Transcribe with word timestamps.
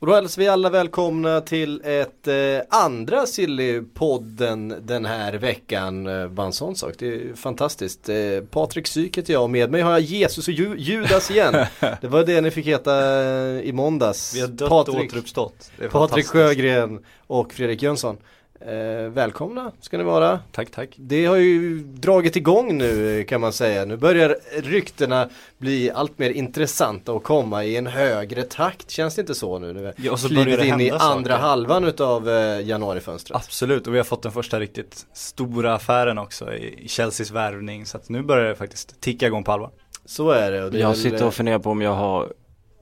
Och 0.00 0.06
då 0.06 0.14
hälsar 0.14 0.42
vi 0.42 0.48
alla 0.48 0.70
välkomna 0.70 1.40
till 1.40 1.80
ett 1.84 2.28
eh, 2.28 2.34
andra 2.68 3.26
Sillypodden 3.26 4.74
den 4.82 5.04
här 5.04 5.32
veckan. 5.32 6.06
Eh, 6.06 6.28
bara 6.28 6.46
en 6.46 6.52
sån 6.52 6.76
sak, 6.76 6.94
det 6.98 7.06
är 7.06 7.34
fantastiskt. 7.34 8.08
Eh, 8.08 8.16
Patrik 8.50 8.86
Syk 8.86 9.18
heter 9.18 9.32
jag 9.32 9.42
och 9.42 9.50
med 9.50 9.70
mig 9.70 9.82
har 9.82 9.90
jag 9.90 10.00
Jesus 10.00 10.48
och 10.48 10.54
Ju 10.54 10.76
Judas 10.78 11.30
igen. 11.30 11.54
det 12.00 12.08
var 12.08 12.24
det 12.24 12.40
ni 12.40 12.50
fick 12.50 12.66
heta 12.66 13.22
eh, 13.22 13.60
i 13.60 13.72
måndags. 13.72 14.34
Vi 14.36 14.40
har 14.40 14.48
dött 14.48 14.68
Patrik, 14.68 14.96
och 14.96 15.04
återuppstått. 15.04 15.70
Patrik. 15.90 16.26
Sjögren 16.26 17.04
och 17.26 17.52
Fredrik 17.52 17.82
Jönsson. 17.82 18.16
Eh, 18.60 19.10
välkomna 19.10 19.72
ska 19.80 19.98
ni 19.98 20.04
vara. 20.04 20.40
Tack, 20.52 20.70
tack. 20.70 20.88
Det 20.96 21.26
har 21.26 21.36
ju 21.36 21.78
dragit 21.78 22.36
igång 22.36 22.78
nu 22.78 23.24
kan 23.24 23.40
man 23.40 23.52
säga. 23.52 23.84
Nu 23.84 23.96
börjar 23.96 24.36
ryktena 24.62 25.28
bli 25.58 25.90
allt 25.90 26.18
mer 26.18 26.30
intressanta 26.30 27.12
och 27.12 27.22
komma 27.22 27.64
i 27.64 27.76
en 27.76 27.86
högre 27.86 28.42
takt. 28.42 28.90
Känns 28.90 29.14
det 29.14 29.20
inte 29.20 29.34
så 29.34 29.58
nu? 29.58 29.72
Vi 29.72 30.06
Ja, 30.06 30.12
och 30.12 30.20
så 30.20 30.34
börjar 30.34 30.56
det 30.56 30.66
in 30.66 30.80
i 30.80 30.90
andra 30.90 31.30
saker. 31.30 31.42
halvan 31.42 31.84
utav 31.84 32.28
eh, 32.28 32.60
januarifönstret. 32.66 33.36
Absolut, 33.36 33.86
och 33.86 33.94
vi 33.94 33.98
har 33.98 34.04
fått 34.04 34.22
den 34.22 34.32
första 34.32 34.60
riktigt 34.60 35.06
stora 35.12 35.74
affären 35.74 36.18
också 36.18 36.54
i 36.54 36.88
Chelseas 36.88 37.30
värvning. 37.30 37.86
Så 37.86 37.96
att 37.96 38.08
nu 38.08 38.22
börjar 38.22 38.48
det 38.48 38.54
faktiskt 38.56 39.00
ticka 39.00 39.26
igång 39.26 39.44
på 39.44 39.52
allvar. 39.52 39.70
Så 40.04 40.30
är 40.30 40.52
det. 40.52 40.64
Och 40.64 40.70
det 40.70 40.78
Jag 40.78 40.88
väl, 40.88 40.96
sitter 40.96 41.20
eh, 41.20 41.26
och 41.26 41.34
funderar 41.34 41.58
på 41.58 41.70
om 41.70 41.82
jag 41.82 41.94
har 41.94 42.32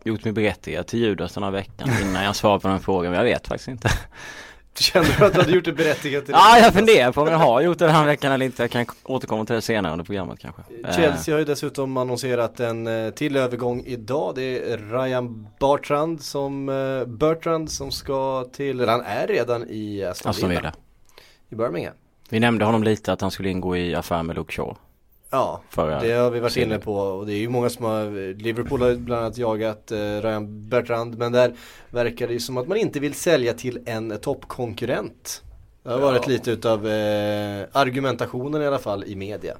gjort 0.05 0.25
mig 0.25 0.33
berättigad 0.33 0.87
till 0.87 0.99
Judas 0.99 1.35
den 1.35 1.43
här 1.43 1.51
veckan 1.51 1.89
innan 2.03 2.25
jag 2.25 2.37
svarar 2.37 2.59
på 2.59 2.69
den 2.69 2.81
frågan, 2.81 3.11
men 3.11 3.19
jag 3.19 3.25
vet 3.25 3.49
faktiskt 3.49 3.69
inte. 3.69 3.91
Känner 4.79 5.17
du 5.19 5.25
att 5.25 5.33
du 5.33 5.41
hade 5.41 5.53
gjort 5.53 5.65
det 5.65 5.73
berättigat 5.73 6.25
till 6.27 6.35
Ja, 6.39 6.59
jag 6.59 6.75
funderar 6.75 7.13
på 7.13 7.21
om 7.21 7.29
jag 7.29 7.39
har 7.39 7.61
gjort 7.61 7.79
det 7.79 7.85
den 7.85 7.95
här 7.95 8.07
veckan 8.07 8.33
eller 8.33 8.47
inte. 8.47 8.63
Jag 8.63 8.71
kan 8.71 8.87
återkomma 9.03 9.45
till 9.45 9.55
det 9.55 9.63
senare 9.63 9.93
under 9.93 10.05
programmet 10.05 10.39
kanske. 10.39 10.63
Eh, 10.85 10.97
Chelsea 10.97 11.35
har 11.35 11.39
ju 11.39 11.45
dessutom 11.45 11.97
annonserat 11.97 12.61
en 12.61 12.87
eh, 12.87 13.11
till 13.11 13.37
övergång 13.37 13.83
idag. 13.87 14.35
Det 14.35 14.73
är 14.73 14.79
Ryan 14.79 15.49
Bartrand 15.61 16.23
som, 16.23 16.69
eh, 16.69 17.07
Bertrand 17.07 17.71
som 17.71 17.91
ska 17.91 18.45
till, 18.53 18.81
eller 18.81 18.93
han 18.93 19.05
är 19.05 19.27
redan 19.27 19.65
i 19.69 20.05
Aston. 20.05 20.49
Villa. 20.49 20.73
I 21.49 21.55
Birmingham. 21.55 21.95
Vi 22.29 22.41
nämnde 22.41 22.65
honom 22.65 22.83
lite 22.83 23.13
att 23.13 23.21
han 23.21 23.31
skulle 23.31 23.49
ingå 23.49 23.77
i 23.77 23.95
affär 23.95 24.23
med 24.23 24.37
Luke 24.37 24.53
Shaw. 24.53 24.77
Ja, 25.31 25.61
Förra 25.71 26.01
det 26.01 26.13
har 26.13 26.31
vi 26.31 26.41
varit 26.41 26.57
inne 26.57 26.79
på 26.79 26.95
och 26.97 27.27
det 27.27 27.33
är 27.33 27.39
ju 27.39 27.49
många 27.49 27.71
som 27.71 27.85
har, 27.85 28.35
Liverpool 28.35 28.83
har 28.83 28.95
bland 28.95 29.23
annat 29.23 29.39
jagat 29.39 29.93
eh, 29.93 29.97
Ryan 29.99 30.69
Bertrand 30.69 31.19
men 31.19 31.33
där 31.33 31.53
verkar 31.91 32.27
det 32.27 32.33
ju 32.33 32.41
som 32.41 32.57
att 32.57 32.69
man 32.69 32.79
inte 32.79 33.01
vill 33.01 33.15
sälja 33.15 33.53
till 33.55 33.79
en 33.87 34.19
toppkonkurrent. 34.19 35.43
Det 35.83 35.91
har 35.91 35.99
varit 35.99 36.23
Ja. 36.27 36.33
lite 36.33 36.51
utav 36.51 36.87
eh, 36.89 37.67
argumentationen 37.73 38.63
i 38.63 38.67
alla 38.67 38.79
fall 38.79 39.05
i 39.05 39.17
media. 39.17 39.55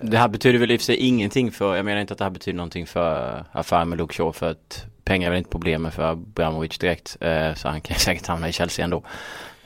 Det 0.00 0.16
här 0.18 0.28
betyder 0.28 0.58
väl 0.58 0.70
i 0.70 0.76
och 0.76 0.80
för 0.80 0.84
sig 0.84 0.96
ingenting 0.96 1.50
för, 1.52 1.76
jag 1.76 1.84
menar 1.84 2.00
inte 2.00 2.12
att 2.12 2.18
det 2.18 2.24
här 2.24 2.30
betyder 2.30 2.56
någonting 2.56 2.86
för 2.86 3.44
affären 3.52 3.88
med 3.88 3.98
Luke 3.98 4.14
Shaw 4.14 4.32
för 4.32 4.50
att 4.50 4.84
pengar 5.04 5.26
är 5.26 5.30
väl 5.30 5.38
inte 5.38 5.50
problemet 5.50 5.94
för 5.94 6.02
Abramovic 6.02 6.78
direkt. 6.78 7.16
Eh, 7.20 7.54
så 7.54 7.68
han 7.68 7.80
kan 7.80 7.96
säkert 7.98 8.26
hamna 8.26 8.48
i 8.48 8.52
Chelsea 8.52 8.84
ändå. 8.84 9.02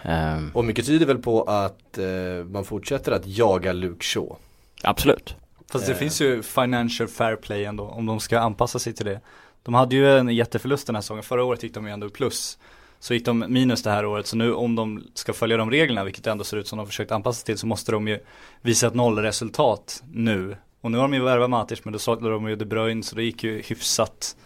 Ehm, 0.02 0.50
Och 0.54 0.64
mycket 0.64 0.86
tyder 0.86 1.06
väl 1.06 1.18
på 1.18 1.42
att 1.42 1.98
eh, 1.98 2.44
man 2.50 2.64
fortsätter 2.64 3.12
att 3.12 3.26
jaga 3.26 3.72
Luke 3.72 4.04
Shaw. 4.04 4.36
Absolut. 4.82 5.36
Fast 5.70 5.86
det 5.86 5.92
Eh. 5.92 5.98
finns 5.98 6.20
ju 6.20 6.42
financial 6.42 7.08
fair 7.08 7.36
play 7.36 7.64
ändå, 7.64 7.84
om 7.84 8.06
de 8.06 8.20
ska 8.20 8.38
anpassa 8.40 8.78
sig 8.78 8.92
till 8.92 9.06
det. 9.06 9.20
De 9.62 9.74
hade 9.74 9.96
ju 9.96 10.18
en 10.18 10.28
jätteförlust 10.28 10.86
den 10.86 10.96
här 10.96 11.02
säsongen, 11.02 11.22
förra 11.22 11.44
året 11.44 11.62
gick 11.62 11.74
de 11.74 11.86
ju 11.86 11.92
ändå 11.92 12.08
plus. 12.08 12.58
Så 12.98 13.14
gick 13.14 13.24
de 13.24 13.44
minus 13.48 13.82
det 13.82 13.90
här 13.90 14.06
året, 14.06 14.26
så 14.26 14.36
nu 14.36 14.54
om 14.54 14.74
de 14.74 15.04
ska 15.14 15.32
följa 15.32 15.56
de 15.56 15.70
reglerna, 15.70 16.04
vilket 16.04 16.24
det 16.24 16.30
ändå 16.30 16.44
ser 16.44 16.56
ut 16.56 16.68
som 16.68 16.78
de 16.78 16.86
försökt 16.86 17.12
anpassa 17.12 17.36
sig 17.36 17.46
till, 17.46 17.58
så 17.58 17.66
måste 17.66 17.92
de 17.92 18.08
ju 18.08 18.18
visa 18.60 18.86
ett 18.86 18.94
nollresultat 18.94 20.02
nu. 20.12 20.56
Och 20.80 20.90
nu 20.90 20.98
har 20.98 21.04
de 21.04 21.14
ju 21.14 21.22
värvat 21.22 21.50
Matic, 21.50 21.84
men 21.84 21.92
då 21.92 21.98
saknar 21.98 22.30
de 22.30 22.48
ju 22.48 22.56
De 22.56 22.64
Bruyne, 22.64 23.02
så 23.02 23.16
det 23.16 23.22
gick 23.22 23.44
ju 23.44 23.62
hyfsat 23.62 24.36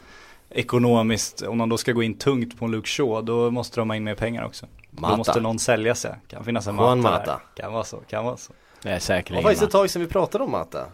ekonomiskt. 0.50 1.42
Om 1.42 1.58
de 1.58 1.68
då 1.68 1.78
ska 1.78 1.92
gå 1.92 2.02
in 2.02 2.18
tungt 2.18 2.58
på 2.58 2.64
en 2.64 2.70
Luke 2.70 2.88
Shaw, 2.88 3.22
då 3.22 3.50
måste 3.50 3.80
de 3.80 3.90
ha 3.90 3.96
in 3.96 4.04
mer 4.04 4.14
pengar 4.14 4.44
också. 4.44 4.66
Mata. 4.90 5.10
Då 5.12 5.16
måste 5.16 5.40
någon 5.40 5.58
sälja 5.58 5.94
sig, 5.94 6.14
kan 6.28 6.44
finnas 6.44 6.66
en 6.66 6.76
Juan 6.76 7.00
Mata, 7.00 7.18
Mata. 7.18 7.40
Kan 7.56 7.72
vara 7.72 7.84
så, 7.84 7.96
kan 7.96 8.24
vara 8.24 8.36
så. 8.36 8.52
Det 8.82 8.88
är 8.88 8.90
Det 8.90 8.94
var 8.94 8.98
säkerligen 8.98 9.42
faktiskt 9.42 9.62
ett 9.62 9.70
tag 9.70 9.90
sedan 9.90 10.02
vi 10.02 10.08
pratade 10.08 10.44
om 10.44 10.50
Mata. 10.50 10.86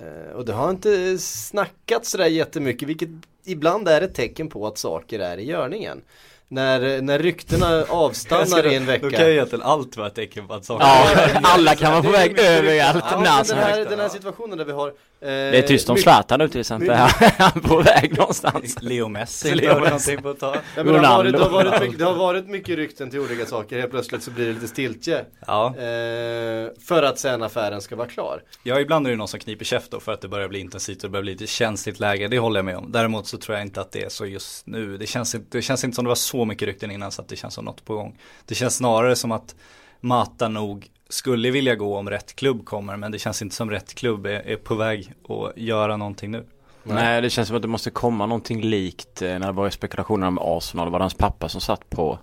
Eh, 0.00 0.36
och 0.36 0.44
det 0.44 0.52
har 0.52 0.70
inte 0.70 1.18
snackats 1.18 2.10
sådär 2.10 2.26
jättemycket 2.26 2.88
vilket 2.88 3.08
ibland 3.44 3.88
är 3.88 4.02
ett 4.02 4.14
tecken 4.14 4.48
på 4.48 4.66
att 4.66 4.78
saker 4.78 5.18
är 5.18 5.38
i 5.38 5.44
görningen. 5.44 6.02
När, 6.48 7.02
när 7.02 7.18
ryktena 7.18 7.84
avstannar 7.88 8.66
i 8.66 8.74
en 8.74 8.86
vecka. 8.86 9.06
Då 9.06 9.16
kan 9.16 9.26
ju 9.26 9.32
egentligen 9.32 9.62
allt 9.62 9.96
vara 9.96 10.06
ett 10.06 10.14
tecken 10.14 10.46
på 10.46 10.54
att 10.54 10.64
saker 10.64 10.86
Ja, 10.86 11.28
alla 11.42 11.74
kan 11.74 11.92
vara 11.92 12.02
på 12.02 12.10
väg 12.10 12.38
överallt 12.38 13.04
ja, 13.10 13.20
när 13.20 13.36
men 13.36 13.44
som 13.44 13.56
den, 13.56 13.66
här, 13.66 13.72
helst. 13.72 13.90
den 13.90 14.00
här 14.00 14.08
situationen 14.08 14.58
där 14.58 14.64
vi 14.64 14.72
har 14.72 14.88
eh, 14.88 14.92
Det 15.20 15.58
är 15.58 15.62
tyst 15.62 15.90
om 15.90 15.96
Zlatan 15.96 16.38
nu 16.38 16.48
till 16.48 16.60
exempel, 16.60 16.90
han 17.38 17.52
är 17.54 17.60
på 17.60 17.82
väg 17.82 18.18
någonstans. 18.18 18.76
Leo 18.82 19.08
Messi 19.08 19.54
Leo 19.54 19.80
Messi. 19.80 20.16
på. 20.16 20.36
Ja, 20.40 20.54
men 20.74 20.86
det, 20.86 20.98
har 20.98 21.16
varit, 21.16 21.32
det, 21.32 21.38
har 21.38 21.50
varit 21.50 21.80
mycket, 21.80 21.98
det 21.98 22.04
har 22.04 22.14
varit 22.14 22.48
mycket 22.48 22.76
rykten 22.76 23.10
till 23.10 23.20
olika 23.20 23.46
saker, 23.46 23.78
helt 23.78 23.90
plötsligt 23.90 24.22
så 24.22 24.30
blir 24.30 24.46
det 24.46 24.52
lite 24.52 24.68
stiltje. 24.68 25.24
Ja, 25.46 25.74
Eh, 25.76 26.68
för 26.86 27.02
att 27.02 27.18
sen 27.18 27.42
affären 27.42 27.80
ska 27.80 27.96
vara 27.96 28.08
klar. 28.08 28.42
ja 28.62 28.80
ibland 28.80 29.06
är 29.06 29.10
det 29.10 29.16
någon 29.16 29.28
som 29.28 29.40
kniper 29.40 29.64
käft 29.64 29.90
då 29.90 30.00
för 30.00 30.12
att 30.12 30.20
det 30.20 30.28
börjar 30.28 30.48
bli 30.48 30.58
intensivt 30.58 30.96
och 30.96 31.02
det 31.02 31.08
börjar 31.08 31.22
bli 31.22 31.32
lite 31.32 31.46
känsligt 31.46 32.00
läge, 32.00 32.28
det 32.28 32.38
håller 32.38 32.58
jag 32.58 32.64
med 32.64 32.76
om. 32.76 32.92
Däremot 32.92 33.26
så 33.26 33.38
tror 33.38 33.56
jag 33.56 33.66
inte 33.66 33.80
att 33.80 33.92
det 33.92 34.04
är 34.04 34.08
så 34.08 34.26
just 34.26 34.66
nu. 34.66 34.96
Det 34.96 35.06
känns 35.06 35.36
det 35.50 35.62
känns 35.62 35.84
inte 35.84 35.94
som 35.94 36.04
det 36.04 36.08
var 36.08 36.14
så 36.14 36.35
mycket 36.44 36.68
rykten 36.68 36.90
innan 36.90 37.12
så 37.12 37.22
att 37.22 37.28
det 37.28 37.36
känns 37.36 37.54
som 37.54 37.64
något 37.64 37.84
på 37.84 37.94
gång. 37.94 38.18
Det 38.44 38.54
känns 38.54 38.76
snarare 38.76 39.16
som 39.16 39.32
att 39.32 39.54
Mata 40.00 40.48
nog 40.48 40.90
skulle 41.08 41.50
vilja 41.50 41.74
gå 41.74 41.96
om 41.96 42.10
rätt 42.10 42.36
klubb 42.36 42.64
kommer 42.64 42.96
men 42.96 43.12
det 43.12 43.18
känns 43.18 43.42
inte 43.42 43.54
som 43.54 43.70
rätt 43.70 43.94
klubb 43.94 44.26
är, 44.26 44.30
är 44.30 44.56
på 44.56 44.74
väg 44.74 45.12
att 45.28 45.58
göra 45.58 45.96
någonting 45.96 46.30
nu. 46.30 46.44
Nej 46.82 47.20
det 47.22 47.30
känns 47.30 47.48
som 47.48 47.56
att 47.56 47.62
det 47.62 47.68
måste 47.68 47.90
komma 47.90 48.26
någonting 48.26 48.62
likt 48.62 49.22
eh, 49.22 49.38
när 49.38 49.46
det 49.46 49.52
var 49.52 49.70
spekulationer 49.70 50.26
om 50.26 50.38
Arsenal. 50.38 50.86
Det 50.86 50.90
var 50.90 51.00
hans 51.00 51.14
pappa 51.14 51.48
som 51.48 51.60
satt 51.60 51.90
på 51.90 52.18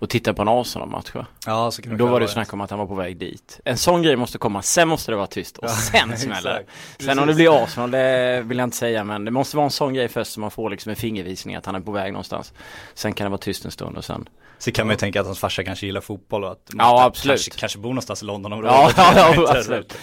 och 0.00 0.08
tittade 0.10 0.34
på 0.34 0.42
en 0.42 0.48
Arsenal-match 0.48 1.14
va? 1.14 1.26
Ja, 1.46 1.70
så 1.70 1.82
kan 1.82 1.96
Då 1.96 2.06
var 2.06 2.20
det 2.20 2.28
snack 2.28 2.52
om 2.52 2.60
att 2.60 2.70
han 2.70 2.78
var 2.78 2.86
på 2.86 2.94
väg 2.94 3.16
dit. 3.16 3.60
En 3.64 3.78
sån 3.78 4.02
grej 4.02 4.16
måste 4.16 4.38
komma, 4.38 4.62
sen 4.62 4.88
måste 4.88 5.12
det 5.12 5.16
vara 5.16 5.26
tyst 5.26 5.58
och 5.58 5.70
sen 5.92 6.18
smäller 6.18 6.64
det. 6.98 7.04
Sen 7.04 7.18
om 7.18 7.26
det 7.26 7.34
blir 7.34 7.64
Arsenal, 7.64 7.90
det 7.90 8.42
vill 8.46 8.58
jag 8.58 8.66
inte 8.66 8.76
säga 8.76 9.04
men 9.04 9.24
det 9.24 9.30
måste 9.30 9.56
vara 9.56 9.64
en 9.64 9.70
sån 9.70 9.94
grej 9.94 10.08
först 10.08 10.32
så 10.32 10.40
man 10.40 10.50
får 10.50 10.70
liksom 10.70 10.90
en 10.90 10.96
fingervisning 10.96 11.54
att 11.56 11.66
han 11.66 11.74
är 11.74 11.80
på 11.80 11.92
väg 11.92 12.12
någonstans. 12.12 12.52
Sen 12.94 13.12
kan 13.12 13.24
det 13.24 13.28
vara 13.30 13.38
tyst 13.38 13.64
en 13.64 13.70
stund 13.70 13.96
och 13.96 14.04
sen 14.04 14.28
Så 14.58 14.72
kan 14.72 14.86
man 14.86 14.94
ju 14.94 14.98
tänka 14.98 15.20
att 15.20 15.26
hans 15.26 15.38
farsa 15.38 15.64
kanske 15.64 15.86
gillar 15.86 16.00
fotboll 16.00 16.44
och 16.44 16.50
att 16.52 16.70
Ja, 16.78 17.04
absolut. 17.04 17.36
Kanske, 17.36 17.60
kanske 17.60 17.78
bor 17.78 17.88
någonstans 17.90 18.22
i 18.22 18.26
Londonområdet. 18.26 18.72
Ja, 18.76 18.90
ja, 18.96 19.12
ja 19.34 19.34
inte. 19.40 19.58
absolut. 19.58 19.98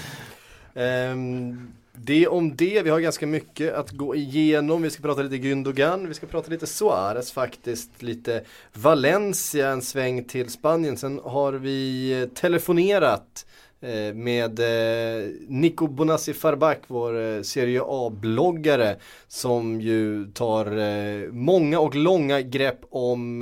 Ehm, 0.76 1.72
det 2.00 2.28
om 2.28 2.56
det, 2.56 2.82
vi 2.82 2.90
har 2.90 3.00
ganska 3.00 3.28
mycket 3.28 3.74
att 3.74 3.92
gå 3.92 4.16
igenom. 4.16 4.82
Vi 4.82 4.90
ska 4.90 5.02
prata 5.02 5.22
lite 5.22 5.48
Gündogan, 5.48 6.08
vi 6.08 6.14
ska 6.14 6.28
prata 6.28 6.52
lite 6.52 6.68
Suarez 6.68 7.32
faktiskt, 7.32 8.04
lite 8.04 8.44
Valencia, 8.74 9.70
en 9.70 9.82
sväng 9.82 10.24
till 10.24 10.50
Spanien. 10.50 10.98
Sen 10.98 11.20
har 11.24 11.54
vi 11.54 12.12
eh, 12.22 12.28
telefonerat 12.28 13.46
eh, 13.82 14.14
med 14.14 14.60
eh, 14.60 15.30
Nico 15.48 15.88
Bonassi 15.88 16.34
Farbak, 16.34 16.80
vår 16.88 17.44
Serie 17.44 17.82
A-bloggare 17.86 18.96
som 19.28 19.82
ju 19.82 20.32
tar 20.32 21.32
många 21.32 21.80
och 21.80 21.96
långa 21.96 22.42
grepp 22.42 22.80
om 22.90 23.40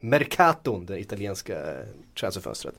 Mercaton, 0.00 0.86
det 0.86 1.00
italienska 1.00 1.56
transferfönstret. 2.20 2.74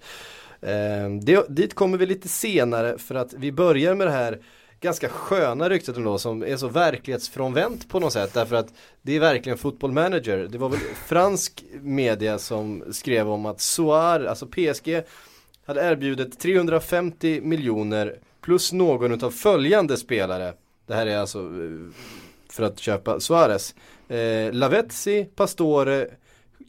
Dit 1.50 1.74
kommer 1.74 1.98
vi 1.98 2.06
lite 2.06 2.28
senare 2.28 2.98
för 2.98 3.16
att 3.16 3.34
vi 3.34 3.52
börjar 3.52 3.96
med 3.96 4.08
det 4.08 4.12
här 4.12 4.40
ganska 4.80 5.10
sköna 5.10 5.70
ryktet 5.70 5.98
ändå 5.98 6.18
som 6.18 6.44
är 6.44 6.58
så 6.58 6.68
verklighetsfrånvänt 6.68 7.90
på 7.90 8.00
något 8.00 8.14
sätt 8.14 8.34
därför 8.34 8.56
att 8.56 8.74
det 9.02 9.16
är 9.16 9.20
verkligen 9.20 9.58
football 9.58 9.92
manager. 9.92 10.48
Det 10.52 10.58
var 10.58 10.70
väl 10.70 10.80
fransk 11.08 11.64
media 11.82 12.40
som 12.40 12.84
skrev 12.92 13.30
om 13.30 13.46
att 13.46 13.62
Soar, 13.62 14.26
alltså 14.26 14.46
PSG 14.46 15.02
hade 15.66 15.82
erbjudit 15.82 16.40
350 16.40 17.42
miljoner 17.42 18.20
plus 18.42 18.74
någon 18.74 19.24
av 19.24 19.32
följande 19.32 19.98
spelare. 19.98 20.54
Det 20.86 20.94
här 20.94 21.07
är 21.07 21.18
alltså 21.18 21.40
eh, 21.40 21.94
för 22.50 22.63
att 22.63 22.80
köpa 22.80 23.19
Suarez. 23.19 23.75
Eh, 24.07 24.54
Lavetzi, 24.54 25.25
Pastore, 25.36 26.07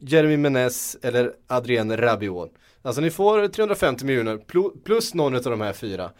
Jeremy 0.00 0.37
Menez 0.37 0.97
eller 1.03 1.32
Adrien 1.47 1.97
Rabiot. 1.97 2.53
Alltså 2.82 3.00
ni 3.00 3.11
får 3.11 3.49
350 3.49 4.05
miljoner 4.05 4.38
plus 4.85 5.15
någon 5.15 5.35
av 5.35 5.43
de 5.43 5.61
här 5.61 5.73
fyra. 5.73 6.11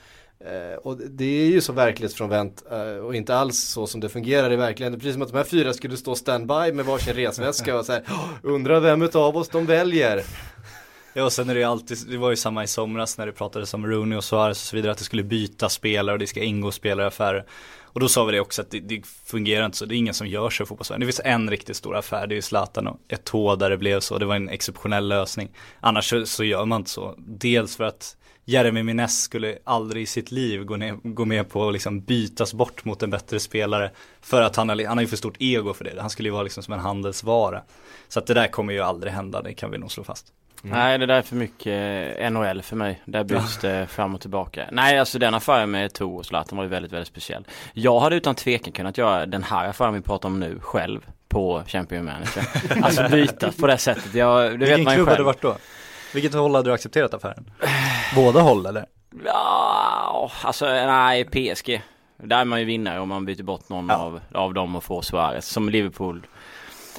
Eh, 0.45 0.79
och 0.79 0.97
det 0.99 1.25
är 1.25 1.51
ju 1.51 1.61
så 1.61 1.73
verklighetsfrånvänt 1.73 2.65
eh, 2.71 3.05
och 3.05 3.15
inte 3.15 3.37
alls 3.37 3.59
så 3.59 3.87
som 3.87 4.01
det 4.01 4.09
fungerar 4.09 4.53
i 4.53 4.57
verkligheten. 4.57 5.01
Precis 5.01 5.13
som 5.13 5.23
att 5.23 5.29
de 5.29 5.37
här 5.37 5.45
fyra 5.45 5.73
skulle 5.73 5.97
stå 5.97 6.15
standby 6.15 6.73
med 6.73 6.85
varsin 6.85 7.15
resväska 7.15 7.79
och 7.79 7.87
så 7.87 7.93
här, 7.93 8.03
undrar 8.43 8.81
vem 8.81 9.03
utav 9.03 9.37
oss 9.37 9.49
de 9.49 9.67
väljer. 9.67 10.25
Ja 11.15 11.25
och 11.25 11.33
sen 11.33 11.51
är 11.51 11.55
det 11.55 11.61
ju 11.61 11.67
alltid, 11.67 11.99
det 12.09 12.17
var 12.17 12.31
ju 12.31 12.37
samma 12.37 12.65
i 12.65 12.67
somras 12.67 13.19
när 13.19 13.27
det 13.27 13.33
pratades 13.33 13.75
om 13.75 13.87
Rooney 13.87 14.19
och 14.19 14.25
Suarez 14.25 14.63
och 14.63 14.67
så 14.67 14.77
vidare 14.77 14.93
att 14.93 14.99
det 14.99 15.05
skulle 15.05 15.23
byta 15.23 15.69
spelare 15.69 16.13
och 16.13 16.19
det 16.19 16.27
ska 16.27 16.43
ingå 16.43 16.71
spelare 16.71 17.07
i 17.07 17.09
affärer. 17.09 17.47
Och 17.83 18.01
då 18.01 18.09
sa 18.09 18.25
vi 18.25 18.33
det 18.33 18.41
också 18.41 18.63
att 18.63 18.71
det, 18.71 18.81
det 18.81 19.07
fungerar 19.07 19.67
inte 19.67 19.77
så, 19.77 19.85
det 19.85 19.95
är 19.95 19.99
ingen 19.99 20.15
som 20.15 20.27
gör 20.27 20.51
så 20.51 20.63
i 20.63 20.67
fotbollsvärlden. 20.67 21.01
Det 21.01 21.07
finns 21.07 21.21
en 21.25 21.51
riktigt 21.51 21.77
stor 21.77 21.97
affär, 21.97 22.27
det 22.27 22.37
är 22.37 22.41
Zlatan 22.41 22.87
och 22.87 23.01
Eto'o 23.09 23.57
där 23.57 23.71
det 23.71 23.79
blev 23.79 24.01
så, 24.01 24.19
det 24.19 24.27
var 24.27 24.37
en 24.37 24.49
exceptionell 24.49 25.09
lösning. 25.09 25.49
Annars 25.81 26.11
så, 26.11 26.27
så 26.27 26.45
gör 26.45 26.65
man 26.65 26.81
inte 26.81 26.91
så. 26.91 27.15
Dels 27.19 27.77
för 27.77 27.85
att 27.85 28.17
Jeremy 28.49 28.83
Miness 28.83 29.23
skulle 29.23 29.59
aldrig 29.65 30.03
i 30.03 30.07
sitt 30.07 30.31
liv 30.31 30.65
gå, 30.65 30.77
ner, 30.77 30.99
gå 31.03 31.25
med 31.25 31.49
på 31.49 31.69
att 31.69 31.73
liksom 31.73 32.01
bytas 32.01 32.55
bort 32.55 32.85
mot 32.85 33.03
en 33.03 33.11
bättre 33.11 33.41
spelare. 33.41 33.91
För 34.21 34.43
att 34.43 34.57
han 34.57 34.69
har, 34.69 34.87
han 34.87 34.99
har 34.99 35.03
ju 35.03 35.09
för 35.09 35.17
stort 35.17 35.37
ego 35.39 35.75
för 35.75 35.85
det. 35.85 36.01
Han 36.01 36.11
skulle 36.11 36.29
ju 36.29 36.33
vara 36.33 36.43
liksom 36.43 36.63
som 36.63 36.75
en 36.75 36.81
handelsvara. 36.81 37.63
Så 38.09 38.19
att 38.19 38.27
det 38.27 38.35
där 38.35 38.47
kommer 38.47 38.73
ju 38.73 38.81
aldrig 38.81 39.13
hända, 39.13 39.43
det 39.43 39.55
kan 39.55 39.71
vi 39.71 39.79
nog 39.79 39.93
slå 39.93 40.05
fast. 40.05 40.27
Mm. 40.65 40.79
Nej 40.79 40.99
det 40.99 41.07
där 41.07 41.15
är 41.15 41.23
för 41.23 41.37
mycket 41.37 42.33
NHL 42.33 42.63
för 42.63 42.77
mig. 42.77 43.03
Där 43.05 43.25
byts 43.25 43.59
det 43.59 43.87
fram 43.87 44.15
och 44.15 44.21
tillbaka. 44.21 44.69
Nej 44.73 44.99
alltså 44.99 45.19
den 45.19 45.35
affären 45.35 45.71
med 45.71 45.93
To 45.93 46.17
och 46.17 46.27
Zlatan 46.27 46.57
var 46.57 46.65
ju 46.65 46.71
väldigt 46.71 46.93
väldigt 46.93 47.09
speciell. 47.09 47.45
Jag 47.73 48.01
hade 48.01 48.17
utan 48.17 48.35
tvekan 48.35 48.73
kunnat 48.73 48.99
göra 48.99 49.27
den 49.27 49.43
här 49.43 49.69
affären 49.69 49.95
vi 49.95 50.01
pratar 50.01 50.29
om 50.29 50.41
nu 50.41 50.59
själv 50.61 51.01
på 51.29 51.63
Champion 51.67 52.05
Manager. 52.05 52.45
alltså 52.83 53.09
byta 53.09 53.53
på 53.53 53.67
det 53.67 53.79
sättet. 53.79 54.15
Jag, 54.15 54.45
det 54.45 54.57
Vilken 54.57 54.79
vet 54.79 54.85
man 54.85 54.95
ju 54.95 54.97
klubb 54.97 55.09
själv. 55.09 55.09
hade 55.09 55.23
varit 55.23 55.43
då? 55.43 55.57
Vilket 56.15 56.35
håll 56.35 56.55
hade 56.55 56.71
du 56.71 56.75
accepterat 56.75 57.15
affären? 57.15 57.51
Båda 58.15 58.41
håll 58.41 58.67
eller? 58.67 58.87
Ja, 59.25 60.31
alltså 60.43 60.65
nej 60.67 61.25
PSG. 61.25 61.83
Där 62.23 62.41
är 62.41 62.45
man 62.45 62.59
ju 62.61 62.65
vinnare 62.65 63.01
om 63.01 63.09
man 63.09 63.25
byter 63.25 63.43
bort 63.43 63.69
någon 63.69 63.89
Ja. 63.89 63.97
av, 63.97 64.21
av 64.35 64.55
dem 64.55 64.77
och 64.77 64.85
får 64.85 65.03
Suarez. 65.03 65.47
Som 65.49 65.69
Liverpool. 65.69 66.27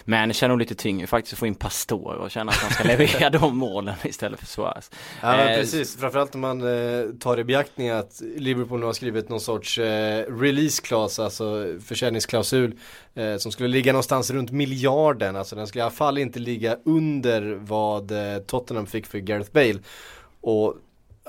Men 0.05 0.27
det 0.29 0.33
känner 0.33 0.49
nog 0.49 0.59
lite 0.59 0.75
tyngre 0.75 1.07
faktiskt 1.07 1.33
att 1.33 1.39
få 1.39 1.47
in 1.47 1.55
Pastor 1.55 2.13
och 2.15 2.31
känna 2.31 2.51
att 2.51 2.61
man 2.63 2.71
ska 2.71 2.83
leverera 2.83 3.29
de 3.39 3.57
målen 3.57 3.95
istället 4.03 4.39
för 4.39 4.45
Suarez. 4.45 4.91
Ja 5.21 5.27
men 5.31 5.47
Eh, 5.47 5.55
precis, 5.55 5.97
framförallt 5.97 6.35
om 6.35 6.41
man 6.41 6.61
eh, 6.61 7.05
tar 7.19 7.39
i 7.39 7.43
beaktning 7.43 7.89
att 7.89 8.21
Liverpool 8.37 8.79
nu 8.79 8.85
har 8.85 8.93
skrivit 8.93 9.29
någon 9.29 9.39
sorts 9.39 9.77
eh, 9.77 10.25
release 10.39 10.81
clause, 10.81 11.23
alltså 11.23 11.65
försäljningsklausul 11.85 12.73
eh, 13.15 13.37
som 13.37 13.51
skulle 13.51 13.69
ligga 13.69 13.91
någonstans 13.91 14.31
runt 14.31 14.51
miljarden, 14.51 15.35
alltså 15.35 15.55
den 15.55 15.67
skulle 15.67 15.79
i 15.81 15.83
alla 15.83 15.91
fall 15.91 16.17
inte 16.17 16.39
ligga 16.39 16.77
under 16.85 17.57
vad 17.61 18.11
eh, 18.11 18.37
Tottenham 18.39 18.85
fick 18.85 19.05
för 19.05 19.17
Gareth 19.17 19.51
Bale. 19.51 19.79
Och 20.41 20.75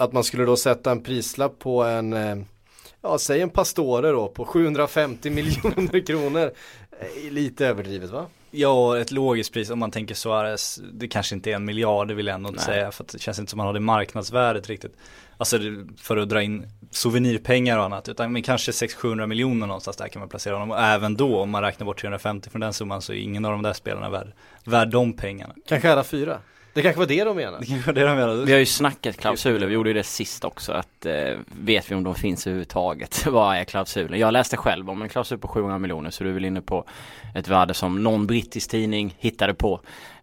att 0.01 0.13
man 0.13 0.25
skulle 0.25 0.45
då 0.45 0.57
sätta 0.57 0.91
en 0.91 1.03
prislapp 1.03 1.59
på 1.59 1.83
en, 1.83 2.13
eh, 2.13 2.37
ja 3.03 3.19
säg 3.19 3.41
en 3.41 3.51
Pastore 3.51 4.11
då, 4.11 4.29
på 4.29 4.45
750 4.45 5.31
miljoner 5.31 6.07
kronor. 6.07 6.51
Eh, 7.01 7.33
lite 7.33 7.67
överdrivet 7.67 8.11
va? 8.11 8.27
Ja, 8.51 8.99
ett 8.99 9.11
logiskt 9.11 9.53
pris 9.53 9.71
om 9.71 9.79
man 9.79 9.91
tänker 9.91 10.15
Suarez, 10.15 10.81
det 10.93 11.09
kanske 11.09 11.35
inte 11.35 11.51
är 11.51 11.55
en 11.55 11.65
miljard, 11.65 12.09
det 12.09 12.15
vill 12.15 12.27
jag 12.27 12.35
ändå 12.35 12.49
inte 12.49 12.61
Nej. 12.67 12.75
säga, 12.75 12.93
för 12.93 13.05
det 13.13 13.19
känns 13.19 13.39
inte 13.39 13.51
som 13.51 13.61
han 13.61 13.67
har 13.67 13.75
det 13.75 13.81
marknadsvärdet 13.81 14.69
riktigt. 14.69 14.97
Alltså 15.37 15.59
för 15.97 16.17
att 16.17 16.29
dra 16.29 16.43
in 16.43 16.67
souvenirpengar 16.91 17.79
och 17.79 17.85
annat, 17.85 18.09
utan 18.09 18.33
men 18.33 18.43
kanske 18.43 18.73
600-700 18.73 19.27
miljoner 19.27 19.67
någonstans 19.67 19.97
där 19.97 20.09
kan 20.09 20.21
man 20.21 20.29
placera 20.29 20.55
honom. 20.55 20.71
Och 20.71 20.81
även 20.81 21.17
då, 21.17 21.41
om 21.41 21.51
man 21.51 21.63
räknar 21.63 21.85
bort 21.85 22.01
350 22.01 22.51
från 22.51 22.61
den 22.61 22.73
summan, 22.73 23.03
så 23.03 23.13
är 23.13 23.17
ingen 23.17 23.45
av 23.45 23.53
de 23.53 23.63
där 23.63 23.73
spelarna 23.73 24.11
värd, 24.11 24.33
värd 24.65 24.91
de 24.91 25.13
pengarna. 25.13 25.55
Kanske 25.69 25.93
alla 25.93 26.05
fyra. 26.05 26.39
Det 26.75 26.83
kanske 26.83 26.99
var 26.99 27.07
det 27.07 27.25
de 27.25 27.37
menade. 27.37 27.59
Det 27.61 27.67
kanske 27.67 27.87
var 27.87 27.95
det 27.95 28.05
de 28.07 28.17
menade. 28.17 28.45
Vi 28.45 28.53
har 28.53 28.59
ju 28.59 28.67
snackat 28.67 29.17
klausuler, 29.17 29.67
vi 29.67 29.75
gjorde 29.75 29.91
ju 29.91 29.95
det 29.95 30.03
sist 30.03 30.45
också 30.45 30.73
att 30.73 31.07
eh, 31.07 31.37
vet 31.47 31.91
vi 31.91 31.95
om 31.95 32.05
de 32.05 32.15
finns 32.15 32.47
överhuvudtaget? 32.47 33.27
Vad 33.31 33.57
är 33.57 33.65
klausulen? 33.65 34.21
Jag 34.21 34.33
läste 34.33 34.57
själv 34.57 34.91
om 34.91 35.03
en 35.03 35.09
klausul 35.09 35.39
på 35.39 35.49
700 35.49 35.79
miljoner 35.79 36.11
så 36.11 36.25
du 36.25 36.31
är 36.31 36.35
väl 36.35 36.45
inne 36.45 36.61
på 36.61 36.85
ett 37.35 37.49
värde 37.49 37.75
som 37.75 38.03
någon 38.03 38.27
brittisk 38.27 38.71
tidning 38.71 39.15
hittade 39.19 39.55
på. 39.55 39.81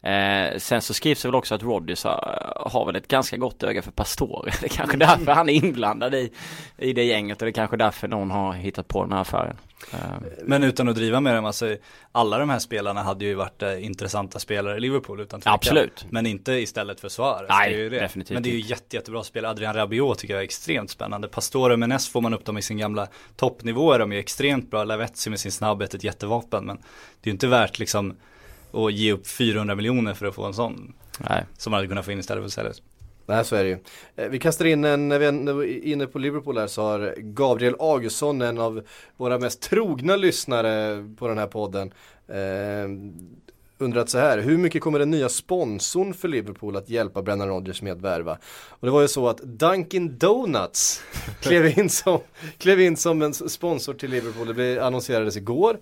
Eh, 0.07 0.57
sen 0.57 0.81
så 0.81 0.93
skrivs 0.93 1.21
det 1.21 1.27
väl 1.27 1.35
också 1.35 1.55
att 1.55 1.63
Rodgers 1.63 2.03
har, 2.03 2.53
har 2.71 2.85
väl 2.85 2.95
ett 2.95 3.07
ganska 3.07 3.37
gott 3.37 3.63
öga 3.63 3.81
för 3.81 3.91
Pastore. 3.91 4.51
Det 4.61 4.65
är 4.65 4.69
kanske 4.69 4.97
därför 4.97 5.31
han 5.31 5.49
är 5.49 5.53
inblandad 5.53 6.15
i, 6.15 6.31
i 6.77 6.93
det 6.93 7.03
gänget 7.03 7.41
och 7.41 7.45
det 7.45 7.49
är 7.49 7.53
kanske 7.53 7.77
därför 7.77 8.07
någon 8.07 8.31
har 8.31 8.53
hittat 8.53 8.87
på 8.87 9.03
den 9.03 9.11
här 9.11 9.21
affären. 9.21 9.57
Eh, 9.93 9.99
Men 10.43 10.63
utan 10.63 10.89
att 10.89 10.95
driva 10.95 11.19
med 11.19 11.35
dem, 11.35 11.45
alltså 11.45 11.75
alla 12.11 12.37
de 12.37 12.49
här 12.49 12.59
spelarna 12.59 13.03
hade 13.03 13.25
ju 13.25 13.33
varit 13.33 13.63
eh, 13.63 13.85
intressanta 13.85 14.39
spelare 14.39 14.77
i 14.77 14.79
Liverpool 14.79 15.19
utan 15.21 15.41
tvekan. 15.41 15.53
Absolut. 15.53 16.05
Men 16.09 16.25
inte 16.25 16.51
istället 16.53 16.99
för 16.99 17.09
Suarez. 17.09 17.49
Nej, 17.49 17.73
det 17.73 17.85
är 17.85 17.89
det. 17.89 17.99
definitivt 17.99 18.33
Men 18.33 18.43
det 18.43 18.49
är 18.49 18.53
ju 18.53 18.59
jätte, 18.59 18.95
jättebra 18.95 19.23
spelare. 19.23 19.51
Adrian 19.51 19.73
Rabiot 19.73 20.19
tycker 20.19 20.33
jag 20.33 20.41
är 20.41 20.45
extremt 20.45 20.89
spännande. 20.89 21.27
Pastore 21.27 21.73
och 21.73 21.79
Menes 21.79 22.09
får 22.09 22.21
man 22.21 22.33
upp 22.33 22.45
dem 22.45 22.57
i 22.57 22.61
sin 22.61 22.77
gamla 22.77 23.07
toppnivå 23.35 23.91
är 23.93 23.99
de 23.99 24.11
ju 24.11 24.19
extremt 24.19 24.71
bra. 24.71 24.83
Lavetzi 24.83 25.29
med 25.29 25.39
sin 25.39 25.51
snabbhet, 25.51 25.93
ett 25.93 26.03
jättevapen. 26.03 26.65
Men 26.65 26.77
det 26.77 27.27
är 27.27 27.27
ju 27.27 27.31
inte 27.31 27.47
värt 27.47 27.79
liksom 27.79 28.17
att 28.77 28.93
ge 28.93 29.11
upp 29.13 29.27
400 29.27 29.75
miljoner 29.75 30.13
för 30.13 30.25
att 30.25 30.35
få 30.35 30.43
en 30.45 30.53
sån. 30.53 30.93
nej. 31.29 31.45
Som 31.57 31.71
man 31.71 31.77
hade 31.77 31.87
kunnat 31.87 32.05
få 32.05 32.11
in 32.11 32.19
istället 32.19 32.43
för 32.43 32.49
Sellers. 32.49 32.81
Nej 33.25 33.45
så 33.45 33.55
är 33.55 33.63
det 33.63 33.69
ju. 33.69 33.77
Eh, 34.15 34.29
Vi 34.29 34.39
kastar 34.39 34.65
in 34.65 34.83
en, 34.85 35.07
när 35.07 35.19
vi 35.19 35.25
är 35.25 35.83
inne 35.83 36.07
på 36.07 36.19
Liverpool 36.19 36.57
här 36.57 36.67
så 36.67 36.81
har 36.81 37.15
Gabriel 37.17 37.75
Augustsson, 37.79 38.41
en 38.41 38.57
av 38.57 38.81
våra 39.17 39.39
mest 39.39 39.61
trogna 39.61 40.15
lyssnare 40.15 41.05
på 41.17 41.27
den 41.27 41.37
här 41.37 41.47
podden, 41.47 41.91
eh, 42.27 42.89
undrat 43.79 44.09
så 44.09 44.17
här, 44.17 44.37
hur 44.37 44.57
mycket 44.57 44.81
kommer 44.81 44.99
den 44.99 45.09
nya 45.11 45.29
sponsorn 45.29 46.13
för 46.13 46.27
Liverpool 46.27 46.75
att 46.75 46.89
hjälpa 46.89 47.21
Brennan 47.21 47.47
Rodgers 47.47 47.81
med 47.81 47.93
att 47.93 48.01
värva? 48.01 48.37
Och 48.69 48.87
det 48.87 48.91
var 48.91 49.01
ju 49.01 49.07
så 49.07 49.27
att 49.29 49.37
Dunkin 49.37 50.17
Donuts 50.17 51.01
klev 51.41 51.79
in 51.79 51.89
som, 51.89 52.19
klev 52.57 52.81
in 52.81 52.97
som 52.97 53.21
en 53.21 53.33
sponsor 53.33 53.93
till 53.93 54.09
Liverpool, 54.11 54.47
det 54.47 54.53
blev, 54.53 54.83
annonserades 54.83 55.37
igår. 55.37 55.77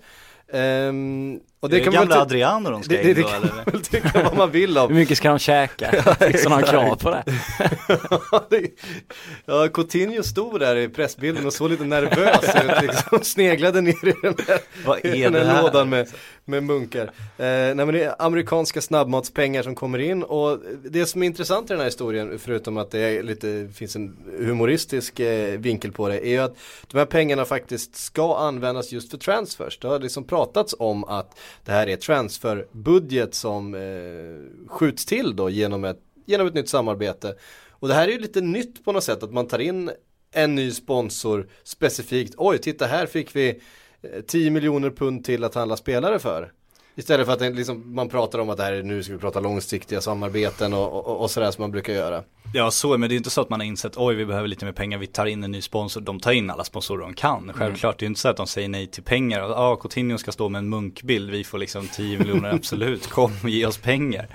Ehm, 0.53 1.39
och 1.65 1.71
det 1.71 1.77
är 1.81 1.85
man 1.85 1.93
gamla 1.93 2.21
Adriano 2.21 2.69
de 2.69 2.83
ska 2.83 2.93
det, 2.95 3.01
in 3.01 3.07
det, 3.07 3.13
det 3.13 3.21
då 3.21 3.27
kan 3.27 3.43
eller? 3.43 3.71
väl 3.71 3.81
tycka 3.81 4.21
vad 4.23 4.37
man 4.37 4.51
vill 4.51 4.77
om. 4.77 4.87
Hur 4.89 4.95
mycket 4.95 5.17
ska 5.17 5.29
de 5.29 5.39
käka? 5.39 5.91
Finns 6.19 6.43
det 6.43 6.49
några 6.49 6.63
krav 6.63 6.95
på 6.95 7.09
det? 7.09 7.23
Ja, 8.31 8.47
det- 8.49 9.73
Coutinho 9.73 10.23
stod 10.23 10.59
där 10.59 10.75
i 10.75 10.89
pressbilden 10.89 11.45
och 11.45 11.53
såg 11.53 11.69
lite 11.71 11.83
nervös 11.83 12.55
ut, 12.55 12.81
liksom 12.81 13.19
sneglade 13.23 13.81
ner 13.81 14.07
i 14.07 14.13
den 14.21 14.35
där, 14.47 15.05
i 15.05 15.21
den 15.21 15.33
det 15.33 15.39
där 15.39 15.61
lådan 15.61 15.89
med, 15.89 16.07
med 16.45 16.63
munkar. 16.63 17.03
Eh, 17.03 17.09
nej 17.37 17.75
men 17.75 17.87
det 17.93 18.03
är 18.03 18.15
amerikanska 18.19 18.81
snabbmatspengar 18.81 19.63
som 19.63 19.75
kommer 19.75 19.99
in 19.99 20.23
och 20.23 20.59
det 20.83 21.05
som 21.05 21.21
är 21.23 21.27
intressant 21.27 21.69
i 21.69 21.73
den 21.73 21.79
här 21.79 21.85
historien, 21.85 22.39
förutom 22.39 22.77
att 22.77 22.91
det 22.91 22.99
är 22.99 23.23
lite, 23.23 23.69
finns 23.75 23.95
en 23.95 24.17
humoristisk 24.39 25.19
eh, 25.19 25.59
vinkel 25.59 25.91
på 25.91 26.07
det, 26.07 26.27
är 26.27 26.31
ju 26.31 26.39
att 26.39 26.55
de 26.91 26.97
här 26.97 27.05
pengarna 27.05 27.45
faktiskt 27.45 27.95
ska 27.95 28.37
användas 28.37 28.91
just 28.91 29.11
för 29.11 29.17
transfers. 29.17 29.77
Det 29.79 29.87
har 29.87 29.99
liksom 29.99 30.23
pratats 30.23 30.75
om 30.79 31.03
att 31.03 31.39
det 31.63 31.71
här 31.71 31.87
är 31.87 31.95
transferbudget 31.95 33.33
som 33.33 33.75
eh, 33.75 34.67
skjuts 34.69 35.05
till 35.05 35.35
då 35.35 35.49
genom 35.49 35.83
ett, 35.83 35.99
genom 36.25 36.47
ett 36.47 36.53
nytt 36.53 36.69
samarbete. 36.69 37.35
Och 37.69 37.87
det 37.87 37.93
här 37.93 38.07
är 38.07 38.11
ju 38.11 38.19
lite 38.19 38.41
nytt 38.41 38.85
på 38.85 38.91
något 38.91 39.03
sätt 39.03 39.23
att 39.23 39.33
man 39.33 39.47
tar 39.47 39.59
in 39.59 39.91
en 40.31 40.55
ny 40.55 40.71
sponsor 40.71 41.49
specifikt. 41.63 42.33
Oj, 42.37 42.57
titta 42.57 42.85
här 42.85 43.05
fick 43.05 43.35
vi 43.35 43.61
eh, 44.01 44.21
10 44.27 44.49
miljoner 44.49 44.89
pund 44.89 45.25
till 45.25 45.43
att 45.43 45.55
handla 45.55 45.77
spelare 45.77 46.19
för. 46.19 46.51
Istället 46.97 47.25
för 47.25 47.33
att 47.33 47.55
liksom, 47.55 47.95
man 47.95 48.09
pratar 48.09 48.39
om 48.39 48.49
att 48.49 48.57
det 48.57 48.63
här 48.63 48.73
är, 48.73 48.83
nu 48.83 49.03
ska 49.03 49.13
vi 49.13 49.19
prata 49.19 49.39
långsiktiga 49.39 50.01
samarbeten 50.01 50.73
och, 50.73 50.93
och, 50.93 51.21
och 51.21 51.31
sådär 51.31 51.51
som 51.51 51.61
man 51.61 51.71
brukar 51.71 51.93
göra. 51.93 52.23
Ja 52.53 52.71
så, 52.71 52.97
men 52.97 53.09
det 53.09 53.15
är 53.15 53.17
inte 53.17 53.29
så 53.29 53.41
att 53.41 53.49
man 53.49 53.59
har 53.59 53.67
insett, 53.67 53.97
oj 53.97 54.15
vi 54.15 54.25
behöver 54.25 54.47
lite 54.47 54.65
mer 54.65 54.71
pengar, 54.71 54.97
vi 54.97 55.07
tar 55.07 55.25
in 55.25 55.43
en 55.43 55.51
ny 55.51 55.61
sponsor. 55.61 56.01
De 56.01 56.19
tar 56.19 56.31
in 56.31 56.49
alla 56.49 56.63
sponsorer 56.63 57.01
de 57.01 57.13
kan, 57.13 57.51
självklart. 57.53 57.99
Det 57.99 58.05
är 58.05 58.07
inte 58.07 58.19
så 58.19 58.29
att 58.29 58.37
de 58.37 58.47
säger 58.47 58.69
nej 58.69 58.87
till 58.87 59.03
pengar. 59.03 59.39
Ja, 59.39 59.55
ah, 59.55 59.75
Coutinho 59.75 60.17
ska 60.17 60.31
stå 60.31 60.49
med 60.49 60.59
en 60.59 60.69
munkbild, 60.69 61.29
vi 61.29 61.43
får 61.43 61.57
liksom 61.57 61.87
10 61.87 62.19
miljoner, 62.19 62.49
absolut, 62.53 63.07
kom 63.07 63.31
ge 63.43 63.65
oss 63.65 63.77
pengar. 63.77 64.27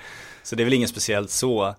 Så 0.43 0.57
det 0.57 0.63
är 0.63 0.65
väl 0.65 0.75
inget 0.75 0.91
speciellt 0.91 1.31
så. 1.31 1.75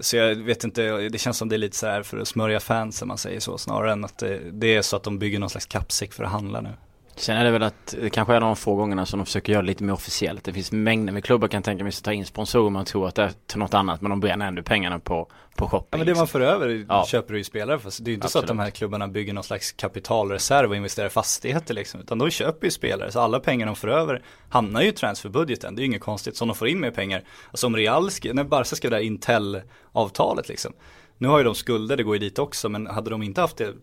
Så 0.00 0.16
jag 0.16 0.34
vet 0.34 0.64
inte, 0.64 1.08
det 1.08 1.18
känns 1.18 1.38
som 1.38 1.48
det 1.48 1.56
är 1.56 1.58
lite 1.58 1.76
så 1.76 1.86
här 1.86 2.02
för 2.02 2.18
att 2.18 2.28
smörja 2.28 2.60
fansen 2.60 3.08
man 3.08 3.18
säger 3.18 3.40
så, 3.40 3.58
snarare 3.58 3.92
än 3.92 4.04
att 4.04 4.18
det, 4.18 4.40
det 4.52 4.76
är 4.76 4.82
så 4.82 4.96
att 4.96 5.02
de 5.02 5.18
bygger 5.18 5.38
någon 5.38 5.50
slags 5.50 5.66
kappsäck 5.66 6.12
för 6.12 6.24
att 6.24 6.30
handla 6.30 6.60
nu. 6.60 6.70
Sen 7.16 7.36
är 7.36 7.44
det 7.44 7.50
väl 7.50 7.62
att 7.62 7.94
det 8.00 8.10
kanske 8.10 8.34
är 8.34 8.40
de 8.40 8.56
få 8.56 8.74
gångerna 8.74 9.06
som 9.06 9.18
de 9.18 9.26
försöker 9.26 9.52
göra 9.52 9.62
det 9.62 9.66
lite 9.66 9.84
mer 9.84 9.92
officiellt. 9.92 10.44
Det 10.44 10.52
finns 10.52 10.72
mängder 10.72 11.12
med 11.12 11.24
klubbar 11.24 11.48
kan 11.48 11.62
tänka 11.62 11.84
mig 11.84 11.88
att 11.88 12.04
ta 12.04 12.12
in 12.12 12.26
sponsorer 12.26 12.70
man 12.70 12.84
tror 12.84 13.08
att 13.08 13.14
det 13.14 13.22
är 13.22 13.32
till 13.46 13.58
något 13.58 13.74
annat 13.74 14.00
men 14.00 14.10
de 14.10 14.20
bränner 14.20 14.46
ändå 14.46 14.62
pengarna 14.62 14.98
på, 14.98 15.30
på 15.56 15.68
shopping. 15.68 15.86
Ja 15.90 15.98
men 15.98 16.06
det 16.06 16.14
man 16.14 16.26
får 16.26 16.40
över 16.40 16.86
Ja. 16.88 17.06
köper 17.06 17.32
du 17.32 17.38
ju 17.38 17.44
spelare 17.44 17.78
för. 17.78 17.92
Det 18.02 18.08
är 18.08 18.10
ju 18.10 18.14
inte 18.14 18.28
så 18.28 18.38
att 18.38 18.46
de 18.46 18.50
Absolut. 18.52 18.64
här 18.64 18.70
klubbarna 18.70 19.08
bygger 19.08 19.32
någon 19.32 19.44
slags 19.44 19.72
kapitalreserv 19.72 20.70
och 20.70 20.76
investerar 20.76 21.06
i 21.06 21.10
fastigheter 21.10 21.74
liksom. 21.74 22.00
Utan 22.00 22.18
de 22.18 22.30
köper 22.30 22.66
ju 22.66 22.70
spelare. 22.70 23.12
Så 23.12 23.20
alla 23.20 23.40
pengar 23.40 23.66
de 23.66 23.76
får 23.76 23.88
över 23.88 24.22
hamnar 24.48 24.82
ju 24.82 24.88
i 24.88 24.92
transferbudgeten. 24.92 25.74
Det 25.74 25.80
är 25.80 25.82
ju 25.82 25.86
inget 25.86 26.00
konstigt. 26.02 26.36
Så 26.36 26.44
de 26.44 26.54
får 26.54 26.68
in 26.68 26.80
mer 26.80 26.90
pengar. 26.90 27.22
Alltså 27.50 27.66
om 27.66 27.76
Real, 27.76 28.10
när 28.32 28.44
Barca 28.44 28.76
skrev 28.76 28.90
det 28.90 28.96
här 28.96 29.04
Intel-avtalet 29.04 30.48
liksom. 30.48 30.72
Nu 31.18 31.28
har 31.28 31.38
ju 31.38 31.44
de 31.44 31.54
skulder, 31.54 31.96
det 31.96 32.02
går 32.02 32.14
ju 32.14 32.18
dit 32.18 32.38
också. 32.38 32.68
Men 32.68 32.86
hade 32.86 33.10
de 33.10 33.22
inte 33.22 33.40
haft 33.40 33.56
det 33.56 33.74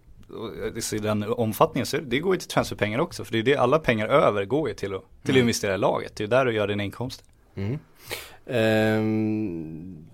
i 0.93 0.99
den 0.99 1.23
omfattningen 1.23 1.85
så 1.85 1.97
det 1.97 2.19
går 2.19 2.35
ju 2.35 2.39
till 2.39 2.49
transferpengar 2.49 2.99
också. 2.99 3.25
För 3.25 3.31
det 3.31 3.39
är 3.39 3.43
det 3.43 3.55
alla 3.55 3.79
pengar 3.79 4.07
över 4.07 4.45
går 4.45 4.69
ju 4.69 4.75
till 4.75 4.95
att, 4.95 5.03
till 5.23 5.35
att 5.35 5.39
investera 5.39 5.75
i 5.75 5.77
laget. 5.77 6.15
Det 6.15 6.21
är 6.21 6.25
ju 6.25 6.29
där 6.29 6.45
du 6.45 6.53
gör 6.53 6.67
dina 6.67 6.83
inkomster. 6.83 7.25
Ehm, 7.55 7.79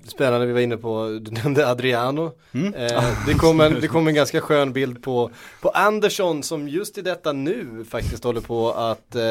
spännande, 0.07 0.45
vi 0.45 0.53
var 0.53 0.59
inne 0.59 0.77
på, 0.77 1.19
du 1.21 1.31
nämnde 1.31 1.67
Adriano. 1.67 2.31
Mm. 2.51 2.73
Eh, 2.73 3.03
det, 3.27 3.33
kom 3.33 3.59
en, 3.59 3.81
det 3.81 3.87
kom 3.87 4.07
en 4.07 4.15
ganska 4.15 4.41
skön 4.41 4.73
bild 4.73 5.03
på, 5.03 5.31
på 5.61 5.69
Andersson 5.69 6.43
som 6.43 6.69
just 6.69 6.97
i 6.97 7.01
detta 7.01 7.33
nu 7.33 7.85
faktiskt 7.89 8.23
håller 8.23 8.41
på 8.41 8.71
att 8.71 9.15
eh, 9.15 9.21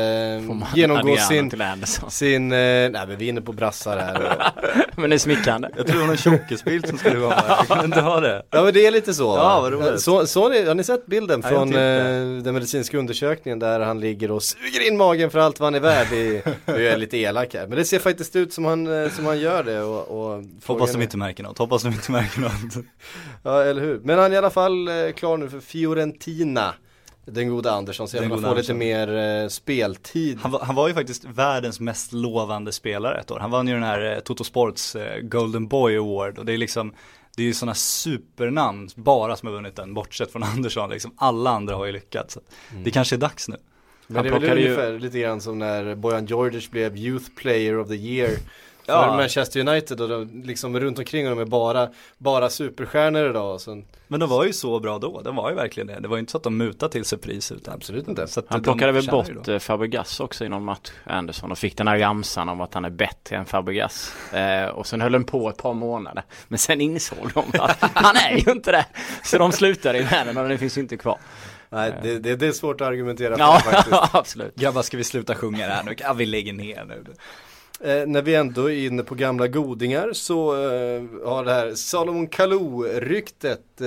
genomgå 0.75 1.12
Adriano 1.12 1.87
sin, 1.87 2.11
sin, 2.11 2.52
eh, 2.52 2.59
nej 2.59 2.92
men 2.92 3.16
vi 3.19 3.25
är 3.25 3.28
inne 3.28 3.40
på 3.40 3.52
brassar 3.52 3.97
här. 3.99 4.52
Men 4.97 5.11
det 5.11 5.16
är 5.16 5.19
smickrande. 5.19 5.71
Jag 5.76 5.87
tror 5.87 5.95
det 5.95 6.00
var 6.00 6.07
någon 6.07 6.16
tjockisbild 6.16 6.88
som 6.88 6.99
skulle 6.99 7.19
vara 7.19 7.37
med. 7.37 7.45
Jag 7.49 7.69
kunde 7.69 7.85
inte 7.85 8.00
ha 8.00 8.21
det. 8.21 8.42
Ja 8.50 8.62
men 8.62 8.75
det 8.75 8.87
är 8.87 8.90
lite 8.90 9.14
så. 9.14 9.23
Ja, 9.23 9.61
vad 9.61 9.73
roligt. 9.73 10.00
Så, 10.00 10.26
så 10.26 10.49
ni, 10.49 10.66
har 10.66 10.75
ni 10.75 10.85
sett 10.85 11.07
bilden 11.07 11.42
från 11.42 11.69
eh, 11.69 12.42
den 12.42 12.54
medicinska 12.54 12.99
undersökningen 12.99 13.59
där 13.59 13.81
han 13.81 14.00
ligger 14.00 14.31
och 14.31 14.42
suger 14.42 14.87
in 14.87 14.97
magen 14.97 15.31
för 15.31 15.38
allt 15.38 15.61
vad 15.61 15.66
han 15.66 15.75
är 15.75 15.81
värd? 15.81 16.07
Det 16.11 16.37
är, 16.37 16.42
nu 16.64 16.87
är 16.87 16.90
jag 16.90 17.00
lite 17.00 17.19
elak 17.19 17.54
här, 17.54 17.66
men 17.66 17.78
det 17.78 17.85
ser 17.85 17.99
faktiskt 17.99 18.37
ut 18.37 18.51
ut 18.52 18.54
som 18.54 18.64
han, 18.64 19.11
som 19.11 19.26
han 19.26 19.40
gör 19.40 19.64
det 19.64 19.82
och, 19.82 20.35
och 20.35 20.44
Hoppas 20.66 20.92
de 20.92 21.02
inte 21.02 21.16
märker 21.16 21.42
något, 21.42 21.59
hoppas 21.59 21.82
de 21.82 21.88
inte 21.88 22.12
märker 22.12 22.40
något 22.40 22.85
Ja 23.42 23.62
eller 23.62 23.82
hur, 23.82 24.00
men 24.04 24.18
han 24.18 24.30
är 24.30 24.35
i 24.35 24.38
alla 24.38 24.50
fall 24.50 24.88
klar 25.16 25.37
nu 25.37 25.49
för 25.49 25.61
Fiorentina 25.61 26.75
den 27.25 27.49
gode 27.49 27.73
Andersson, 27.73 28.09
så 28.09 28.16
jag 28.16 28.28
får 28.28 28.38
få 28.38 28.54
lite 28.54 28.75
mer 28.75 29.16
eh, 29.16 29.49
speltid. 29.49 30.38
Han 30.42 30.50
var, 30.50 30.61
han 30.61 30.75
var, 30.75 30.88
ju 30.88 30.94
faktiskt 30.94 31.25
världens 31.25 31.80
mest 31.80 32.12
lovande 32.12 32.73
spelare 32.73 33.21
ett 33.21 33.30
år. 33.30 33.38
Han 33.38 33.50
vann 33.50 33.68
ju 33.68 33.75
den 33.75 33.82
här 33.82 34.14
eh, 34.14 34.18
Toto 34.18 34.44
Sports 34.44 34.97
eh, 34.97 35.21
Golden 35.21 35.68
Boy 35.68 35.97
Award 35.97 36.38
och 36.38 36.44
det 36.44 36.52
är 36.52 36.59
liksom 36.59 36.94
det 37.37 37.42
är 37.42 37.47
ju 37.47 37.54
sådana 37.54 37.75
supernamn 37.75 38.88
bara 38.94 39.37
som 39.37 39.47
har 39.47 39.54
vunnit 39.54 39.76
den, 39.76 39.94
bortsett 39.94 40.32
från 40.32 40.42
Andersson 40.56 40.90
liksom. 40.90 41.14
Alla 41.16 41.50
andra 41.50 41.75
har 41.75 41.87
ju 41.87 41.92
lyckats. 41.92 42.38
Mm. 42.71 42.85
Det 42.85 42.90
kanske 42.90 43.16
är 43.16 43.18
dags 43.18 43.49
nu. 43.49 43.56
Men 44.12 44.23
det 44.23 44.28
är 44.28 44.40
väl 44.40 44.59
ungefär 44.59 44.92
ju... 44.92 44.99
lite 44.99 45.19
grann 45.19 45.40
som 45.40 45.59
när 45.59 45.95
Bojan 45.95 46.26
Djordjic 46.26 46.71
blev 46.71 46.97
Youth 46.97 47.31
Player 47.37 47.78
of 47.78 47.88
the 47.88 47.95
Year 47.95 48.37
för 48.87 48.92
ja. 48.92 49.16
Manchester 49.16 49.61
United 49.61 50.00
och 50.00 50.09
de, 50.09 50.42
liksom 50.45 50.81
runt 50.81 50.99
omkring 50.99 51.25
honom 51.25 51.38
är 51.38 51.45
bara, 51.45 51.88
bara 52.19 52.50
superstjärnor 52.50 53.31
idag. 53.31 53.61
Så... 53.61 53.83
Men 54.09 54.21
de 54.21 54.28
var 54.28 54.45
ju 54.45 54.52
så 54.52 54.81
bra 54.81 54.99
då, 54.99 55.21
de 55.21 55.37
var 55.37 55.50
ju 55.50 55.57
verkligen 55.57 55.87
det. 55.87 56.00
Det 56.00 56.09
var 56.09 56.16
ju 56.16 56.21
inte 56.21 56.33
så 56.33 56.38
att 56.38 56.45
de 56.45 56.57
mutade 56.57 56.92
till 56.92 57.04
sig 57.04 57.19
pris 57.19 57.52
utan 57.52 57.75
Absolut 57.75 58.09
inte. 58.09 58.26
Så 58.26 58.42
han 58.47 58.62
plockade 58.62 58.92
väl 58.92 59.07
bort 59.07 59.49
eh, 59.49 59.59
Fabregas 59.59 60.21
också 60.21 60.45
i 60.45 60.49
någon 60.49 60.64
match, 60.64 60.90
Anderson, 61.04 61.52
och 61.52 61.59
fick 61.59 61.76
den 61.76 61.88
här 61.88 61.99
ramsan 61.99 62.49
om 62.49 62.61
att 62.61 62.75
han 62.75 62.85
är 62.85 62.90
bättre 62.90 63.37
än 63.37 63.47
Fabregas. 63.47 64.14
Eh, 64.33 64.69
och 64.69 64.87
sen 64.87 65.00
höll 65.00 65.12
den 65.12 65.25
på 65.25 65.49
ett 65.49 65.57
par 65.57 65.75
månader. 65.75 66.23
Men 66.49 66.59
sen 66.59 66.81
insåg 66.81 67.31
de 67.35 67.61
att 67.61 67.78
han 67.81 68.16
är 68.16 68.37
ju 68.37 68.52
inte 68.52 68.73
det. 68.73 68.87
Så 69.25 69.38
de 69.38 69.52
slutade 69.52 69.99
i 69.99 70.02
världen 70.02 70.37
och 70.37 70.49
den 70.49 70.59
finns 70.59 70.78
ju 70.78 70.81
inte 70.81 70.97
kvar. 70.97 71.19
Nej, 71.73 71.95
det, 72.02 72.19
det, 72.19 72.37
det, 72.37 72.47
är 72.47 72.52
svårt 72.52 72.81
att 72.81 72.87
argumentera 72.87 73.37
för 73.37 73.45
ja, 73.45 73.61
faktiskt. 73.64 73.97
absolut. 74.14 74.57
Grabbar, 74.57 74.83
ska 74.83 74.97
vi 74.97 75.05
sluta 75.05 75.35
sjunga 75.35 75.67
det 75.67 75.73
här 75.73 75.83
nu? 75.83 75.95
Ja, 75.99 76.12
vi 76.12 76.26
lägger 76.26 76.52
ner 76.52 76.85
nu. 76.85 77.05
Eh, 77.81 78.07
när 78.07 78.23
vi 78.23 78.35
ändå 78.35 78.71
är 78.71 78.87
inne 78.87 79.02
på 79.02 79.14
gamla 79.14 79.49
godingar 79.49 80.12
så 80.12 80.55
eh, 80.55 81.02
har 81.25 81.45
det 81.45 81.52
här 81.52 81.75
Salomon 81.75 82.26
Kalou-ryktet, 82.26 83.81
eh, 83.81 83.87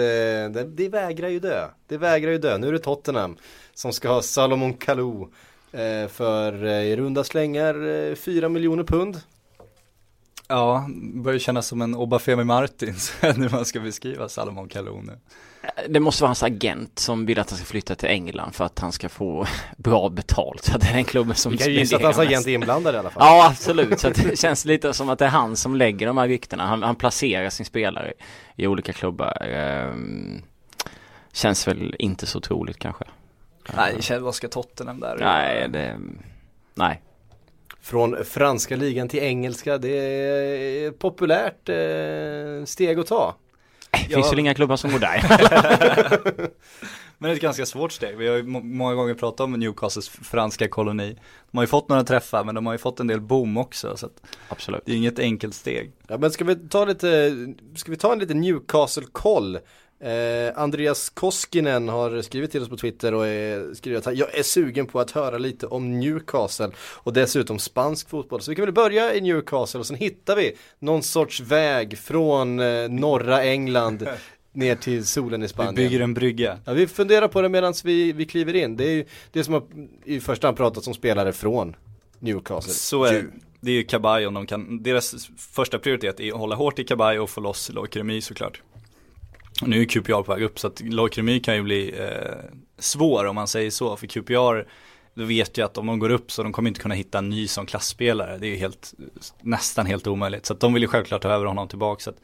det, 0.52 0.64
det, 0.76 0.90
vägrar 0.90 1.30
ju 1.30 1.40
dö. 1.40 1.68
Det 1.88 1.98
vägrar 1.98 2.32
ju 2.32 2.38
dö. 2.38 2.58
Nu 2.58 2.68
är 2.68 2.72
det 2.72 2.80
Tottenham 2.80 3.38
som 3.74 3.94
ska 3.94 4.10
ha 4.10 4.22
Salomon 4.22 4.74
Kalou 4.74 5.32
eh, 5.72 6.08
för 6.08 6.66
eh, 6.66 6.84
i 6.84 6.96
runda 6.96 7.24
slängar 7.24 8.16
4 8.16 8.46
eh, 8.46 8.50
miljoner 8.50 8.84
pund. 8.84 9.22
Ja, 10.48 10.90
börjar 11.14 11.40
kännas 11.40 11.68
som 11.68 11.82
en 11.82 11.96
Obafemi 11.96 12.44
Martins 12.44 13.14
när 13.22 13.50
man 13.50 13.66
ska 13.66 13.80
beskriva 13.80 14.30
Salomon 14.30 14.70
Kalou 14.70 15.02
nu. 15.02 15.20
Det 15.90 16.00
måste 16.00 16.24
vara 16.24 16.30
hans 16.30 16.44
agent 16.44 17.00
som 17.00 17.26
vill 17.26 17.40
att 17.40 17.50
han 17.50 17.58
ska 17.58 17.66
flytta 17.66 17.96
till 17.96 18.10
England 18.10 18.52
för 18.52 18.66
att 18.66 18.80
han 18.80 18.92
ska 18.92 19.10
få 19.10 19.46
bra 19.78 20.10
betalt. 20.10 20.64
Så 20.64 20.78
det 20.78 20.88
är 20.88 20.94
den 20.94 21.04
klubben 21.04 21.36
som 21.36 21.52
Vi 21.52 21.58
kan 21.58 21.68
ju 21.68 21.74
gissa 21.74 21.96
att 21.96 22.04
hans 22.04 22.20
agent 22.20 22.48
är 22.48 22.52
inblandad 22.52 22.96
i 22.96 22.98
alla 22.98 23.10
fall. 23.10 23.24
Ja, 23.26 23.48
absolut. 23.50 24.00
Så 24.00 24.10
det 24.10 24.40
känns 24.40 24.66
lite 24.66 24.94
som 24.94 25.10
att 25.10 25.20
det 25.20 25.26
är 25.26 25.30
han 25.30 25.56
som 25.56 25.76
lägger 25.76 26.08
de 26.08 26.18
här 26.18 26.28
ryktena. 26.28 26.66
Han, 26.66 26.84
han 26.84 26.96
placerar 26.96 27.50
sin 27.50 27.66
spelare 27.66 28.14
i 28.56 28.68
olika 28.68 28.94
klubbar. 28.94 29.44
Ehm, 29.44 30.42
känns 31.34 31.68
väl 31.68 31.96
inte 32.00 32.26
så 32.26 32.40
troligt 32.40 32.80
kanske. 32.80 33.06
Nej, 33.76 34.20
vad 34.20 34.36
ska 34.36 34.48
Tottenham 34.48 35.00
där? 35.00 35.18
Nej, 35.20 35.70
det, 35.70 36.00
nej. 36.74 37.02
Från 37.82 38.26
franska 38.26 38.76
ligan 38.76 39.10
till 39.10 39.20
engelska, 39.20 39.78
det 39.78 39.90
är 39.90 40.92
populärt 40.92 41.70
eh, 41.70 42.66
steg 42.66 43.00
att 43.00 43.08
ta. 43.08 43.36
Det 44.08 44.16
finns 44.16 44.32
väl 44.32 44.40
inga 44.40 44.54
klubbar 44.54 44.76
som 44.76 44.92
går 44.92 45.00
där. 45.00 45.22
Men 47.18 47.30
det 47.30 47.34
är 47.34 47.36
ett 47.36 47.42
ganska 47.42 47.66
svårt 47.66 47.92
steg. 47.92 48.18
Vi 48.18 48.28
har 48.28 48.36
ju 48.36 48.44
många 48.44 48.96
gånger 48.96 49.14
pratat 49.14 49.40
om 49.40 49.52
Newcastles 49.52 50.10
franska 50.10 50.68
koloni. 50.68 51.18
De 51.52 51.58
har 51.58 51.64
ju 51.64 51.68
fått 51.68 51.90
några 51.90 52.04
träffar 52.04 52.44
men 52.44 52.56
de 52.56 52.66
har 52.66 52.74
ju 52.74 52.78
fått 52.78 53.00
en 53.00 53.08
del 53.08 53.22
boom 53.22 53.58
också. 53.58 53.98
Så 53.98 54.10
Absolut. 54.50 54.82
Det 54.86 54.92
är 54.92 54.96
inget 54.96 55.20
enkelt 55.20 55.56
steg. 55.56 55.92
Ja 56.08 56.18
men 56.18 56.32
ska 56.32 56.46
vi 56.46 56.56
ta 56.56 56.86
lite, 56.86 57.32
ska 57.76 57.92
vi 57.92 57.98
ta 57.98 58.14
en 58.14 58.20
liten 58.20 58.42
Newcastle-koll? 58.42 59.60
Eh, 60.06 60.52
Andreas 60.56 61.10
Koskinen 61.10 61.90
har 61.90 62.22
skrivit 62.22 62.52
till 62.52 62.62
oss 62.62 62.70
på 62.70 62.78
Twitter 62.78 63.14
och 63.14 63.28
är, 63.28 63.74
skrivit 63.74 64.08
att 64.08 64.18
jag 64.18 64.38
är 64.38 64.44
sugen 64.44 64.86
på 64.86 65.00
att 65.00 65.12
höra 65.12 65.38
lite 65.38 65.68
om 65.68 66.00
Newcastle 66.00 66.72
och 66.78 67.14
dessutom 67.14 67.60
spansk 67.60 68.10
fotboll. 68.10 68.42
Så 68.42 68.52
vi 68.52 68.56
kan 68.56 68.66
väl 68.66 68.74
börja 68.74 69.14
i 69.14 69.22
Newcastle 69.22 69.80
och 69.80 69.86
sen 69.86 69.98
hittar 69.98 70.36
vi 70.36 70.56
någon 70.80 71.04
sorts 71.04 71.40
väg 71.40 71.98
från 71.98 72.60
eh, 72.60 72.90
norra 72.90 73.44
England 73.44 74.08
ner 74.54 74.76
till 74.76 75.06
solen 75.06 75.44
i 75.44 75.48
Spanien. 75.48 75.76
Vi 75.76 75.84
bygger 75.84 76.00
en 76.00 76.14
brygga. 76.14 76.60
Ja, 76.66 76.74
vi 76.74 76.88
funderar 76.88 77.28
på 77.28 77.42
det 77.42 77.50
medan 77.50 77.74
vi, 77.84 78.12
vi 78.12 78.26
kliver 78.26 78.56
in. 78.56 78.78
Det 78.78 78.84
är 78.84 78.94
ju 78.94 79.06
det 79.32 79.44
som 79.44 79.54
har 79.54 79.64
i 80.04 80.20
första 80.20 80.48
hand 80.48 80.58
pratat 80.58 80.88
om 80.88 80.94
spelare 80.94 81.34
från 81.34 81.76
Newcastle. 82.20 82.74
Så 82.74 83.04
är 83.04 83.28
det. 83.60 83.72
är 83.72 83.76
ju 83.76 83.84
Kabay 83.84 84.26
om 84.26 84.34
de 84.34 84.46
kan, 84.46 84.84
deras 84.84 85.30
första 85.38 85.80
prioritet 85.80 86.20
är 86.20 86.32
att 86.32 86.40
hålla 86.40 86.56
hårt 86.56 86.80
i 86.80 86.84
Kabay 86.84 87.20
och 87.20 87.30
få 87.30 87.42
loss 87.42 87.70
Lokremi 87.70 88.22
såklart. 88.22 88.62
Och 89.62 89.70
nu 89.70 89.82
är 89.82 89.86
QPR 89.86 90.24
på 90.24 90.34
väg 90.34 90.44
upp 90.44 90.60
så 90.60 90.68
att 90.68 90.82
lagkemi 90.82 91.40
kan 91.40 91.56
ju 91.56 91.64
bli 91.64 91.94
eh, 92.00 92.36
svår 92.80 93.26
om 93.26 93.36
man 93.36 93.48
säger 93.48 93.72
så. 93.72 93.98
För 93.98 94.08
QPR, 94.08 94.68
då 95.14 95.26
vet 95.26 95.58
ju 95.58 95.66
att 95.66 95.78
om 95.78 95.86
de 95.86 96.00
går 96.00 96.10
upp 96.10 96.32
så 96.32 96.44
de 96.44 96.54
kommer 96.54 96.68
inte 96.68 96.82
kunna 96.82 96.96
hitta 96.96 97.18
en 97.18 97.30
ny 97.30 97.48
som 97.48 97.66
klassspelare. 97.66 98.38
Det 98.38 98.48
är 98.48 98.50
ju 98.50 98.56
helt, 98.56 98.94
nästan 99.42 99.86
helt 99.86 100.08
omöjligt. 100.08 100.46
Så 100.46 100.54
att 100.54 100.60
de 100.60 100.74
vill 100.74 100.84
ju 100.84 100.88
självklart 100.88 101.22
ta 101.22 101.30
över 101.30 101.46
honom 101.46 101.68
tillbaka. 101.68 102.00
Så 102.04 102.10
att 102.10 102.18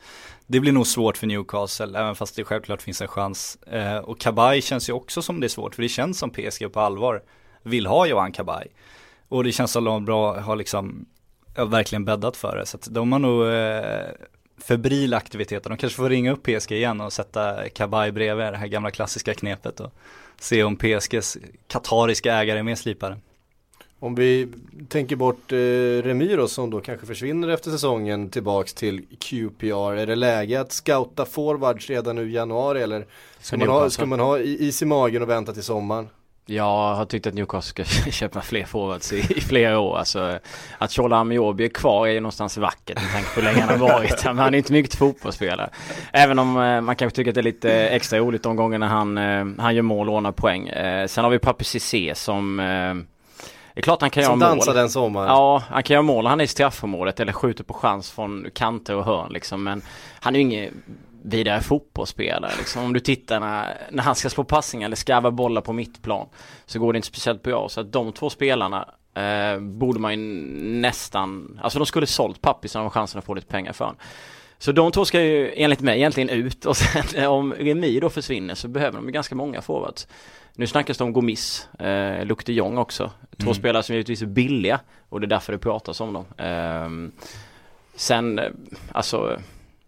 det 0.47 0.59
blir 0.59 0.71
nog 0.71 0.87
svårt 0.87 1.17
för 1.17 1.27
Newcastle, 1.27 1.99
även 1.99 2.15
fast 2.15 2.35
det 2.35 2.43
självklart 2.43 2.81
finns 2.81 3.01
en 3.01 3.07
chans. 3.07 3.55
Eh, 3.55 3.97
och 3.97 4.19
Kabay 4.19 4.61
känns 4.61 4.89
ju 4.89 4.93
också 4.93 5.21
som 5.21 5.39
det 5.39 5.47
är 5.47 5.49
svårt, 5.49 5.75
för 5.75 5.81
det 5.81 5.89
känns 5.89 6.19
som 6.19 6.29
PSG 6.29 6.73
på 6.73 6.79
allvar 6.79 7.23
vill 7.63 7.85
ha 7.85 8.07
Johan 8.07 8.31
Kabay. 8.31 8.67
Och 9.27 9.43
det 9.43 9.51
känns 9.51 9.71
som 9.71 9.87
att 9.87 9.93
de 9.93 10.05
bra, 10.05 10.39
har 10.39 10.55
liksom 10.55 11.05
verkligen 11.55 12.05
bäddat 12.05 12.37
för 12.37 12.57
det. 12.57 12.65
Så 12.65 12.77
att 12.77 12.87
de 12.91 13.11
har 13.11 13.19
nog 13.19 13.47
eh, 13.47 14.11
febrila 14.63 15.17
aktiviteter. 15.17 15.69
De 15.69 15.77
kanske 15.77 15.97
får 15.97 16.09
ringa 16.09 16.31
upp 16.31 16.43
PSG 16.43 16.71
igen 16.71 17.01
och 17.01 17.13
sätta 17.13 17.69
Kabay 17.69 18.11
bredvid 18.11 18.45
det 18.45 18.57
här 18.57 18.67
gamla 18.67 18.91
klassiska 18.91 19.33
knepet 19.33 19.79
och 19.79 19.93
se 20.39 20.63
om 20.63 20.75
PSGs 20.75 21.37
katariska 21.67 22.33
ägare 22.33 22.59
är 22.59 22.63
mer 22.63 22.75
slipade. 22.75 23.17
Om 23.99 24.15
vi 24.15 24.47
tänker 24.89 25.15
bort 25.15 25.51
eh, 25.51 25.57
Remiro 26.03 26.47
som 26.47 26.69
då 26.69 26.81
kanske 26.81 27.05
försvinner 27.05 27.47
efter 27.47 27.71
säsongen 27.71 28.29
tillbaks 28.29 28.73
till 28.73 29.05
QPR. 29.19 29.95
Är 29.97 30.07
det 30.07 30.15
läge 30.15 30.61
att 30.61 30.71
scouta 30.71 31.25
forwards 31.25 31.89
redan 31.89 32.15
nu 32.15 32.29
i 32.29 32.33
januari 32.33 32.81
eller 32.81 33.05
ska 33.39 33.57
man, 33.57 33.67
ha, 33.67 33.89
ska 33.89 34.05
man 34.05 34.19
ha 34.19 34.39
is 34.39 34.81
i 34.81 34.85
magen 34.85 35.21
och 35.21 35.29
vänta 35.29 35.53
till 35.53 35.63
sommaren? 35.63 36.09
Jag 36.51 36.95
har 36.95 37.05
tyckt 37.05 37.27
att 37.27 37.33
Newcastle 37.33 37.85
ska 37.85 38.11
köpa 38.11 38.41
fler 38.41 38.65
forwards 38.65 39.13
i, 39.13 39.17
i 39.17 39.41
flera 39.41 39.79
år. 39.79 39.97
Alltså, 39.97 40.39
att 40.77 40.91
Shola 40.91 41.17
Amiobi 41.17 41.65
är 41.65 41.69
kvar 41.69 42.07
är 42.07 42.11
ju 42.11 42.19
någonstans 42.19 42.57
vackert 42.57 43.01
med 43.01 43.11
tanke 43.11 43.29
på 43.29 43.35
hur 43.35 43.43
länge 43.43 43.61
han 43.61 43.79
har 43.79 43.87
varit. 43.87 44.25
Men 44.25 44.39
han 44.39 44.53
är 44.53 44.57
inte 44.57 44.73
mycket 44.73 44.95
fotbollsspelare. 44.95 45.69
Även 46.13 46.39
om 46.39 46.57
eh, 46.57 46.81
man 46.81 46.95
kanske 46.95 47.15
tycker 47.15 47.31
att 47.31 47.35
det 47.35 47.41
är 47.41 47.43
lite 47.43 47.73
extra 47.73 48.19
roligt 48.19 48.43
de 48.43 48.55
gångerna 48.55 48.87
han, 48.87 49.17
eh, 49.17 49.45
han 49.57 49.75
gör 49.75 49.81
mål 49.81 50.09
och 50.09 50.15
ordnar 50.15 50.31
poäng. 50.31 50.67
Eh, 50.67 51.07
sen 51.07 51.23
har 51.23 51.31
vi 51.31 51.39
Papi 51.39 51.63
Cissé 51.63 52.15
som 52.15 52.59
eh, 52.59 52.93
det 53.73 53.79
är 53.79 53.81
klart 53.81 54.01
han 54.01 54.09
kan 54.09 54.23
som 54.23 54.39
göra 54.39 54.49
mål. 54.49 54.49
Som 54.49 54.57
dansar 54.57 54.81
den 54.81 54.89
sommaren. 54.89 55.27
Ja, 55.27 55.63
han 55.69 55.83
kan 55.83 55.93
göra 55.93 56.01
mål. 56.01 56.25
Han 56.25 56.39
är 56.39 56.43
i 56.43 56.47
straffområdet 56.47 57.19
eller 57.19 57.33
skjuter 57.33 57.63
på 57.63 57.73
chans 57.73 58.11
från 58.11 58.47
kanter 58.53 58.95
och 58.95 59.05
hörn 59.05 59.33
liksom. 59.33 59.63
Men 59.63 59.81
han 60.19 60.35
är 60.35 60.39
ju 60.39 60.45
ingen 60.45 60.83
vidare 61.23 61.61
fotbollsspelare 61.61 62.51
liksom. 62.57 62.83
Om 62.83 62.93
du 62.93 62.99
tittar 62.99 63.39
när, 63.39 63.77
när 63.91 64.03
han 64.03 64.15
ska 64.15 64.29
slå 64.29 64.43
passningar 64.43 64.85
eller 64.85 64.95
skarva 64.95 65.31
bollar 65.31 65.61
på 65.61 65.73
mittplan 65.73 66.27
så 66.65 66.79
går 66.79 66.93
det 66.93 66.97
inte 66.97 67.07
speciellt 67.07 67.43
bra. 67.43 67.69
Så 67.69 67.81
att 67.81 67.91
de 67.91 68.11
två 68.11 68.29
spelarna 68.29 68.87
eh, 69.13 69.59
borde 69.59 69.99
man 69.99 70.11
ju 70.11 70.17
nästan, 70.81 71.59
alltså 71.63 71.79
de 71.79 71.85
skulle 71.85 72.07
sålt 72.07 72.41
Pappis 72.41 72.75
om 72.75 72.89
chansen 72.89 73.19
att 73.19 73.25
få 73.25 73.33
lite 73.33 73.47
pengar 73.47 73.73
för 73.73 73.85
honom. 73.85 73.99
Så 74.57 74.71
de 74.71 74.91
två 74.91 75.05
ska 75.05 75.21
ju 75.21 75.53
enligt 75.55 75.81
mig 75.81 75.97
egentligen 75.97 76.29
ut 76.29 76.65
och 76.65 76.77
sen 76.77 77.25
om 77.27 77.53
Remi 77.53 77.99
då 77.99 78.09
försvinner 78.09 78.55
så 78.55 78.67
behöver 78.67 78.97
de 78.97 79.05
ju 79.05 79.11
ganska 79.11 79.35
många 79.35 79.61
forwards. 79.61 80.07
Nu 80.55 80.67
snackas 80.67 80.97
det 80.97 81.03
om 81.03 81.13
Gomis, 81.13 81.67
eh, 81.79 82.25
Luc 82.25 82.37
de 82.45 82.53
Jong 82.53 82.77
också. 82.77 83.11
Två 83.37 83.43
mm. 83.43 83.53
spelare 83.53 83.83
som 83.83 83.95
givetvis 83.95 84.21
är 84.21 84.25
billiga 84.25 84.79
och 85.09 85.19
det 85.19 85.25
är 85.25 85.29
därför 85.29 85.53
det 85.53 85.59
pratas 85.59 86.01
om 86.01 86.13
dem. 86.13 86.25
Eh, 86.37 86.89
sen, 87.95 88.39
alltså 88.91 89.39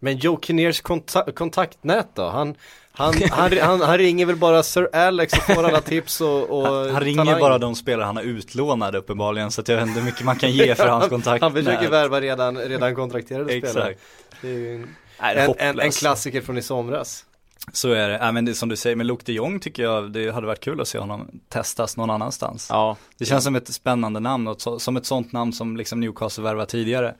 men 0.03 0.17
Joe 0.17 0.39
Kinnears 0.41 0.81
konta 0.81 1.31
kontaktnät 1.31 2.07
då? 2.13 2.29
Han, 2.29 2.55
han, 2.91 3.13
han, 3.31 3.57
han, 3.61 3.81
han, 3.81 3.97
ringer 3.97 4.25
väl 4.25 4.35
bara 4.35 4.63
Sir 4.63 4.95
Alex 4.95 5.33
och 5.33 5.55
får 5.55 5.63
alla 5.63 5.81
tips 5.81 6.21
och, 6.21 6.49
och 6.49 6.67
Han, 6.67 6.89
han 6.89 7.03
ringer 7.03 7.39
bara 7.39 7.57
de 7.57 7.75
spelare 7.75 8.05
han 8.05 8.15
har 8.15 8.23
utlånade 8.23 8.97
uppenbarligen 8.97 9.51
så 9.51 9.61
att 9.61 9.67
jag 9.67 9.75
vet 9.75 9.87
inte 9.87 9.99
hur 9.99 10.05
mycket 10.05 10.25
man 10.25 10.35
kan 10.35 10.51
ge 10.51 10.75
för 10.75 10.87
hans 10.87 11.09
kontaktnät 11.09 11.41
Han 11.41 11.53
försöker 11.53 11.89
värva 11.89 12.21
redan, 12.21 12.57
redan 12.57 12.95
kontrakterade 12.95 13.57
spelare 13.57 13.95
Det 14.41 14.47
är 14.47 14.51
ju 14.51 14.75
en, 14.75 14.87
en, 15.19 15.53
en, 15.57 15.79
en, 15.79 15.91
klassiker 15.91 16.41
från 16.41 16.57
i 16.57 16.61
somras 16.61 17.25
så 17.71 17.91
är 17.91 18.09
det, 18.09 18.17
ja, 18.21 18.31
men 18.31 18.45
det, 18.45 18.53
som 18.53 18.69
du 18.69 18.75
säger 18.75 18.95
med 18.95 19.05
Luke 19.05 19.23
de 19.25 19.33
Jong 19.33 19.59
tycker 19.59 19.83
jag 19.83 20.11
det 20.11 20.31
hade 20.31 20.47
varit 20.47 20.59
kul 20.59 20.81
att 20.81 20.87
se 20.87 20.97
honom 20.97 21.41
testas 21.49 21.97
någon 21.97 22.09
annanstans. 22.09 22.67
Ja. 22.69 22.97
Det 23.17 23.25
känns 23.25 23.43
som 23.43 23.55
ett 23.55 23.73
spännande 23.73 24.19
namn 24.19 24.47
och 24.47 24.81
som 24.81 24.97
ett 24.97 25.05
sånt 25.05 25.31
namn 25.31 25.53
som 25.53 25.77
liksom 25.77 25.99
Newcastle 25.99 26.43
värvat 26.43 26.69
tidigare. 26.69 27.15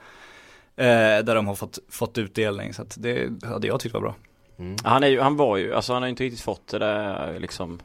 Eh, 0.75 0.85
där 1.25 1.35
de 1.35 1.47
har 1.47 1.55
fått, 1.55 1.79
fått 1.89 2.17
utdelning 2.17 2.73
så 2.73 2.81
att 2.81 2.95
det 2.99 3.29
hade 3.43 3.67
jag 3.67 3.79
tyckt 3.79 3.93
var 3.93 4.01
bra. 4.01 4.15
Mm. 4.59 4.75
Han, 4.83 5.03
är 5.03 5.07
ju, 5.07 5.19
han 5.19 5.37
var 5.37 5.57
ju, 5.57 5.73
alltså 5.73 5.93
han 5.93 6.01
har 6.01 6.09
inte 6.09 6.23
riktigt 6.23 6.41
fått 6.41 6.67
det 6.67 6.79
där 6.79 7.39
liksom 7.39 7.79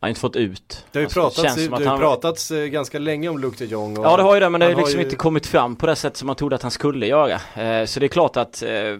har 0.00 0.08
inte 0.08 0.20
fått 0.20 0.36
ut. 0.36 0.84
Det 0.92 0.98
har 0.98 1.00
ju 1.00 1.04
Alltså, 1.06 1.20
pratats, 1.20 1.42
känns 1.42 1.64
som 1.66 1.74
det 1.78 1.82
ju 1.82 1.88
han- 1.88 1.98
pratats 1.98 2.50
eh, 2.50 2.64
ganska 2.66 2.98
länge 2.98 3.28
om 3.28 3.38
Luke 3.38 3.56
de 3.64 3.70
Jong. 3.70 3.98
Och 3.98 4.04
Ja 4.04 4.16
det 4.16 4.22
har 4.22 4.34
ju 4.34 4.40
det 4.40 4.50
men 4.50 4.60
det 4.60 4.66
han 4.66 4.74
har 4.74 4.80
liksom 4.82 4.98
ju- 5.00 5.04
inte 5.04 5.16
kommit 5.16 5.46
fram 5.46 5.76
på 5.76 5.86
det 5.86 5.96
sätt 5.96 6.16
som 6.16 6.26
man 6.26 6.36
trodde 6.36 6.56
att 6.56 6.62
han 6.62 6.70
skulle 6.70 7.06
göra. 7.06 7.62
Eh, 7.62 7.84
så 7.86 8.00
det 8.00 8.06
är 8.06 8.08
klart 8.08 8.36
att 8.36 8.62
eh, 8.62 8.96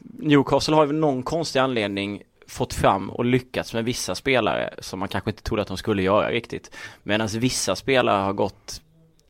Newcastle 0.00 0.74
har 0.74 0.86
ju 0.86 0.92
någon 0.92 1.22
konstig 1.22 1.60
anledning 1.60 2.22
fått 2.48 2.74
fram 2.74 3.10
och 3.10 3.24
lyckats 3.24 3.74
med 3.74 3.84
vissa 3.84 4.14
spelare 4.14 4.74
som 4.78 4.98
man 4.98 5.08
kanske 5.08 5.30
inte 5.30 5.42
trodde 5.42 5.62
att 5.62 5.68
de 5.68 5.76
skulle 5.76 6.02
göra 6.02 6.30
riktigt. 6.30 6.70
Medan 7.02 7.28
vissa 7.28 7.76
spelare 7.76 8.22
har 8.22 8.32
gått 8.32 8.80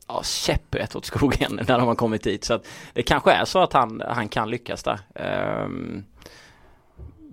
ja, 0.09 0.23
käpprätt 0.23 0.95
åt 0.95 1.05
skogen 1.05 1.59
när 1.67 1.79
de 1.79 1.87
har 1.87 1.95
kommit 1.95 2.23
dit. 2.23 2.43
Så 2.43 2.53
att 2.53 2.67
det 2.93 3.03
kanske 3.03 3.31
är 3.31 3.45
så 3.45 3.59
att 3.59 3.73
han, 3.73 4.03
han 4.07 4.29
kan 4.29 4.49
lyckas 4.49 4.83
där. 4.83 4.99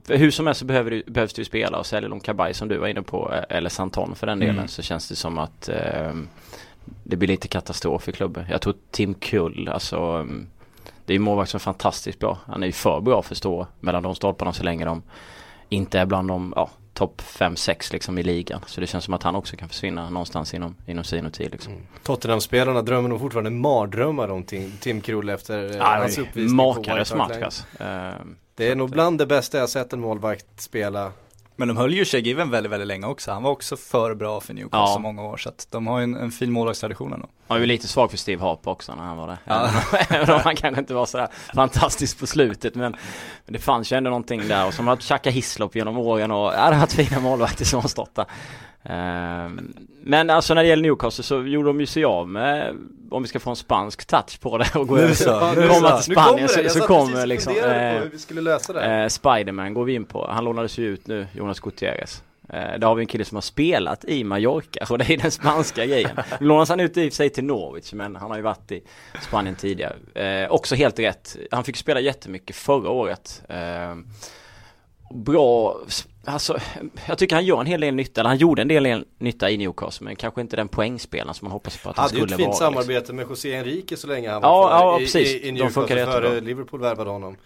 För 0.07 0.17
hur 0.17 0.31
som 0.31 0.47
helst 0.47 0.59
så 0.59 0.65
behöver 0.65 0.91
det, 0.91 1.03
behövs 1.07 1.33
det 1.33 1.41
ju 1.41 1.45
spela 1.45 1.79
och 1.79 1.87
säljer 1.87 2.11
de 2.11 2.21
Kabaj 2.21 2.55
som 2.55 2.69
du 2.69 2.79
var 2.79 2.89
inne 2.89 3.03
på 3.03 3.33
eh, 3.33 3.57
eller 3.57 3.71
Santon 3.71 4.15
för 4.15 4.27
den 4.27 4.39
delen 4.39 4.57
Mm. 4.57 4.69
så 4.69 4.83
känns 4.83 5.09
det 5.09 5.17
som 5.17 5.39
att 5.39 5.69
ehm, 5.69 6.29
det 7.05 7.17
blir 7.17 7.29
lite 7.29 7.49
katastrof 7.49 8.09
i 8.09 8.13
klubben. 8.13 8.47
Jag 8.51 8.61
tror 8.61 8.75
Tim 8.91 9.15
Kull, 9.15 9.69
alltså 9.69 9.97
ehm, 9.97 10.47
det 11.05 11.13
är 11.13 11.15
ju 11.15 11.19
målvakt 11.21 11.51
som 11.51 11.59
är 11.59 11.61
fantastiskt 11.61 12.19
bra. 12.19 12.39
Han 12.47 12.63
är 12.63 12.67
ju 12.67 12.73
för 12.73 13.01
bra 13.01 13.23
för 13.23 13.35
att 13.35 13.39
stå 13.39 13.67
mellan 13.81 14.03
de 14.03 14.15
stolparna 14.15 14.53
så 14.53 14.65
länge 14.65 14.85
de 14.85 15.03
inte 15.69 15.99
är 15.99 16.07
bland 16.07 16.29
de 16.29 16.53
ja, 16.57 16.71
topp 16.97 17.23
5-6 17.23 17.93
liksom 17.93 18.19
i 18.19 18.23
ligan. 18.23 18.61
Så 18.67 18.81
det 18.81 18.87
känns 18.87 19.05
som 19.05 19.15
att 19.15 19.23
han 19.23 19.35
också 19.37 19.57
kan 19.57 19.69
försvinna 19.69 20.11
någonstans 20.11 20.55
inom, 20.55 20.77
inom 20.87 21.05
sin 21.05 21.27
och 21.27 21.33
tid 21.33 21.51
liksom. 21.53 21.73
Mm. 21.73 21.85
Tottenham-spelarna 22.03 22.83
drömmer 22.83 23.09
nog 23.09 23.21
fortfarande 23.21 23.51
mardrömmar 23.51 24.29
om 24.29 24.43
Tim, 24.43 24.73
Tim 24.81 25.01
Krul 25.01 25.29
efter 25.29 25.77
eh, 25.77 25.83
hans 25.83 26.19
uppvisning 26.19 26.59
på 26.59 26.65
Makalös 26.75 27.15
match 27.15 27.43
alltså. 27.45 27.65
Ehm, 27.79 28.37
Det 28.55 28.69
är 28.71 28.75
nog 28.77 28.85
att, 28.89 28.93
bland 28.93 29.19
det 29.19 29.27
bästa 29.27 29.59
jag 29.59 29.69
sett 29.69 29.93
en 29.93 30.01
målvakt 30.01 30.61
spela. 30.61 31.13
Men 31.57 31.69
de 31.69 31.77
höll 31.77 31.95
ju 31.95 32.05
Shea 32.05 32.21
Given 32.21 32.51
väldigt, 32.51 32.73
väldigt 32.73 32.89
länge 32.89 33.07
också. 33.07 33.31
Han 33.33 33.43
var 33.43 33.51
också 33.51 33.77
för 33.77 34.15
bra 34.15 34.41
för 34.41 34.55
Newcastle 34.55 34.79
Ja. 34.79 34.95
så 34.95 34.99
många 35.01 35.23
år. 35.23 35.37
Så 35.37 35.49
att 35.49 35.67
de 35.71 35.87
har 35.87 35.99
ju 35.99 36.05
en, 36.05 36.17
en 36.17 36.31
fin 36.31 36.53
målvaktstradition 36.53 37.13
ändå. 37.13 37.29
Han 37.49 37.55
var 37.57 37.61
ju 37.61 37.67
lite 37.67 37.89
svag 37.89 38.11
för 38.11 38.19
Steve 38.19 38.43
Harper 38.43 38.71
också 38.71 38.95
när 38.95 39.03
han 39.03 39.17
var 39.17 39.27
där. 39.27 39.39
Ja. 39.45 39.71
Även 40.09 40.35
om 40.35 40.41
han 40.45 40.57
kanske 40.57 40.81
inte 40.81 40.95
var 40.95 41.07
sådär 41.07 41.29
fantastisk 41.55 42.19
på 42.19 42.27
slutet 42.27 42.75
men, 42.75 42.97
men 43.45 43.53
det 43.53 43.59
fanns 43.59 43.93
ju 43.93 43.97
ändå 43.97 44.11
någonting 44.11 44.49
där 44.49 44.67
och 44.67 44.75
som 44.75 44.87
har 44.87 44.97
Xhaka 44.97 45.31
Hislop 45.31 45.77
genom 45.77 45.99
åren 45.99 46.31
och 46.31 46.47
ja, 46.47 46.51
det 46.69 46.75
har 46.75 46.81
varit 46.81 46.93
fina 46.93 47.21
målvakter 47.21 47.65
som 47.65 47.81
har 47.81 47.89
stått 47.89 48.15
där. 48.15 48.27
Ehm, 48.89 49.75
men 50.03 50.31
alltså 50.31 50.55
när 50.55 50.63
det 50.63 50.69
gäller 50.69 50.83
Newcastle 50.83 51.25
så 51.25 51.43
gjorde 51.43 51.69
de 51.69 51.81
ju 51.81 51.87
sig 51.87 52.05
av 52.05 52.29
med, 52.29 52.77
om 53.11 53.23
vi 53.23 53.29
ska 53.29 53.41
få 53.41 53.51
en 53.51 53.57
spansk 53.57 54.05
touch 54.05 54.41
på 54.41 54.59
det 54.59 54.75
och 54.75 54.89
gå 54.89 54.97
över 54.97 55.15
så, 55.15 55.31
komma 55.75 56.01
till 56.01 56.13
Spanien 56.13 56.49
så, 56.49 56.69
så 56.69 56.81
kommer 56.81 57.27
liksom 57.27 57.53
eh, 57.57 57.63
hur 57.63 58.11
vi 58.13 58.19
skulle 58.19 58.41
lösa 58.41 58.73
det. 58.73 58.81
här. 58.81 59.03
Eh, 59.03 59.09
Spiderman 59.09 59.75
går 59.75 59.85
vi 59.85 59.95
in 59.95 60.05
på. 60.05 60.27
Han 60.31 60.45
lånades 60.45 60.79
ju 60.79 60.87
ut 60.87 61.07
nu, 61.07 61.27
Jonas 61.33 61.61
Gutierrez. 61.61 62.23
Eh, 62.49 62.79
där 62.79 62.87
har 62.87 62.95
vi 62.95 63.03
en 63.03 63.07
kille 63.07 63.25
som 63.25 63.37
har 63.37 63.43
spelat 63.43 64.05
i 64.05 64.25
Mallorca 64.25 64.87
och 64.91 64.99
det 64.99 65.11
är 65.13 65.17
den 65.17 65.31
spanska 65.31 65.87
grejen. 65.87 66.11
Nu 66.41 66.47
lånas 66.47 66.69
han 66.69 66.81
ut 66.81 66.97
i 66.97 67.11
sig 67.11 67.31
till 67.31 67.45
Norwich 67.45 67.93
men 67.93 68.17
han 68.17 68.31
har 68.31 68.37
ju 68.37 68.43
varit 68.43 68.73
i 68.73 68.83
Spanien 69.23 69.57
tidigare. 69.57 69.97
Eh, 70.15 70.51
också 70.51 70.75
helt 70.75 70.99
rätt. 70.99 71.37
Han 71.51 71.65
fick 71.65 71.77
spela 71.77 72.01
jättemycket 72.01 72.57
förra 72.57 72.91
året. 72.91 73.43
Eh, 73.49 73.95
bra, 75.15 75.81
alltså 76.25 76.59
jag 77.07 77.19
tycker 77.19 77.35
han 77.37 77.45
gör 77.45 77.61
en 77.61 77.67
hel 77.67 77.81
del 77.81 77.95
nytta, 77.95 78.21
eller 78.21 78.29
han 78.29 78.39
gjorde 78.39 78.63
en 78.63 78.69
del 78.69 79.05
nytta 79.19 79.51
i 79.51 79.57
Newcastle 79.57 80.05
men 80.05 80.17
kanske 80.17 80.41
inte 80.41 80.57
den 80.57 80.69
poängspelaren 80.69 81.35
som 81.35 81.45
man 81.47 81.53
hoppas 81.53 81.77
på 81.83 81.91
att 81.91 81.97
han 81.97 82.03
hade 82.03 82.15
ju 82.17 82.21
skulle 82.23 82.35
ett 82.35 82.37
fint 82.37 82.61
vara. 82.61 82.71
liksom. 82.71 82.85
samarbete 82.85 83.13
med 83.13 83.27
José 83.29 83.55
Enrique 83.55 83.97
så 83.97 84.07
länge 84.07 84.31
han 84.31 84.43
var 84.43 84.49
Ja, 84.49 84.69
kvar 84.69 84.79
ja, 84.93 84.97
i, 85.01 85.05
precis. 85.05 85.29
i, 85.35 85.49
i 85.49 85.53
Newcastle 85.53 86.05
före. 86.07 86.41
Liverpool 86.41 86.81
värvade 86.81 87.11
honom. 87.11 87.37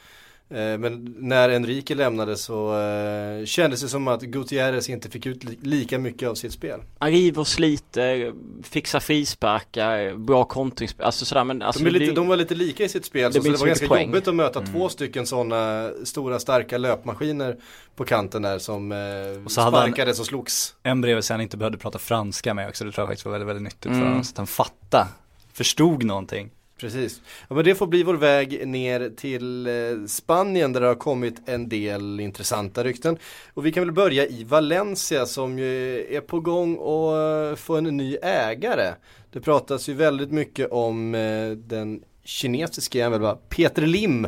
Eh, 0.51 0.79
Men 0.79 1.15
när 1.19 1.49
Enrique 1.51 1.95
lämnade 1.95 2.37
så 2.37 2.81
eh, 2.81 3.45
kändes 3.45 3.83
det 3.83 3.89
som 3.89 4.09
att 4.09 4.23
Gutierrez 4.23 4.89
inte 4.89 5.11
fick 5.11 5.27
ut 5.27 5.45
li- 5.45 5.59
lika 5.63 5.99
mycket 5.99 6.29
av 6.29 6.35
sitt 6.35 6.53
spel. 6.53 6.81
Han 6.99 7.11
river 7.11 7.45
sliter, 7.45 8.33
fixar 8.63 9.01
frisparkar, 9.01 10.15
bra 10.17 10.45
kontringsspel, 10.45 11.07
alltså 11.07 11.25
sådär 11.25 11.45
men 11.45 11.63
alltså 11.63 11.79
De, 11.85 11.85
det 11.85 11.91
lite, 11.91 12.05
blir- 12.05 12.15
de 12.15 12.29
var 12.29 12.37
lite 12.37 12.55
lika 12.55 12.85
i 12.85 12.89
sitt 12.89 13.05
spel, 13.05 13.33
det 13.33 13.39
så, 13.39 13.43
så 13.45 13.51
det 13.53 13.59
var 13.59 13.67
ganska 13.67 13.87
poäng. 13.89 14.07
jobbigt 14.07 14.29
att 14.29 14.35
möta 14.35 14.61
Mm. 14.61 14.73
två 14.73 14.89
stycken 14.89 15.27
sådana 15.27 15.91
stora 16.05 16.39
starka 16.39 16.79
löpmaskiner 16.79 17.57
på 17.97 18.05
kanten 18.05 18.43
där 18.43 18.59
som 18.59 18.93
eh, 18.93 18.99
Och 19.45 19.53
så 19.53 19.61
hade 19.61 19.77
han- 19.77 19.87
sparkades 19.89 20.21
och 20.21 20.27
slogs. 20.27 20.75
En 20.83 21.01
bredvid 21.01 21.25
sig 21.25 21.35
han 21.35 21.41
inte 21.41 21.57
behövde 21.57 21.79
prata 21.79 21.99
franska 21.99 22.55
med 22.55 22.69
också. 22.69 22.85
Det 22.85 22.93
tror 22.93 23.03
jag 23.03 23.09
faktiskt 23.09 23.25
var 23.25 23.33
väldigt, 23.33 23.49
väldigt 23.49 23.65
nyttigt 23.65 23.83
för 23.83 23.91
Mm. 23.91 24.09
honom. 24.09 24.25
Så 24.25 24.31
att 24.33 24.39
han 24.39 24.47
fattade, 24.47 25.07
förstod 25.53 26.05
någonting. 26.05 26.51
Precis. 26.81 27.21
Ja, 27.49 27.55
men 27.55 27.65
det 27.65 27.75
får 27.75 27.87
bli 27.87 28.03
vår 28.03 28.15
väg 28.15 28.69
ner 28.69 29.11
till 29.17 29.67
eh, 29.67 29.73
Spanien 30.07 30.73
där 30.73 30.81
det 30.81 30.87
har 30.87 30.95
kommit 30.95 31.35
en 31.47 31.69
del 31.69 32.21
intressanta 32.21 32.85
rykten. 32.85 33.17
Och 33.55 33.67
vi 33.67 33.73
kan 33.73 33.83
väl 33.85 33.93
börja 33.93 34.27
i 34.27 34.45
Valencia 34.45 35.27
som 35.27 35.59
ju 35.59 36.07
är 36.17 36.21
på 36.21 36.41
gång 36.41 36.75
att 36.75 37.59
få 37.59 37.77
en 37.77 37.85
ny 37.85 38.17
ägare. 38.23 38.95
Det 39.33 39.41
pratas 39.41 39.89
ju 39.89 39.95
väldigt 39.95 40.31
mycket 40.31 40.71
om 40.71 41.15
eh, 41.15 41.51
den 41.51 42.03
kinesiska 42.25 42.99
jäveln? 42.99 43.37
Peter 43.49 43.87
Lim. 43.87 44.27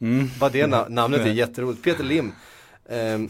Mm. 0.00 0.30
Vad 0.40 0.52
det 0.52 0.66
na- 0.66 0.88
namnet 0.88 1.20
är 1.20 1.26
jätteroligt. 1.32 1.82
Peter 1.84 2.04
Lim. 2.04 2.32
ehm, 2.88 3.28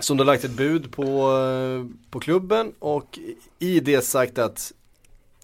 som 0.00 0.16
då 0.16 0.24
lagt 0.24 0.44
ett 0.44 0.56
bud 0.56 0.92
på, 0.92 1.32
eh, 1.32 2.10
på 2.10 2.20
klubben 2.20 2.72
och 2.78 3.18
i 3.58 3.80
det 3.80 4.04
sagt 4.04 4.38
att 4.38 4.72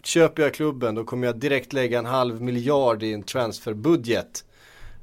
köper 0.02 0.42
jag 0.42 0.54
klubben 0.54 0.94
då 0.94 1.04
kommer 1.04 1.26
jag 1.26 1.36
direkt 1.36 1.72
lägga 1.72 1.98
en 1.98 2.06
halv 2.06 2.42
miljard 2.42 3.02
i 3.02 3.12
en 3.12 3.22
transferbudget. 3.22 4.44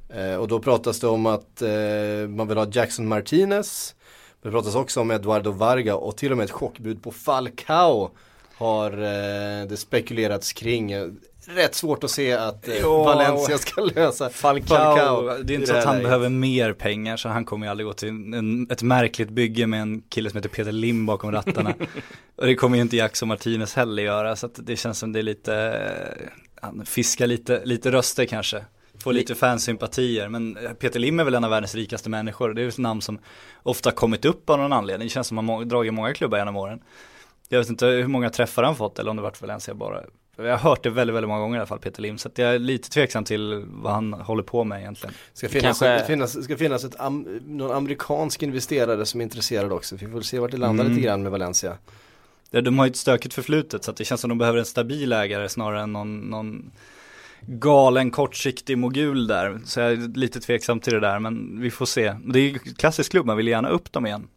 Eh, 0.08 0.34
och 0.34 0.48
då 0.48 0.60
pratas 0.60 1.00
det 1.00 1.08
om 1.08 1.26
att 1.26 1.62
eh, 1.62 2.28
man 2.28 2.48
vill 2.48 2.58
ha 2.58 2.66
Jackson 2.72 3.08
Martinez. 3.08 3.94
Det 4.42 4.50
pratas 4.50 4.74
också 4.74 5.00
om 5.00 5.10
Eduardo 5.10 5.50
Varga 5.50 5.96
och 5.96 6.16
till 6.16 6.30
och 6.30 6.36
med 6.36 6.44
ett 6.44 6.50
chockbud 6.50 7.02
på 7.02 7.12
Falcao 7.12 8.10
har 8.54 8.92
eh, 8.92 9.66
det 9.68 9.76
spekulerats 9.76 10.52
kring. 10.52 10.92
Eh, 11.48 11.54
Rätt 11.54 11.74
svårt 11.74 12.04
att 12.04 12.10
se 12.10 12.32
att 12.32 12.68
eh, 12.68 12.74
Ja. 12.76 13.04
Valencia 13.04 13.58
ska 13.58 13.80
lösa 13.94 14.30
Falcao, 14.30 15.42
det 15.42 15.52
är 15.52 15.54
inte 15.54 15.66
så 15.66 15.76
att 15.76 15.84
han 15.84 16.02
behöver 16.02 16.28
mer 16.28 16.72
pengar 16.72 17.16
så 17.16 17.28
han 17.28 17.44
kommer 17.44 17.66
ju 17.66 17.70
aldrig 17.70 17.86
gå 17.86 17.92
till 17.92 18.08
en, 18.08 18.70
ett 18.70 18.82
märkligt 18.82 19.30
bygge 19.30 19.66
med 19.66 19.80
en 19.82 20.00
kille 20.08 20.30
som 20.30 20.36
heter 20.36 20.48
Peter 20.48 20.72
Lim 20.72 21.06
bakom 21.06 21.32
rattarna. 21.32 21.74
och 22.36 22.46
det 22.46 22.54
kommer 22.54 22.76
ju 22.76 22.82
inte 22.82 22.96
Jackson 22.96 23.28
Martinez 23.28 23.74
heller 23.74 24.02
göra 24.02 24.36
så 24.36 24.48
det 24.54 24.76
känns 24.76 24.98
som 24.98 25.12
det 25.12 25.18
är 25.18 25.22
lite, 25.22 25.54
eh, 25.54 26.28
han 26.62 26.86
fiskar 26.86 27.26
lite, 27.26 27.64
lite 27.64 27.92
röster 27.92 28.24
kanske. 28.24 28.64
Får 29.02 29.12
lite 29.12 29.34
fansympatier 29.34 30.28
men 30.28 30.58
Peter 30.78 31.00
Lim 31.00 31.20
är 31.20 31.24
väl 31.24 31.34
en 31.34 31.44
av 31.44 31.50
världens 31.50 31.74
rikaste 31.74 32.10
människor. 32.10 32.54
Det 32.54 32.62
är 32.62 32.68
ett 32.68 32.78
namn 32.78 33.02
som 33.02 33.18
ofta 33.62 33.90
kommit 33.90 34.24
upp 34.24 34.50
av 34.50 34.58
någon 34.58 34.72
anledning. 34.72 35.06
Det 35.08 35.12
känns 35.12 35.26
som 35.26 35.38
att 35.38 35.58
han 35.58 35.68
dragit 35.68 35.94
många 35.94 36.14
klubbar 36.14 36.38
genom 36.38 36.56
åren. 36.56 36.80
Jag 37.48 37.58
vet 37.58 37.68
inte 37.68 37.86
hur 37.86 38.06
många 38.06 38.30
träffar 38.30 38.62
han 38.62 38.76
fått 38.76 38.98
eller 38.98 39.10
om 39.10 39.16
det 39.16 39.22
varit 39.22 39.40
Valencia 39.40 39.74
bara. 39.74 40.02
Jag 40.38 40.44
har 40.58 40.70
hört 40.70 40.82
det 40.82 40.90
väldigt, 40.90 41.16
väldigt 41.16 41.28
många 41.28 41.40
gånger 41.40 41.56
i 41.56 41.58
alla 41.60 41.66
fall 41.66 41.78
Peter 41.78 42.02
Lim. 42.02 42.18
Så 42.18 42.28
att 42.28 42.38
jag 42.38 42.54
är 42.54 42.58
lite 42.58 42.90
tveksam 42.90 43.24
till 43.24 43.64
vad 43.68 43.92
han 43.92 44.12
håller 44.12 44.42
på 44.42 44.64
med 44.64 44.80
egentligen. 44.80 45.14
Ska 45.32 45.48
finnas, 45.48 45.62
Kanske- 45.64 45.88
det 45.88 46.04
finnas, 46.04 46.44
ska 46.44 46.56
finnas 46.56 46.84
ett 46.84 47.00
am, 47.00 47.40
någon 47.46 47.70
amerikansk 47.76 48.42
investerare 48.42 49.06
som 49.06 49.20
är 49.20 49.24
intresserad 49.24 49.72
också. 49.72 49.96
Vi 49.96 50.06
får 50.06 50.20
se 50.20 50.38
vart 50.38 50.50
det 50.50 50.56
landar 50.56 50.84
Mm. 50.84 50.96
lite 50.96 51.06
grann 51.06 51.22
med 51.22 51.32
Valencia. 51.32 51.72
Ja, 52.50 52.60
de 52.60 52.78
har 52.78 52.86
ju 52.86 52.90
ett 52.90 52.96
stökigt 52.96 53.34
förflutet 53.34 53.84
så 53.84 53.90
att 53.90 53.96
det 53.96 54.04
känns 54.04 54.20
som 54.20 54.28
de 54.28 54.38
behöver 54.38 54.58
en 54.58 54.64
stabil 54.64 55.12
ägare 55.12 55.48
snarare 55.48 55.82
än 55.82 55.92
någon, 55.92 56.18
någon 56.20 56.70
galen 57.40 58.10
kortsiktig 58.10 58.78
mogul 58.78 59.26
där. 59.26 59.60
Så 59.64 59.80
jag 59.80 59.92
är 59.92 59.96
lite 60.18 60.40
tveksam 60.40 60.80
till 60.80 60.92
det 60.92 61.00
där 61.00 61.18
men 61.18 61.60
vi 61.60 61.70
får 61.70 61.86
se. 61.86 62.14
Det 62.24 62.38
är 62.38 62.42
ju 62.42 62.58
klassisk 62.58 63.10
klubb, 63.10 63.26
man 63.26 63.36
vill 63.36 63.48
gärna 63.48 63.68
upp 63.68 63.92
dem 63.92 64.06
igen. 64.06 64.28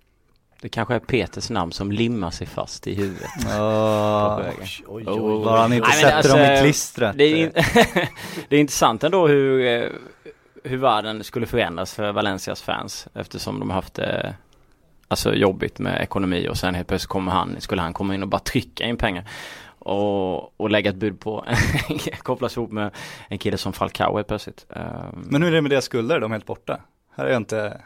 Det 0.62 0.70
kanske 0.70 0.96
är 0.96 1.00
Peters 1.00 1.50
namn 1.50 1.72
som 1.72 1.92
limmar 1.92 2.32
sig 2.32 2.48
fast 2.48 2.88
i 2.88 2.96
huvudet. 2.96 3.30
Ja, 3.50 4.36
på 4.38 4.44
vägen. 4.44 4.62
Oj, 4.62 4.84
oj, 4.88 5.04
Oh. 5.08 5.38
oj. 5.40 5.46
bara 5.46 5.62
han 5.62 5.74
inte 5.74 5.88
Nej, 5.88 5.98
sätter 6.02 6.30
dem 6.30 6.40
i 6.40 6.46
alltså, 6.46 6.64
klistret. 6.64 7.18
Det 7.18 7.24
är, 7.24 7.36
in... 7.36 7.52
det 8.50 8.56
är 8.56 8.60
intressant 8.60 9.04
ändå 9.04 9.28
hur, 9.28 9.66
eh, 9.66 9.90
hur 10.64 10.78
världen 10.78 11.24
skulle 11.24 11.46
förändras 11.46 11.94
för 11.94 12.12
Valencias 12.12 12.62
fans 12.62 13.08
eftersom 13.14 13.60
de 13.60 13.70
har 13.70 13.76
haft 13.76 13.94
det 13.94 14.36
alltså 15.08 15.34
jobbigt 15.36 15.80
med 15.80 16.02
ekonomi 16.02 16.48
och 16.50 16.58
sen 16.58 16.76
helt 16.76 16.88
plötsligt 16.88 17.10
kommer 17.10 17.32
han, 17.32 17.56
skulle 17.60 17.82
han 17.82 17.94
komma 17.94 18.16
in 18.16 18.24
och 18.24 18.30
bara 18.30 18.40
trycka 18.40 18.86
in 18.86 18.98
pengar 18.98 19.30
och, 19.80 20.60
och 20.62 20.70
lägga 20.70 20.90
ett 20.90 20.96
bud 20.96 21.20
på, 21.20 21.46
kopplas 22.18 22.58
ihop 22.58 22.72
med 22.72 22.92
en 23.28 23.38
kille 23.38 23.58
som 23.58 23.74
Falcao 23.74 24.16
helt 24.16 24.28
plötsligt. 24.28 24.66
Men 25.14 25.44
hur 25.44 25.50
är 25.52 25.56
det 25.56 25.62
med 25.62 25.72
deras 25.72 25.86
skulder? 25.86 26.20
De 26.20 26.32
är 26.32 26.36
helt 26.36 26.46
borta. 26.46 26.80
Här 27.16 27.26
är 27.26 27.30
jag 27.30 27.38
inte 27.38 27.82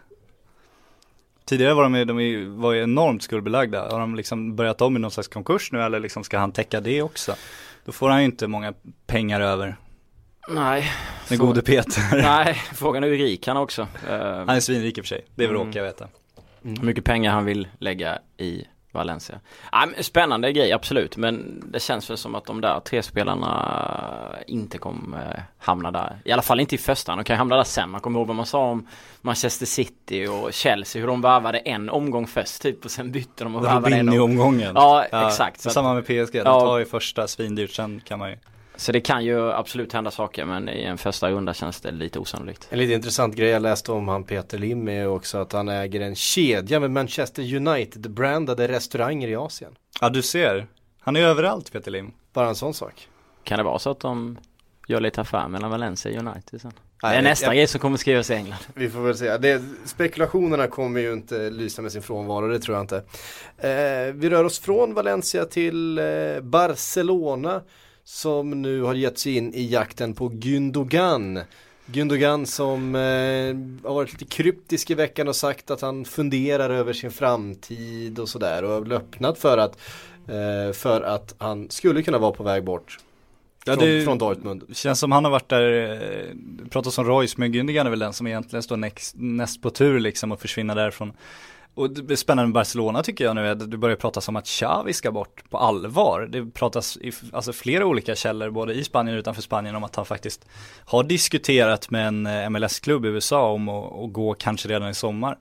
Tidigare 1.45 1.73
var 1.73 1.83
de, 1.89 2.05
de 2.05 2.45
var 2.61 2.73
ju 2.73 2.83
enormt 2.83 3.23
skuldbelagda. 3.23 3.89
Har 3.91 3.99
de 3.99 4.15
liksom 4.15 4.55
börjat 4.55 4.81
om 4.81 4.95
i 4.95 4.99
någon 4.99 5.11
slags 5.11 5.27
konkurs 5.27 5.71
nu 5.71 5.81
eller 5.81 5.99
liksom 5.99 6.23
ska 6.23 6.37
han 6.37 6.51
täcka 6.51 6.81
det 6.81 7.01
också? 7.01 7.35
Då 7.85 7.91
får 7.91 8.09
han 8.09 8.19
ju 8.19 8.25
inte 8.25 8.47
många 8.47 8.73
pengar 9.07 9.41
över. 9.41 9.75
nej, 10.49 10.91
Den 11.29 11.37
gode 11.37 11.61
Peter. 11.61 12.03
nej, 12.21 12.53
frågan 12.73 13.03
är 13.03 13.07
hur 13.07 13.17
rik 13.17 13.47
han 13.47 13.57
också. 13.57 13.87
Han 14.07 14.49
är 14.49 14.59
svinrik 14.59 14.97
i 14.97 15.01
och 15.01 15.05
för 15.05 15.07
sig. 15.07 15.25
Det 15.35 15.45
Mm. 15.45 15.55
råkar 15.57 15.79
jag 15.79 15.83
veta. 15.85 16.07
hur 16.63 16.81
mycket 16.85 17.03
pengar 17.03 17.31
han 17.31 17.45
vill 17.45 17.67
lägga 17.79 18.19
i 18.37 18.63
Valencia. 18.95 19.39
Ja, 19.71 19.87
spännande 19.99 20.51
grej, 20.51 20.71
absolut. 20.71 21.17
Men 21.17 21.63
det 21.71 21.79
känns 21.79 22.09
väl 22.09 22.17
som 22.17 22.35
att 22.35 22.45
de 22.45 22.61
där 22.61 22.79
tre 22.79 23.03
spelarna 23.03 24.35
inte 24.47 24.77
kommer 24.77 25.45
hamna 25.57 25.91
där. 25.91 26.19
I 26.25 26.31
alla 26.31 26.41
fall 26.41 26.59
inte 26.59 26.75
i 26.75 26.77
första. 26.77 27.15
De 27.15 27.23
kan 27.23 27.37
hamna 27.37 27.55
där 27.55 27.63
sen. 27.63 27.89
Man 27.89 28.01
kommer 28.01 28.19
ihåg 28.19 28.27
vad 28.27 28.35
man 28.35 28.45
sa 28.45 28.59
om 28.59 28.87
Manchester 29.21 29.65
City 29.65 30.27
och 30.27 30.53
Chelsea. 30.53 30.99
Hur 30.99 31.07
de 31.07 31.21
varvade 31.21 31.57
en 31.57 31.89
omgång 31.89 32.27
först 32.27 32.61
typ 32.61 32.85
och 32.85 32.91
sen 32.91 33.11
bytte 33.11 33.43
de 33.43 33.55
och 33.55 33.63
varvade 33.63 33.95
en 33.95 34.09
omgång. 34.09 34.31
omgången. 34.31 34.71
Ja, 34.75 35.05
ja 35.11 35.27
exakt. 35.27 35.61
Så 35.61 35.69
samma 35.69 35.93
med 35.93 36.03
PSG. 36.03 36.33
De 36.33 36.43
tar 36.43 36.77
ju 36.77 36.85
första 36.85 37.27
svindyrt. 37.27 37.71
Sen 37.71 38.01
kan 38.05 38.19
man 38.19 38.29
ju 38.29 38.37
så 38.77 38.91
det 38.91 39.01
kan 39.01 39.25
ju 39.25 39.51
absolut 39.51 39.93
hända 39.93 40.11
saker 40.11 40.45
men 40.45 40.69
i 40.69 40.83
en 40.83 40.97
första 40.97 41.31
runda 41.31 41.53
känns 41.53 41.81
det 41.81 41.91
lite 41.91 42.19
osannolikt. 42.19 42.67
En 42.69 42.79
lite 42.79 42.93
intressant 42.93 43.35
grej 43.35 43.49
jag 43.49 43.61
läste 43.61 43.91
om 43.91 44.07
han 44.07 44.23
Peter 44.23 44.57
Lim 44.57 44.87
är 44.87 45.07
också 45.07 45.37
att 45.37 45.51
han 45.51 45.69
äger 45.69 46.01
en 46.01 46.15
kedja 46.15 46.79
med 46.79 46.91
Manchester 46.91 47.55
United 47.55 48.11
brandade 48.11 48.67
restauranger 48.67 49.27
i 49.27 49.35
Asien. 49.35 49.75
Ja 50.01 50.09
du 50.09 50.21
ser. 50.21 50.67
Han 50.99 51.15
är 51.15 51.21
överallt 51.21 51.71
Peter 51.71 51.91
Lim. 51.91 52.11
Bara 52.33 52.47
en 52.47 52.55
sån 52.55 52.73
sak. 52.73 53.07
Kan 53.43 53.57
det 53.57 53.63
vara 53.63 53.79
så 53.79 53.89
att 53.89 53.99
de 53.99 54.37
gör 54.87 54.99
lite 54.99 55.21
affär 55.21 55.47
mellan 55.47 55.71
Valencia 55.71 56.11
och 56.11 56.27
United 56.27 56.61
sen? 56.61 56.71
Nej, 57.03 57.11
det 57.13 57.17
är 57.17 57.21
nästa 57.21 57.45
jag, 57.45 57.55
grej 57.55 57.67
som 57.67 57.79
kommer 57.79 57.97
skrivas 57.97 58.29
i 58.29 58.33
England. 58.33 58.59
Vi 58.73 58.89
får 58.89 58.99
väl 58.99 59.17
se. 59.17 59.37
Det, 59.37 59.61
spekulationerna 59.85 60.67
kommer 60.67 60.99
ju 60.99 61.13
inte 61.13 61.49
lysa 61.49 61.81
med 61.81 61.91
sin 61.91 62.01
frånvaro, 62.01 62.47
det 62.47 62.59
tror 62.59 62.77
jag 62.77 62.83
inte. 62.83 62.97
Eh, 63.57 64.13
vi 64.13 64.29
rör 64.29 64.43
oss 64.43 64.59
från 64.59 64.93
Valencia 64.93 65.45
till 65.45 65.97
eh, 65.97 66.05
Barcelona 66.41 67.61
som 68.05 68.61
nu 68.61 68.81
har 68.81 68.93
gett 68.93 69.19
sig 69.19 69.37
in 69.37 69.53
i 69.53 69.71
jakten 69.71 70.13
på 70.13 70.29
Gündogan. 70.29 71.41
Gündogan 71.85 72.45
som 72.45 72.95
eh, 72.95 73.01
har 73.89 73.93
varit 73.93 74.11
lite 74.11 74.25
kryptisk 74.25 74.91
i 74.91 74.93
veckan 74.93 75.27
och 75.27 75.35
sagt 75.35 75.71
att 75.71 75.81
han 75.81 76.05
funderar 76.05 76.69
över 76.69 76.93
sin 76.93 77.11
framtid 77.11 78.19
och 78.19 78.29
sådär 78.29 78.63
och 78.63 78.69
har 78.69 78.93
öppnat 78.93 79.37
för 79.37 79.57
att, 79.57 79.77
eh, 80.27 80.73
för 80.73 81.01
att 81.01 81.35
han 81.37 81.69
skulle 81.69 82.03
kunna 82.03 82.17
vara 82.17 82.31
på 82.31 82.43
väg 82.43 82.63
bort. 82.63 82.97
Ja, 83.65 83.75
från, 83.75 84.03
från 84.03 84.17
Dortmund. 84.17 84.63
Känns 84.73 84.99
som 84.99 85.11
han 85.11 85.23
har 85.23 85.31
varit 85.31 85.49
där, 85.49 85.91
eh, 85.93 86.69
pratas 86.69 86.97
om 86.97 87.05
Royce, 87.05 87.35
men 87.37 87.53
Gündogan 87.53 87.85
är 87.85 87.89
väl 87.89 87.99
den 87.99 88.13
som 88.13 88.27
egentligen 88.27 88.63
står 88.63 88.77
näst, 88.77 89.15
näst 89.17 89.61
på 89.61 89.69
tur 89.69 89.99
liksom 89.99 90.31
och 90.31 90.41
försvinna 90.41 90.75
därifrån. 90.75 91.13
Och 91.75 91.89
det 91.89 92.13
är 92.13 92.15
spännande 92.15 92.47
med 92.47 92.53
Barcelona 92.53 93.03
tycker 93.03 93.23
jag 93.23 93.35
nu, 93.35 93.47
är 93.47 93.51
att 93.51 93.71
det 93.71 93.77
börjar 93.77 93.95
pratas 93.95 94.27
om 94.27 94.35
att 94.35 94.45
Xavi 94.45 94.93
ska 94.93 95.11
bort 95.11 95.49
på 95.49 95.57
allvar. 95.57 96.27
Det 96.31 96.45
pratas 96.45 96.97
i 96.97 97.11
alltså 97.33 97.53
flera 97.53 97.85
olika 97.85 98.15
källor, 98.15 98.49
både 98.49 98.73
i 98.73 98.83
Spanien 98.83 99.17
och 99.17 99.19
utanför 99.19 99.41
Spanien, 99.41 99.75
om 99.75 99.83
att 99.83 99.95
han 99.95 100.05
faktiskt 100.05 100.45
har 100.85 101.03
diskuterat 101.03 101.89
med 101.89 102.07
en 102.07 102.25
eh, 102.25 102.49
MLS-klubb 102.49 103.05
i 103.05 103.07
USA 103.07 103.51
om 103.51 103.69
att, 103.69 103.93
att 103.93 104.13
gå 104.13 104.33
kanske 104.33 104.69
redan 104.69 104.89
i 104.89 104.93
sommar. 104.93 105.37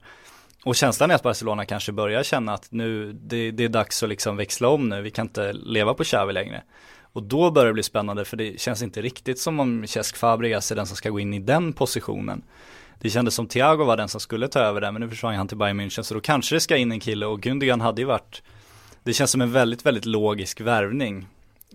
Och 0.65 0.77
känslan 0.77 1.11
är 1.11 1.15
att 1.15 1.23
Barcelona 1.23 1.65
kanske 1.65 1.93
börjar 1.93 2.23
känna 2.23 2.55
att 2.55 2.67
nu, 2.71 3.13
det, 3.13 3.51
det 3.51 3.65
är 3.65 3.69
dags 3.69 4.03
att 4.03 4.09
liksom 4.09 4.37
växla 4.37 4.69
om 4.69 4.89
nu, 4.89 5.03
vi 5.03 5.11
kan 5.11 5.27
inte 5.27 5.53
leva 5.53 5.95
på 5.95 6.05
Xavi 6.05 6.33
längre. 6.33 6.63
Och 7.13 7.23
då 7.23 7.51
börjar 7.51 7.67
det 7.67 7.73
bli 7.73 7.83
spännande 7.83 8.25
för 8.25 8.37
det 8.37 8.61
känns 8.61 8.83
inte 8.83 9.03
riktigt 9.03 9.39
som 9.39 9.61
om 9.61 9.87
Cesc 9.87 10.17
Fabregas 10.17 10.73
är 10.73 10.77
den 10.77 10.87
som 10.87 10.97
ska 10.97 11.11
gå 11.11 11.21
in 11.21 11.35
i 11.35 11.39
den 11.39 11.73
positionen 11.73 12.43
det 13.01 13.11
kändes 13.11 13.35
som 13.35 13.47
Thiago 13.47 13.85
var 13.85 13.97
den 13.97 14.09
som 14.09 14.21
skulle 14.21 14.49
ta 14.49 14.61
över 14.61 14.81
det 14.81 14.93
men 14.93 15.01
nu 15.03 15.09
försvann 15.09 15.35
han 15.35 15.49
till 15.49 15.57
Bayern 15.57 15.81
München 15.81 16.03
så 16.03 16.15
då 16.15 16.21
kanske 16.21 16.57
det 16.57 16.61
ska 16.61 16.77
in 16.77 16.93
en 16.93 17.01
kille 17.01 17.27
och 17.27 17.41
Gündogan 17.41 17.81
hade 17.81 18.01
ju 18.01 18.07
varit 18.07 18.43
Det 19.03 19.13
känns 19.13 19.31
som 19.31 19.41
en 19.41 19.53
väldigt, 19.53 19.87
väldigt 19.87 20.07
logisk 20.07 20.61
värvning 20.61 21.27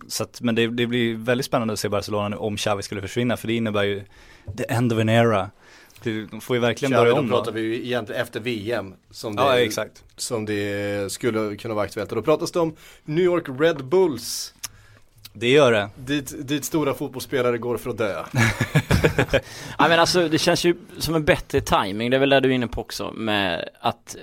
så 0.08 0.22
att, 0.22 0.40
men 0.40 0.54
det, 0.54 0.66
det, 0.66 0.86
blir 0.86 1.14
väldigt 1.14 1.46
spännande 1.46 1.72
att 1.72 1.80
se 1.80 1.88
Barcelona 1.88 2.28
nu 2.28 2.36
om 2.36 2.56
Xavi 2.56 2.82
skulle 2.82 3.00
försvinna 3.00 3.36
för 3.36 3.48
det 3.48 3.54
innebär 3.54 3.82
ju 3.82 4.02
the 4.56 4.64
end 4.68 4.92
of 4.92 4.98
an 4.98 5.08
era 5.08 5.50
de 6.02 6.40
får 6.40 6.56
ju 6.56 6.60
verkligen 6.60 6.92
Xavi, 6.92 7.04
börja 7.04 7.20
om 7.20 7.28
då. 7.28 7.36
pratar 7.36 7.52
vi 7.52 7.60
ju 7.60 7.86
egentligen 7.86 8.22
efter 8.22 8.40
VM 8.40 8.94
som 9.10 9.36
det, 9.36 9.42
ja, 9.42 9.58
exakt. 9.58 10.04
som 10.16 10.46
det 10.46 11.12
skulle 11.12 11.56
kunna 11.56 11.74
vara 11.74 11.84
aktuellt. 11.84 12.10
Och 12.12 12.16
då 12.16 12.22
pratas 12.22 12.52
det 12.52 12.60
om 12.60 12.76
New 13.04 13.24
York 13.24 13.44
Red 13.60 13.84
Bulls 13.84 14.54
det 15.32 15.48
gör 15.48 15.72
det. 15.72 15.90
Dit, 15.96 16.48
dit 16.48 16.64
stora 16.64 16.94
fotbollsspelare 16.94 17.58
går 17.58 17.76
för 17.76 17.90
att 17.90 17.98
dö. 17.98 18.24
ja 19.78 19.88
men 19.88 20.00
alltså 20.00 20.28
det 20.28 20.38
känns 20.38 20.64
ju 20.64 20.76
som 20.98 21.14
en 21.14 21.24
bättre 21.24 21.60
timing. 21.60 22.10
det 22.10 22.16
är 22.16 22.18
väl 22.18 22.30
det 22.30 22.40
du 22.40 22.48
är 22.48 22.52
inne 22.52 22.66
på 22.66 22.80
också 22.80 23.12
med 23.12 23.68
att 23.80 24.16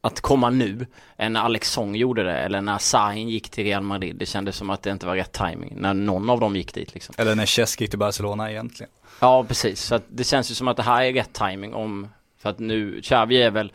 att 0.00 0.20
komma 0.20 0.50
nu 0.50 0.86
än 1.16 1.32
när 1.32 1.40
Alex 1.40 1.70
Song 1.70 1.96
gjorde 1.96 2.22
det 2.22 2.38
eller 2.38 2.60
när 2.60 2.78
Sahin 2.78 3.28
gick 3.28 3.48
till 3.50 3.64
Real 3.64 3.82
Madrid. 3.82 4.16
Det 4.16 4.26
kändes 4.26 4.56
som 4.56 4.70
att 4.70 4.82
det 4.82 4.90
inte 4.90 5.06
var 5.06 5.16
rätt 5.16 5.32
timing 5.32 5.74
när 5.76 5.94
någon 5.94 6.30
av 6.30 6.40
dem 6.40 6.56
gick 6.56 6.74
dit 6.74 6.94
liksom. 6.94 7.14
Eller 7.18 7.34
när 7.34 7.46
Cesc 7.46 7.80
gick 7.80 7.90
till 7.90 7.98
Barcelona 7.98 8.50
egentligen. 8.50 8.90
Ja 9.20 9.44
precis, 9.44 9.82
så 9.82 9.94
att 9.94 10.02
det 10.08 10.24
känns 10.24 10.50
ju 10.50 10.54
som 10.54 10.68
att 10.68 10.76
det 10.76 10.82
här 10.82 11.04
är 11.04 11.12
rätt 11.12 11.32
timing 11.32 11.74
om 11.74 12.08
för 12.38 12.50
att 12.50 12.58
nu, 12.58 13.00
Xavi 13.02 13.42
är 13.42 13.50
väl 13.50 13.72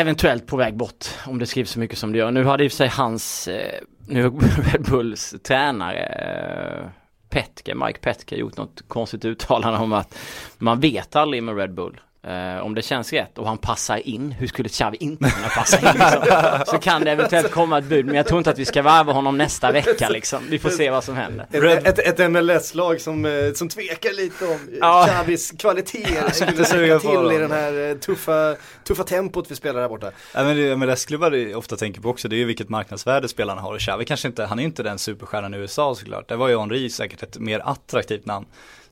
eventuellt 0.00 0.46
på 0.46 0.56
väg 0.56 0.76
bort 0.76 1.06
om 1.26 1.38
det 1.38 1.46
skrivs 1.46 1.70
så 1.70 1.78
mycket 1.78 1.98
som 1.98 2.12
det 2.12 2.18
gör. 2.18 2.30
Nu 2.30 2.44
hade 2.44 2.64
i 2.64 2.68
och 2.68 2.72
för 2.72 2.76
sig 2.76 2.88
hans 2.88 3.48
eh, 3.48 3.80
nu 4.06 4.22
Red 4.72 4.82
Bulls 4.90 5.34
tränare 5.42 6.04
eh, 6.04 6.88
Petke, 7.28 7.74
Mike 7.74 7.98
Petke 8.00 8.36
gjort 8.36 8.56
något 8.56 8.82
konstigt 8.88 9.24
uttalande 9.24 9.78
om 9.78 9.92
att 9.92 10.18
man 10.58 10.80
vet 10.80 11.16
aldrig 11.16 11.42
med 11.42 11.56
Red 11.56 11.74
Bull 11.74 12.00
Uh, 12.26 12.62
om 12.62 12.74
det 12.74 12.82
känns 12.82 13.12
rätt 13.12 13.38
och 13.38 13.46
han 13.46 13.58
passar 13.58 14.08
in, 14.08 14.32
hur 14.32 14.46
skulle 14.46 14.68
Xavi 14.68 14.96
inte 15.00 15.30
kunna 15.30 15.48
passa 15.48 15.78
in 15.78 16.00
liksom? 16.00 16.22
Så 16.66 16.78
kan 16.78 17.04
det 17.04 17.10
eventuellt 17.10 17.50
komma 17.50 17.78
ett 17.78 17.84
bud, 17.84 18.06
men 18.06 18.14
jag 18.14 18.26
tror 18.26 18.38
inte 18.38 18.50
att 18.50 18.58
vi 18.58 18.64
ska 18.64 18.82
varva 18.82 19.12
honom 19.12 19.38
nästa 19.38 19.72
vecka 19.72 20.08
liksom. 20.08 20.42
Vi 20.48 20.58
får 20.58 20.70
se 20.70 20.90
vad 20.90 21.04
som 21.04 21.16
händer. 21.16 21.46
Ett, 21.50 21.98
ett, 21.98 22.20
ett 22.20 22.30
MLS-lag 22.30 23.00
som, 23.00 23.24
eh, 23.24 23.52
som 23.54 23.68
tvekar 23.68 24.12
lite 24.12 24.44
om 24.44 24.58
ja. 24.80 25.08
Xavis 25.08 25.52
kvaliteter 25.58 26.30
skulle 26.30 26.82
räcka 26.82 26.98
till 26.98 27.32
i 27.32 27.38
den 27.38 27.50
här 27.50 27.90
eh, 27.90 27.96
tuffa, 27.96 28.56
tuffa 28.84 29.02
tempot 29.02 29.50
vi 29.50 29.54
spelar 29.54 29.80
här 29.80 29.88
borta. 29.88 30.10
Ja, 30.34 30.44
men 30.44 30.56
det 30.56 30.76
MLS-klubbar 30.76 31.56
ofta 31.56 31.76
tänker 31.76 32.00
på 32.00 32.08
också, 32.08 32.28
det 32.28 32.36
är 32.36 32.38
ju 32.38 32.44
vilket 32.44 32.68
marknadsvärde 32.68 33.28
spelarna 33.28 33.60
har 33.60 33.74
och 33.74 33.80
Xavi 33.80 34.04
kanske 34.04 34.28
inte, 34.28 34.44
han 34.44 34.58
är 34.58 34.64
inte 34.64 34.82
den 34.82 34.98
superstjärnan 34.98 35.54
i 35.54 35.56
USA 35.56 35.94
såklart. 35.94 36.28
Det 36.28 36.36
var 36.36 36.48
ju 36.48 36.58
Henri 36.58 36.90
säkert 36.90 37.22
ett 37.22 37.38
mer 37.38 37.60
attraktivt 37.64 38.26
namn. 38.26 38.46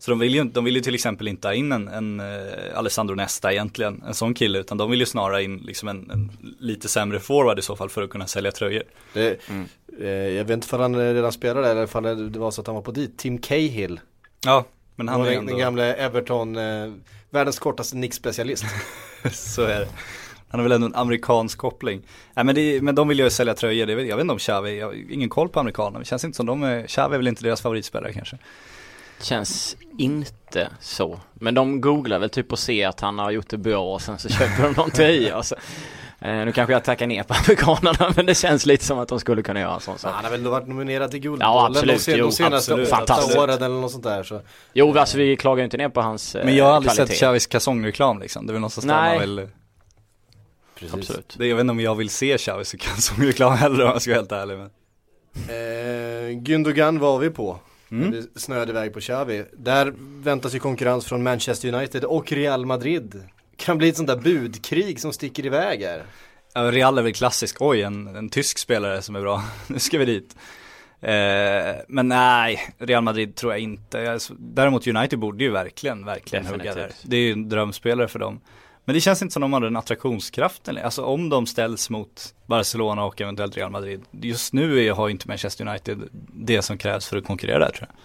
Så 0.04 0.10
de 0.10 0.18
vill 0.18 0.34
ju, 0.34 0.44
de 0.44 0.64
vill 0.64 0.76
ju 0.76 0.80
till 0.80 0.94
exempel 0.94 1.28
inte 1.28 1.48
ha 1.48 1.54
in 1.54 1.72
en, 1.72 1.88
en 1.88 2.20
uh, 2.20 2.78
Alessandro 2.78 3.14
Nesta 3.14 3.52
egentligen, 3.52 4.02
en 4.06 4.14
sån 4.14 4.34
kille, 4.34 4.58
utan 4.58 4.78
de 4.78 4.90
vill 4.90 5.00
ju 5.00 5.06
snarare 5.06 5.44
in 5.44 5.56
liksom 5.56 5.88
en, 5.88 6.10
en 6.10 6.30
lite 6.58 6.88
sämre 6.88 7.20
forward 7.20 7.58
i 7.58 7.62
så 7.62 7.76
fall 7.76 7.88
för 7.88 8.02
att 8.02 8.10
kunna 8.10 8.26
sälja 8.26 8.52
tröjor. 8.52 8.82
Det, 9.12 9.48
mm. 9.48 9.68
eh, 10.00 10.08
jag 10.08 10.44
vet 10.44 10.50
inte 10.50 10.76
om 10.76 10.82
han 10.82 10.96
redan 11.14 11.32
spelar 11.32 11.62
där, 11.62 11.70
eller 11.70 11.84
ifall 11.84 12.32
det 12.32 12.38
var 12.38 12.50
så 12.50 12.60
att 12.60 12.66
han 12.66 12.76
var 12.76 12.82
på 12.82 12.90
dit, 12.90 13.18
Tim 13.18 13.38
Cahill. 13.38 14.00
Ja, 14.44 14.64
men 14.96 15.08
han 15.08 15.20
är 15.20 15.32
ändå... 15.32 15.50
den 15.50 15.58
gamle 15.58 15.94
Everton, 15.94 16.56
eh, 16.56 16.92
världens 17.30 17.58
kortaste 17.58 17.96
nickspecialist. 17.96 18.64
så 19.32 19.62
är 19.62 19.80
det. 19.80 19.88
Han 20.48 20.60
har 20.60 20.62
väl 20.62 20.72
ändå 20.72 20.86
en 20.86 20.94
amerikansk 20.94 21.58
koppling. 21.58 22.02
Nej 22.34 22.44
men, 22.44 22.54
det, 22.54 22.82
men 22.82 22.94
de 22.94 23.08
vill 23.08 23.18
ju 23.18 23.30
sälja 23.30 23.54
tröjor, 23.54 23.86
det, 23.86 23.92
jag 23.92 24.16
vet 24.16 24.20
inte 24.20 24.32
om 24.32 24.38
Xavi, 24.38 24.78
jag 24.78 24.86
har 24.86 25.12
ingen 25.12 25.28
koll 25.28 25.48
på 25.48 25.60
amerikanerna. 25.60 25.98
Det 25.98 26.04
känns 26.04 26.24
inte 26.24 26.36
som 26.36 26.46
de 26.46 26.62
är, 26.62 26.86
Xavi 26.86 27.14
är 27.14 27.18
väl 27.18 27.28
inte 27.28 27.42
deras 27.42 27.60
favoritspelare 27.60 28.12
kanske. 28.12 28.38
Känns 29.22 29.76
inte 29.98 30.68
så. 30.80 31.20
Men 31.34 31.54
de 31.54 31.80
googlar 31.80 32.18
väl 32.18 32.30
typ 32.30 32.52
och 32.52 32.58
ser 32.58 32.88
att 32.88 33.00
han 33.00 33.18
har 33.18 33.30
gjort 33.30 33.48
det 33.48 33.58
bra 33.58 33.94
och 33.94 34.02
sen 34.02 34.18
så 34.18 34.28
köper 34.28 34.62
de 34.62 34.72
någon 34.72 34.90
tröja 34.90 35.36
och 35.38 35.46
så. 35.46 35.54
Eh, 36.20 36.44
nu 36.44 36.52
kanske 36.52 36.72
jag 36.72 36.84
tackar 36.84 37.06
ner 37.06 37.22
på 37.22 37.34
amerikanerna 37.34 38.12
men 38.16 38.26
det 38.26 38.34
känns 38.34 38.66
lite 38.66 38.84
som 38.84 38.98
att 38.98 39.08
de 39.08 39.20
skulle 39.20 39.42
kunna 39.42 39.60
göra 39.60 39.74
en 39.74 39.80
sån 39.80 39.98
sak. 39.98 40.12
Han 40.14 40.24
har 40.24 40.30
väl 40.30 40.46
varit 40.46 40.68
nominerad 40.68 41.10
till 41.10 41.20
Guldbollen 41.20 41.54
ja, 41.54 41.66
absolut, 41.66 41.96
de, 41.96 42.02
sen, 42.02 42.18
jo, 42.18 42.26
de 42.26 42.32
senaste 42.32 42.72
absolut. 42.72 42.88
Fantastiskt. 42.88 43.38
åren 43.38 43.62
eller 43.62 43.80
något 43.80 43.92
sånt 43.92 44.04
där. 44.04 44.22
Så. 44.22 44.40
Jo, 44.72 44.98
alltså 44.98 45.18
vi 45.18 45.36
klagar 45.36 45.58
ju 45.58 45.64
inte 45.64 45.76
ner 45.76 45.88
på 45.88 46.00
hans 46.00 46.34
Men 46.44 46.56
jag 46.56 46.64
har 46.64 46.72
aldrig 46.72 46.92
kvalitet. 46.94 47.14
sett 47.14 47.20
Chavis 47.20 47.46
kalsongreklam 47.46 48.20
liksom. 48.20 48.46
Det 48.46 48.50
är 48.50 48.52
väl 48.52 48.60
någonstans 48.60 48.86
där 48.86 48.94
man 48.94 49.20
vill 49.20 49.48
Precis. 50.74 50.94
Absolut. 50.94 51.34
Det, 51.38 51.46
jag 51.46 51.56
vet 51.56 51.60
inte 51.60 51.70
om 51.70 51.80
jag 51.80 51.94
vill 51.94 52.10
se 52.10 52.38
Chavis 52.38 52.72
kalsongreklam 52.78 53.52
heller 53.52 53.84
om 53.84 53.90
jag 53.90 54.02
ska 54.02 54.10
vara 54.10 54.18
helt 54.20 54.32
ärlig. 54.32 54.58
Men. 54.58 54.70
Eh, 55.48 56.42
Gündogan 56.42 56.98
var 56.98 57.18
vi 57.18 57.30
på. 57.30 57.58
Mm. 58.02 58.10
Det 58.10 58.40
snöade 58.40 58.70
iväg 58.70 58.92
på 58.92 59.00
Xavi. 59.00 59.44
Där 59.52 59.94
väntas 60.22 60.54
ju 60.54 60.58
konkurrens 60.58 61.06
från 61.06 61.22
Manchester 61.22 61.74
United 61.74 62.04
och 62.04 62.32
Real 62.32 62.66
Madrid. 62.66 63.22
Kan 63.56 63.78
bli 63.78 63.88
ett 63.88 63.96
sånt 63.96 64.08
där 64.08 64.16
budkrig 64.16 65.00
som 65.00 65.12
sticker 65.12 65.46
iväg 65.46 65.82
här. 65.82 66.02
Ja, 66.54 66.60
Real 66.60 66.98
är 66.98 67.02
väl 67.02 67.14
klassisk, 67.14 67.56
oj 67.60 67.82
en, 67.82 68.16
en 68.16 68.28
tysk 68.28 68.58
spelare 68.58 69.02
som 69.02 69.16
är 69.16 69.20
bra, 69.20 69.42
nu 69.66 69.78
ska 69.78 69.98
vi 69.98 70.04
dit. 70.04 70.36
Eh, 71.00 71.74
men 71.88 72.08
nej, 72.08 72.74
Real 72.78 73.02
Madrid 73.02 73.36
tror 73.36 73.52
jag 73.52 73.60
inte. 73.60 74.18
Däremot 74.38 74.86
United 74.86 75.18
borde 75.18 75.44
ju 75.44 75.50
verkligen, 75.50 76.04
verkligen 76.04 76.46
hugga 76.46 76.74
där. 76.74 76.90
Det 77.02 77.16
är 77.16 77.20
ju 77.20 77.32
en 77.32 77.48
drömspelare 77.48 78.08
för 78.08 78.18
dem. 78.18 78.40
Men 78.84 78.94
det 78.94 79.00
känns 79.00 79.22
inte 79.22 79.32
som 79.32 79.42
de 79.42 79.52
har 79.52 79.60
den 79.60 79.76
attraktionskraften. 79.76 80.78
Alltså 80.78 81.04
om 81.04 81.28
de 81.28 81.46
ställs 81.46 81.90
mot 81.90 82.34
Barcelona 82.46 83.04
och 83.04 83.20
eventuellt 83.20 83.56
Real 83.56 83.70
Madrid. 83.70 84.02
Just 84.10 84.52
nu 84.52 84.90
har 84.90 85.08
inte 85.08 85.28
Manchester 85.28 85.68
United 85.68 86.02
det 86.32 86.62
som 86.62 86.78
krävs 86.78 87.06
för 87.06 87.16
att 87.16 87.24
konkurrera 87.24 87.58
där 87.58 87.70
tror 87.70 87.88
jag. 87.90 87.96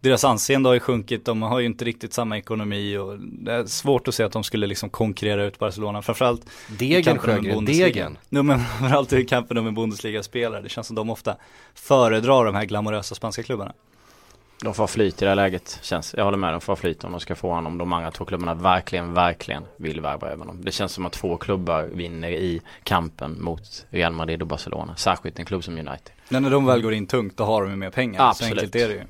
Deras 0.00 0.24
anseende 0.24 0.68
har 0.68 0.74
ju 0.74 0.80
sjunkit, 0.80 1.24
de 1.24 1.42
har 1.42 1.60
ju 1.60 1.66
inte 1.66 1.84
riktigt 1.84 2.12
samma 2.12 2.38
ekonomi 2.38 2.96
och 2.96 3.18
det 3.18 3.52
är 3.52 3.66
svårt 3.66 4.08
att 4.08 4.14
se 4.14 4.22
att 4.22 4.32
de 4.32 4.44
skulle 4.44 4.66
liksom 4.66 4.90
konkurrera 4.90 5.44
ut 5.44 5.58
Barcelona. 5.58 6.02
Framförallt 6.02 6.42
Degen 6.78 7.18
Sjögren, 7.18 7.64
Degen. 7.64 8.18
No, 8.28 8.42
men 8.42 8.60
framförallt 8.60 9.12
i 9.12 9.24
kampen 9.24 9.58
om 9.58 9.66
en 9.66 9.74
Bundesliga-spelare. 9.74 10.62
Det 10.62 10.68
känns 10.68 10.86
som 10.86 10.96
de 10.96 11.10
ofta 11.10 11.36
föredrar 11.74 12.44
de 12.44 12.54
här 12.54 12.64
glamorösa 12.64 13.14
spanska 13.14 13.42
klubbarna. 13.42 13.72
De 14.62 14.74
får 14.74 14.86
flyt 14.86 15.22
i 15.22 15.24
det 15.24 15.28
här 15.28 15.36
läget. 15.36 15.78
Känns, 15.82 16.14
jag 16.18 16.24
håller 16.24 16.38
med, 16.38 16.54
de 16.54 16.60
får 16.60 16.76
flyt 16.76 17.04
om 17.04 17.10
de 17.10 17.20
ska 17.20 17.34
få 17.34 17.50
honom. 17.50 17.72
Om 17.72 17.78
de 17.78 17.92
andra 17.92 18.10
två 18.10 18.24
klubbarna 18.24 18.54
verkligen, 18.54 19.14
verkligen 19.14 19.64
vill 19.76 20.00
värva 20.00 20.28
över 20.28 20.38
honom. 20.38 20.64
Det 20.64 20.72
känns 20.72 20.92
som 20.92 21.06
att 21.06 21.12
två 21.12 21.36
klubbar 21.36 21.82
vinner 21.82 22.28
i 22.28 22.62
kampen 22.82 23.42
mot 23.42 23.86
Real 23.90 24.12
Madrid 24.12 24.42
och 24.42 24.48
Barcelona. 24.48 24.96
Särskilt 24.96 25.38
en 25.38 25.44
klubb 25.44 25.64
som 25.64 25.74
United. 25.74 26.10
Men 26.28 26.42
när 26.42 26.50
de 26.50 26.66
väl 26.66 26.82
går 26.82 26.92
in 26.92 27.06
tungt, 27.06 27.36
då 27.36 27.44
har 27.44 27.62
de 27.62 27.70
ju 27.70 27.76
mer 27.76 27.90
pengar. 27.90 28.28
Absolut. 28.28 28.50
Så 28.50 28.54
enkelt 28.54 28.74
är 28.74 28.88
det 28.88 28.94
ju. 28.94 29.02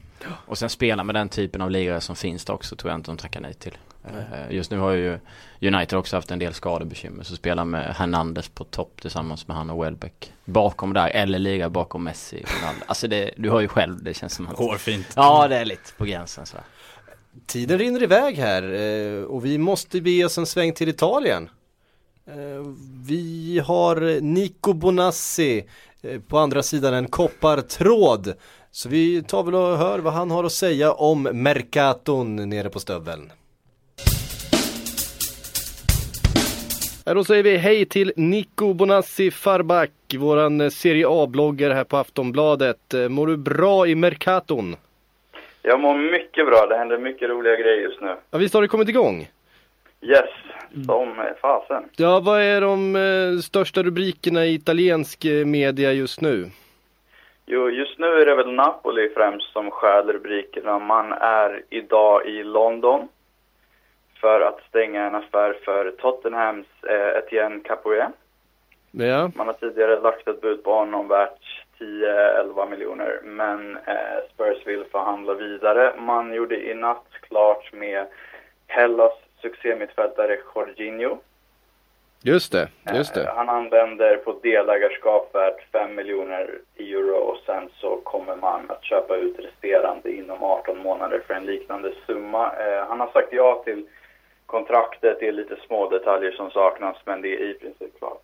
Och 0.46 0.58
sen 0.58 0.70
spela 0.70 1.04
med 1.04 1.14
den 1.14 1.28
typen 1.28 1.60
av 1.60 1.70
lirare 1.70 2.00
som 2.00 2.16
finns 2.16 2.44
det 2.44 2.52
också 2.52 2.76
tror 2.76 2.90
jag 2.90 2.98
inte 2.98 3.10
de 3.10 3.16
tackar 3.16 3.40
nej 3.40 3.54
till. 3.54 3.78
Mm. 4.10 4.54
Just 4.54 4.70
nu 4.70 4.78
har 4.78 4.90
ju 4.90 5.18
United 5.60 5.98
också 5.98 6.16
haft 6.16 6.30
en 6.30 6.38
del 6.38 6.54
skadebekymmer 6.54 7.24
så 7.24 7.36
spela 7.36 7.64
med 7.64 7.94
Hernandez 7.94 8.48
på 8.48 8.64
topp 8.64 9.00
tillsammans 9.00 9.48
med 9.48 9.56
han 9.56 9.70
och 9.70 9.84
Welbeck. 9.84 10.32
Bakom 10.44 10.92
där 10.92 11.08
eller 11.08 11.38
liga 11.38 11.70
bakom 11.70 12.04
Messi. 12.04 12.44
Alltså 12.86 13.08
det, 13.08 13.30
du 13.36 13.50
har 13.50 13.60
ju 13.60 13.68
själv, 13.68 14.02
det 14.02 14.14
känns 14.14 14.34
som 14.34 14.48
att 14.48 14.58
Hårfint. 14.58 15.06
Ja 15.16 15.48
det 15.48 15.56
är 15.56 15.64
lite 15.64 15.92
på 15.96 16.04
gränsen 16.04 16.46
så. 16.46 16.56
Tiden 17.46 17.78
rinner 17.78 18.02
iväg 18.02 18.36
här 18.36 18.62
eh, 18.74 19.22
och 19.22 19.44
vi 19.44 19.58
måste 19.58 20.00
be 20.00 20.24
oss 20.24 20.38
en 20.38 20.46
sväng 20.46 20.72
till 20.72 20.88
Italien. 20.88 21.48
Eh, 22.26 22.34
vi 23.06 23.62
har 23.66 24.20
Nico 24.20 24.72
Bonassi 24.72 25.64
på 26.28 26.38
andra 26.38 26.62
sidan 26.62 26.94
en 26.94 27.08
koppartråd. 27.08 28.34
Så 28.70 28.88
vi 28.88 29.22
tar 29.22 29.42
väl 29.42 29.54
och 29.54 29.78
hör 29.78 29.98
vad 29.98 30.12
han 30.12 30.30
har 30.30 30.44
att 30.44 30.52
säga 30.52 30.92
om 30.92 31.22
Mercaton 31.22 32.36
nere 32.48 32.68
på 32.68 32.80
stöveln. 32.80 33.32
Då 37.14 37.24
säger 37.24 37.42
vi 37.42 37.56
hej 37.56 37.84
till 37.84 38.12
Nico 38.16 38.72
Bonassi 38.74 39.30
Farback, 39.30 39.90
våran 40.18 40.70
Serie 40.70 41.06
A-bloggare 41.08 41.72
här 41.72 41.84
på 41.84 41.96
Aftonbladet. 41.96 42.94
Mår 43.08 43.26
du 43.26 43.36
bra 43.36 43.86
i 43.86 43.94
Mercaton? 43.94 44.76
Jag 45.62 45.80
mår 45.80 45.98
mycket 45.98 46.46
bra, 46.46 46.66
det 46.66 46.76
händer 46.76 46.98
mycket 46.98 47.28
roliga 47.28 47.56
grejer 47.56 47.80
just 47.80 48.00
nu. 48.00 48.16
Ja, 48.30 48.38
visst 48.38 48.54
har 48.54 48.62
det 48.62 48.68
kommit 48.68 48.88
igång? 48.88 49.28
Yes, 50.00 50.30
som 50.86 51.14
fasen. 51.40 51.84
Ja, 51.96 52.20
vad 52.20 52.40
är 52.40 52.60
de 52.60 52.96
eh, 52.96 53.38
största 53.40 53.82
rubrikerna 53.82 54.46
i 54.46 54.54
italiensk 54.54 55.24
eh, 55.24 55.46
media 55.46 55.92
just 55.92 56.20
nu? 56.20 56.50
Jo, 57.46 57.70
just 57.70 57.98
nu 57.98 58.06
är 58.06 58.26
det 58.26 58.34
väl 58.34 58.52
Napoli 58.52 59.08
främst 59.14 59.52
som 59.52 59.70
stjäl 59.70 60.12
rubrikerna. 60.12 60.78
Man 60.78 61.12
är 61.12 61.62
idag 61.70 62.26
i 62.26 62.42
London 62.42 63.08
för 64.20 64.40
att 64.40 64.60
stänga 64.68 65.06
en 65.06 65.14
affär 65.14 65.56
för 65.64 65.90
Tottenhams 65.90 66.66
eh, 66.88 67.18
Etienne 67.18 67.60
Capoue. 67.64 68.10
Ja. 68.90 69.30
Man 69.34 69.46
har 69.46 69.54
tidigare 69.54 70.00
lagt 70.00 70.28
ett 70.28 70.40
bud 70.40 70.64
på 70.64 70.72
honom 70.72 71.08
värt 71.08 71.64
10-11 71.78 72.70
miljoner, 72.70 73.20
men 73.24 73.76
eh, 73.76 74.18
Spurs 74.34 74.66
vill 74.66 74.84
förhandla 74.84 75.34
vidare. 75.34 75.92
Man 75.98 76.34
gjorde 76.34 76.70
i 76.70 76.74
natt 76.74 77.06
klart 77.20 77.72
med 77.72 78.06
Hellas 78.66 79.12
succémittfältare 79.40 80.38
Jorginho. 80.54 81.18
Just 82.22 82.52
det, 82.52 82.68
just 82.94 83.14
det. 83.14 83.22
Eh, 83.22 83.34
han 83.34 83.48
använder 83.48 84.16
på 84.16 84.38
delägarskap 84.42 85.34
värt 85.34 85.70
5 85.72 85.94
miljoner 85.94 86.58
euro 86.78 87.16
och 87.16 87.38
sen 87.46 87.68
så 87.80 87.96
kommer 87.96 88.36
man 88.36 88.70
att 88.70 88.84
köpa 88.84 89.16
ut 89.16 89.38
resterande 89.38 90.12
inom 90.12 90.42
18 90.42 90.78
månader 90.78 91.22
för 91.26 91.34
en 91.34 91.46
liknande 91.46 91.92
summa. 92.06 92.52
Eh, 92.52 92.86
han 92.88 93.00
har 93.00 93.08
sagt 93.12 93.32
ja 93.32 93.62
till 93.64 93.86
kontraktet, 94.46 95.16
det 95.20 95.28
är 95.28 95.32
lite 95.32 95.56
små 95.66 95.90
detaljer 95.90 96.32
som 96.32 96.50
saknas 96.50 96.96
men 97.04 97.22
det 97.22 97.34
är 97.34 97.50
i 97.50 97.54
princip 97.54 97.98
klart. 97.98 98.22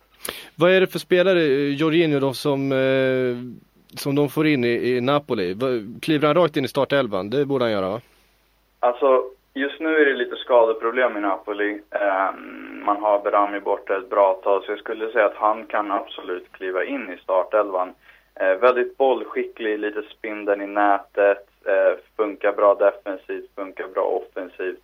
Vad 0.55 0.71
är 0.71 0.81
det 0.81 0.87
för 0.87 0.99
spelare, 0.99 1.39
Jorginho 1.81 2.19
då, 2.19 2.33
som, 2.33 2.71
eh, 2.71 3.35
som 3.97 4.15
de 4.15 4.29
får 4.29 4.47
in 4.47 4.63
i, 4.63 4.67
i 4.67 5.01
Napoli? 5.01 5.55
Kliver 6.01 6.27
han 6.27 6.35
rakt 6.35 6.57
in 6.57 6.65
i 6.65 6.67
startelvan? 6.67 7.29
Det 7.29 7.45
borde 7.45 7.65
han 7.65 7.71
göra 7.71 7.89
va? 7.89 8.01
Alltså, 8.79 9.23
just 9.53 9.79
nu 9.79 9.95
är 9.95 10.05
det 10.05 10.13
lite 10.13 10.35
skadeproblem 10.35 11.17
i 11.17 11.21
Napoli. 11.21 11.71
Um, 11.73 12.83
man 12.85 13.01
har 13.01 13.19
Berami 13.23 13.59
borta 13.59 13.97
ett 13.97 14.09
bra 14.09 14.33
tag, 14.33 14.63
så 14.63 14.71
jag 14.71 14.79
skulle 14.79 15.11
säga 15.11 15.25
att 15.25 15.35
han 15.35 15.65
kan 15.65 15.91
absolut 15.91 16.51
kliva 16.51 16.83
in 16.83 17.13
i 17.13 17.17
startelvan. 17.17 17.93
Uh, 18.41 18.61
väldigt 18.61 18.97
bollskicklig, 18.97 19.79
lite 19.79 20.01
spindeln 20.01 20.61
i 20.61 20.67
nätet, 20.67 21.47
uh, 21.67 21.99
funkar 22.17 22.53
bra 22.53 22.75
defensivt, 22.75 23.55
funkar 23.55 23.87
bra 23.87 24.03
offensivt. 24.03 24.83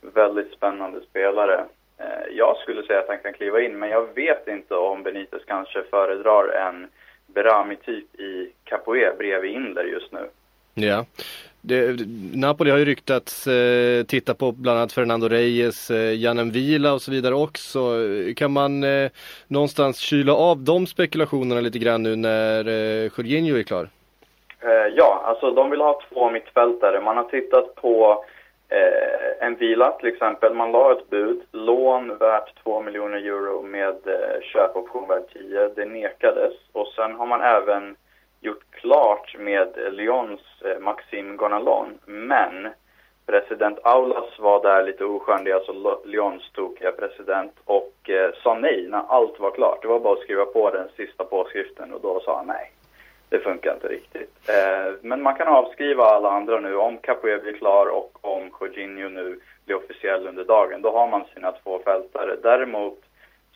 Väldigt 0.00 0.52
spännande 0.52 1.00
spelare. 1.10 1.64
Uh, 2.00 2.36
jag 2.36 2.56
skulle 2.56 2.82
säga 2.82 2.98
att 2.98 3.08
han 3.08 3.18
kan 3.18 3.32
kliva 3.32 3.60
in, 3.60 3.78
men 3.78 3.90
jag 3.90 4.14
vet 4.14 4.48
inte 4.48 4.74
om 4.74 5.02
Benitez 5.02 5.42
kanske 5.46 5.82
föredrar 5.82 6.48
en 6.48 6.88
Berami-typ 7.26 8.20
i 8.20 8.52
Capoe 8.64 9.14
bredvid 9.18 9.52
Inder 9.52 9.84
just 9.84 10.12
nu. 10.12 10.28
Ja. 10.74 11.04
Det, 11.62 11.96
Napoli 12.34 12.70
har 12.70 12.78
ju 12.78 12.84
ryktats 12.84 13.46
eh, 13.46 14.04
titta 14.04 14.34
på 14.34 14.52
bland 14.52 14.78
annat 14.78 14.92
Fernando 14.92 15.28
Reyes, 15.28 15.90
eh, 15.90 16.14
Janen 16.14 16.50
Vila 16.50 16.92
och 16.92 17.02
så 17.02 17.10
vidare 17.10 17.34
också. 17.34 17.80
Kan 18.36 18.52
man 18.52 18.84
eh, 18.84 19.10
någonstans 19.48 19.98
kyla 19.98 20.34
av 20.34 20.58
de 20.58 20.86
spekulationerna 20.86 21.60
lite 21.60 21.78
grann 21.78 22.02
nu 22.02 22.16
när 22.16 22.68
eh, 22.68 23.10
Jorginho 23.16 23.56
är 23.56 23.62
klar? 23.62 23.88
Eh, 24.60 24.94
ja, 24.96 25.22
alltså 25.24 25.50
de 25.50 25.70
vill 25.70 25.80
ha 25.80 26.00
två 26.08 26.30
mittfältare. 26.30 27.00
Man 27.00 27.16
har 27.16 27.24
tittat 27.24 27.74
på 27.74 28.24
eh, 28.70 29.46
en 29.46 29.56
Vila 29.56 29.90
till 29.90 30.08
exempel. 30.08 30.54
Man 30.54 30.72
la 30.72 30.92
ett 30.92 31.10
bud, 31.10 31.40
lån 31.52 32.16
värt 32.16 32.62
2 32.62 32.82
miljoner 32.82 33.18
euro 33.18 33.62
med 33.62 33.96
eh, 34.06 34.40
köpoption 34.42 35.08
värt 35.08 35.32
10. 35.32 35.68
Det 35.68 35.84
nekades 35.84 36.52
och 36.72 36.88
sen 36.88 37.14
har 37.14 37.26
man 37.26 37.40
även 37.40 37.96
gjort 38.40 38.64
klart 38.70 39.36
med 39.38 39.68
Lyons 39.92 40.40
eh, 40.64 40.78
Maxime 40.78 41.36
Gonalon, 41.36 41.98
men 42.06 42.68
president 43.26 43.78
Aulas 43.82 44.38
var 44.38 44.62
där 44.62 44.82
lite 44.82 45.04
oskön, 45.04 45.44
det 45.44 45.50
är 45.50 45.54
alltså 45.54 46.00
Lyons 46.04 46.50
tokiga 46.52 46.92
president, 46.92 47.52
och 47.64 48.10
eh, 48.10 48.30
sa 48.42 48.54
nej 48.54 48.86
när 48.88 49.02
allt 49.08 49.40
var 49.40 49.50
klart. 49.50 49.82
Det 49.82 49.88
var 49.88 50.00
bara 50.00 50.12
att 50.12 50.20
skriva 50.20 50.44
på 50.44 50.70
den 50.70 50.88
sista 50.96 51.24
påskriften 51.24 51.92
och 51.92 52.00
då 52.00 52.20
sa 52.20 52.36
han 52.36 52.46
nej. 52.46 52.72
Det 53.30 53.38
funkar 53.38 53.74
inte 53.74 53.88
riktigt. 53.88 54.32
Eh, 54.48 54.92
men 55.02 55.22
man 55.22 55.34
kan 55.34 55.48
avskriva 55.48 56.04
alla 56.04 56.30
andra 56.30 56.60
nu. 56.60 56.76
Om 56.76 56.98
Capoe 56.98 57.38
blir 57.38 57.52
klar 57.52 57.86
och 57.86 58.18
om 58.20 58.50
Jorginho 58.60 59.08
nu 59.08 59.38
blir 59.64 59.76
officiell 59.76 60.28
under 60.28 60.44
dagen, 60.44 60.82
då 60.82 60.92
har 60.92 61.08
man 61.08 61.24
sina 61.34 61.52
två 61.52 61.78
fältare. 61.84 62.36
Däremot 62.42 62.98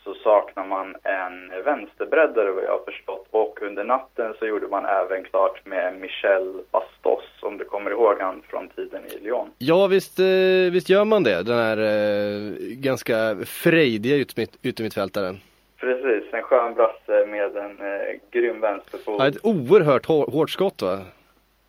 så 0.04 0.14
saknar 0.14 0.66
man 0.66 0.96
en 1.02 1.64
vänsterbreddare 1.64 2.52
vad 2.52 2.64
jag 2.64 2.70
har 2.70 2.84
förstått. 2.84 3.26
Och 3.30 3.62
under 3.62 3.84
natten 3.84 4.34
så 4.38 4.46
gjorde 4.46 4.68
man 4.68 4.84
även 4.86 5.24
klart 5.24 5.66
med 5.66 6.00
Michel 6.00 6.62
Bastos, 6.70 7.24
om 7.42 7.58
du 7.58 7.64
kommer 7.64 7.90
ihåg 7.90 8.20
han 8.20 8.42
från 8.48 8.68
tiden 8.68 9.02
i 9.06 9.24
Lyon. 9.24 9.50
Ja 9.58 9.86
visst, 9.86 10.18
eh, 10.18 10.72
visst 10.72 10.88
gör 10.88 11.04
man 11.04 11.22
det, 11.22 11.42
den 11.42 11.58
här 11.58 11.78
eh, 11.78 12.52
ganska 12.60 13.36
frejdiga 13.46 14.16
yttermitt, 14.16 14.56
yttermittfältaren. 14.62 15.40
Precis, 15.84 16.34
en 16.34 16.42
skön 16.42 16.74
brasse 16.74 17.26
med 17.26 17.56
en 17.56 17.80
eh, 17.80 18.16
grym 18.30 18.60
vänsterfot. 18.60 19.16
Ja, 19.18 19.26
ett 19.26 19.44
oerhört 19.44 20.06
hårt 20.06 20.50
skott 20.50 20.82
va? 20.82 20.98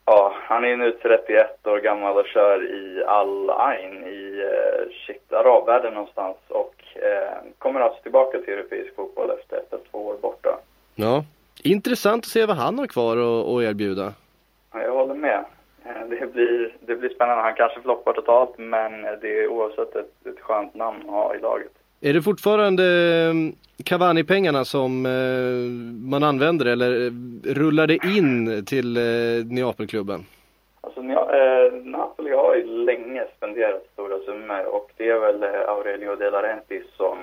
Ja, 0.06 0.34
han 0.36 0.66
är 0.66 0.78
nu 0.78 0.92
31 0.92 1.68
år 1.68 1.78
gammal 1.78 2.18
och 2.18 2.28
kör 2.28 2.64
i 2.64 3.04
Al 3.04 3.50
Ain 3.50 4.04
i 4.04 4.42
eh, 4.42 4.92
shit, 5.06 5.34
arabvärlden 5.34 5.94
någonstans 5.94 6.38
och 6.48 6.76
eh, 6.96 7.38
kommer 7.58 7.80
alltså 7.80 8.02
tillbaka 8.02 8.38
till 8.38 8.54
europeisk 8.54 8.96
fotboll 8.96 9.30
efter 9.30 9.58
ett 9.58 9.74
eller 9.74 9.84
två 9.92 10.08
år 10.08 10.18
borta. 10.22 10.58
Ja, 10.96 11.24
intressant 11.64 12.24
att 12.24 12.32
se 12.32 12.46
vad 12.46 12.58
han 12.58 12.80
har 12.80 12.88
kvar 12.88 13.18
att 13.18 13.64
erbjuda. 13.64 14.14
Ja, 14.74 14.82
jag 14.82 14.92
håller 14.92 15.16
med. 15.16 15.46
Eh, 15.86 16.08
det 16.10 16.34
blir, 16.34 16.74
det 16.80 16.96
blir 16.96 17.10
spännande. 17.10 17.44
Han 17.44 17.56
kanske 17.56 17.82
floppar 17.82 18.14
totalt 18.14 18.58
men 18.58 19.02
det 19.02 19.44
är 19.44 19.48
oavsett 19.48 19.96
ett, 19.96 20.26
ett 20.26 20.40
skönt 20.40 20.76
namn 20.76 21.02
att 21.02 21.12
ha 21.12 21.36
i 21.36 21.40
laget. 21.40 21.75
Är 22.08 22.14
det 22.14 22.22
fortfarande 22.22 22.84
ehm, 22.84 23.54
Cavani-pengarna 23.84 24.66
som 24.66 25.06
eh, 25.06 25.72
man 26.12 26.24
använder 26.24 26.66
eller 26.66 27.06
eh, 27.06 27.12
rullar 27.54 27.88
det 27.88 28.00
in 28.18 28.66
till 28.66 28.98
eh, 28.98 29.46
Neapelklubben? 29.46 30.26
Alltså 30.82 31.02
eh, 31.02 31.74
Napoli 31.84 32.32
har 32.32 32.56
ju 32.56 32.66
länge 32.86 33.24
spenderat 33.38 33.86
stora 33.94 34.20
summor 34.20 34.66
och 34.66 34.92
det 34.98 35.10
är 35.10 35.20
väl 35.20 35.44
Aurelio 35.44 36.16
De 36.16 36.30
Laurentiis 36.30 36.86
som 36.98 37.18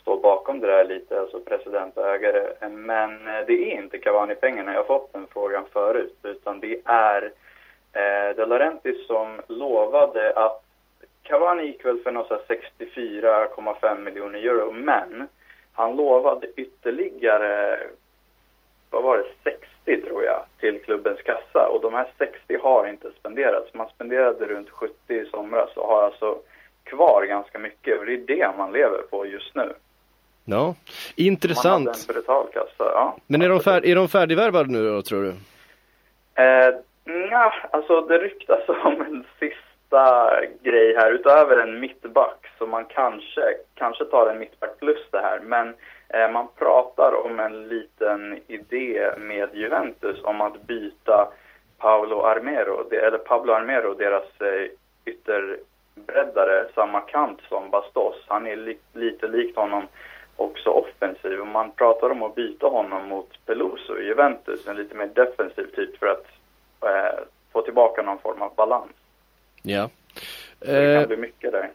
står 0.00 0.20
bakom 0.20 0.60
det 0.60 0.66
där 0.66 0.84
lite, 0.84 1.20
alltså 1.20 1.40
president 1.40 1.96
och 1.96 2.08
ägare. 2.08 2.68
Men 2.70 3.10
det 3.46 3.72
är 3.72 3.82
inte 3.82 3.98
Cavani-pengarna, 3.98 4.72
jag 4.72 4.80
har 4.80 4.98
fått 4.98 5.12
den 5.12 5.26
frågan 5.32 5.64
förut, 5.72 6.18
utan 6.22 6.60
det 6.60 6.80
är 6.84 7.22
eh, 7.92 8.36
De 8.36 8.44
Laurentiis 8.48 9.06
som 9.06 9.40
lovade 9.48 10.32
att 10.36 10.65
Cavani 11.28 11.62
gick 11.66 11.84
väl 11.84 11.98
för 11.98 12.12
något 12.12 12.48
64,5 12.48 14.00
miljoner 14.00 14.38
euro, 14.38 14.72
men 14.72 15.28
han 15.72 15.96
lovade 15.96 16.46
ytterligare, 16.56 17.78
vad 18.90 19.02
var 19.02 19.18
det, 19.18 19.52
60 19.84 20.06
tror 20.06 20.24
jag, 20.24 20.44
till 20.60 20.82
klubbens 20.84 21.22
kassa. 21.22 21.68
Och 21.68 21.80
de 21.82 21.94
här 21.94 22.06
60 22.18 22.58
har 22.62 22.86
inte 22.86 23.10
spenderats. 23.18 23.74
Man 23.74 23.88
spenderade 23.88 24.46
runt 24.46 24.70
70 24.70 24.94
i 25.08 25.26
somras 25.30 25.76
och 25.76 25.86
har 25.86 26.02
alltså 26.02 26.38
kvar 26.84 27.24
ganska 27.28 27.58
mycket. 27.58 27.98
Och 27.98 28.06
det 28.06 28.12
är 28.12 28.18
det 28.26 28.50
man 28.58 28.72
lever 28.72 29.02
på 29.10 29.26
just 29.26 29.54
nu. 29.54 29.72
Ja, 30.44 30.74
intressant. 31.16 31.84
Man 31.84 31.94
hade 31.94 31.98
en 32.08 32.14
brutal 32.14 32.46
kassa, 32.52 32.90
ja. 32.94 33.16
Men 33.26 33.42
är 33.42 33.48
de, 33.48 33.60
fär 33.60 33.86
är 33.86 33.94
de 33.94 34.08
färdigvärvade 34.08 34.72
nu 34.72 34.88
då, 34.90 35.02
tror 35.02 35.22
du? 35.22 35.34
Eh, 36.42 36.74
Ja, 37.30 37.52
alltså 37.70 38.00
det 38.00 38.18
ryktas 38.18 38.68
om 38.84 39.00
en 39.00 39.24
sista 39.38 39.65
grej 40.62 40.96
här 40.96 41.10
utöver 41.12 41.56
en 41.56 41.80
mittback. 41.80 42.46
Så 42.58 42.66
man 42.66 42.84
kanske, 42.84 43.54
kanske 43.74 44.04
tar 44.04 44.30
en 44.30 44.38
mittback 44.38 44.78
plus 44.78 45.10
det 45.10 45.20
här. 45.20 45.40
Men 45.40 45.74
eh, 46.08 46.30
man 46.30 46.48
pratar 46.58 47.26
om 47.26 47.40
en 47.40 47.68
liten 47.68 48.40
idé 48.46 49.10
med 49.18 49.48
Juventus 49.54 50.24
om 50.24 50.40
att 50.40 50.62
byta 50.62 51.28
Paolo 51.78 52.22
Armero, 52.22 52.88
eller 52.90 53.18
Pablo 53.18 53.52
Armero, 53.52 53.94
deras 53.94 54.40
eh, 54.40 54.70
ytterbreddare, 55.04 56.66
samma 56.74 57.00
kant 57.00 57.40
som 57.48 57.70
Bastos. 57.70 58.24
Han 58.26 58.46
är 58.46 58.56
li 58.56 58.78
lite 58.92 59.26
likt 59.28 59.56
honom 59.56 59.86
också 60.36 60.70
offensiv. 60.70 61.40
Och 61.40 61.46
man 61.46 61.70
pratar 61.70 62.10
om 62.10 62.22
att 62.22 62.34
byta 62.34 62.66
honom 62.66 63.08
mot 63.08 63.46
Peluso 63.46 63.98
i 63.98 64.06
Juventus, 64.06 64.68
en 64.68 64.76
lite 64.76 64.94
mer 64.94 65.06
defensiv 65.06 65.66
typ 65.74 65.98
för 65.98 66.06
att 66.06 66.26
eh, 66.82 67.20
få 67.52 67.62
tillbaka 67.62 68.02
någon 68.02 68.18
form 68.18 68.42
av 68.42 68.54
balans. 68.54 68.92
Ja. 69.66 69.90
Det 70.58 70.66
kan 70.66 71.02
eh, 71.02 71.06
bli 71.06 71.16
mycket 71.16 71.52
där. 71.52 71.70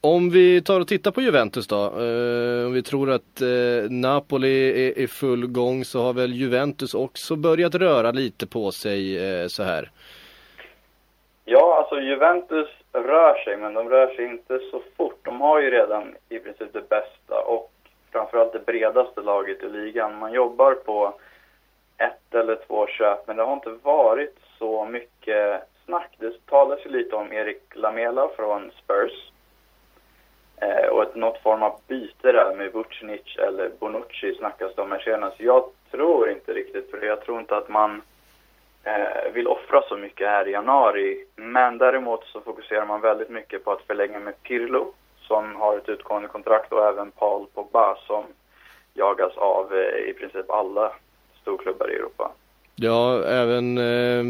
Om 0.00 0.30
vi 0.30 0.62
tar 0.62 0.80
och 0.80 0.88
tittar 0.88 1.10
på 1.10 1.20
Juventus 1.20 1.66
då. 1.66 1.76
Eh, 1.76 2.66
om 2.66 2.72
vi 2.72 2.82
tror 2.82 3.10
att 3.10 3.40
eh, 3.40 3.90
Napoli 3.90 4.88
är 4.88 4.98
i 4.98 5.06
full 5.06 5.46
gång 5.46 5.84
så 5.84 6.02
har 6.02 6.12
väl 6.12 6.32
Juventus 6.32 6.94
också 6.94 7.36
börjat 7.36 7.74
röra 7.74 8.10
lite 8.10 8.46
på 8.46 8.70
sig 8.70 9.18
så 9.50 9.62
här. 9.62 9.90
Ja, 11.44 11.78
alltså 11.78 12.00
Juventus 12.00 12.68
rör 12.92 13.44
sig 13.44 13.56
men 13.56 13.74
de 13.74 13.88
rör 13.88 14.14
sig 14.14 14.24
inte 14.24 14.58
så 14.70 14.82
fort. 14.96 15.18
De 15.22 15.40
har 15.40 15.60
ju 15.60 15.70
redan 15.70 16.14
i 16.28 16.38
princip 16.38 16.72
det 16.72 16.88
bästa 16.88 17.40
och 17.46 17.72
framförallt 18.12 18.52
det 18.52 18.66
bredaste 18.66 19.20
laget 19.20 19.62
i 19.62 19.68
ligan. 19.68 20.18
Man 20.18 20.32
jobbar 20.32 20.74
på 20.74 21.14
ett 21.96 22.34
eller 22.34 22.58
två 22.66 22.86
köp, 22.86 23.26
men 23.26 23.36
det 23.36 23.42
har 23.42 23.52
inte 23.52 23.74
varit 23.82 24.38
så 24.58 24.84
mycket 24.84 25.62
snack. 25.84 26.16
Det 26.18 26.46
talas 26.46 26.86
ju 26.86 26.90
lite 26.90 27.16
om 27.16 27.32
Erik 27.32 27.62
Lamela 27.74 28.28
från 28.36 28.70
Spurs. 28.70 29.30
Eh, 30.56 30.88
och 30.88 31.02
ett, 31.02 31.14
något 31.14 31.42
form 31.42 31.62
av 31.62 31.80
byte 31.88 32.32
där 32.32 32.54
med 32.56 32.72
Vucinic 32.72 33.36
eller 33.36 33.70
Bonucci 33.78 34.34
snackas 34.34 34.74
det 34.74 34.82
om 34.82 34.92
här 34.92 34.98
senast. 34.98 35.40
Jag 35.40 35.64
tror 35.90 36.30
inte 36.30 36.52
riktigt 36.52 36.90
för 36.90 37.00
det. 37.00 37.06
Jag 37.06 37.20
tror 37.20 37.40
inte 37.40 37.56
att 37.56 37.68
man 37.68 38.02
eh, 38.84 39.32
vill 39.32 39.46
offra 39.46 39.82
så 39.88 39.96
mycket 39.96 40.28
här 40.28 40.48
i 40.48 40.52
januari. 40.52 41.24
Men 41.36 41.78
däremot 41.78 42.24
så 42.24 42.40
fokuserar 42.40 42.86
man 42.86 43.00
väldigt 43.00 43.30
mycket 43.30 43.64
på 43.64 43.72
att 43.72 43.82
förlänga 43.82 44.18
med 44.18 44.42
Pirlo 44.42 44.92
som 45.20 45.56
har 45.56 45.76
ett 45.76 45.88
utgående 45.88 46.28
kontrakt 46.28 46.72
och 46.72 46.86
även 46.88 47.10
Paul 47.10 47.46
Pogba 47.54 47.96
som 48.06 48.24
jagas 48.94 49.36
av 49.36 49.74
eh, 49.74 50.10
i 50.10 50.12
princip 50.12 50.50
alla 50.50 50.92
storklubbar 51.42 51.90
i 51.90 51.94
Europa. 51.94 52.32
Ja, 52.74 53.24
även 53.24 53.78
eh, 53.78 54.24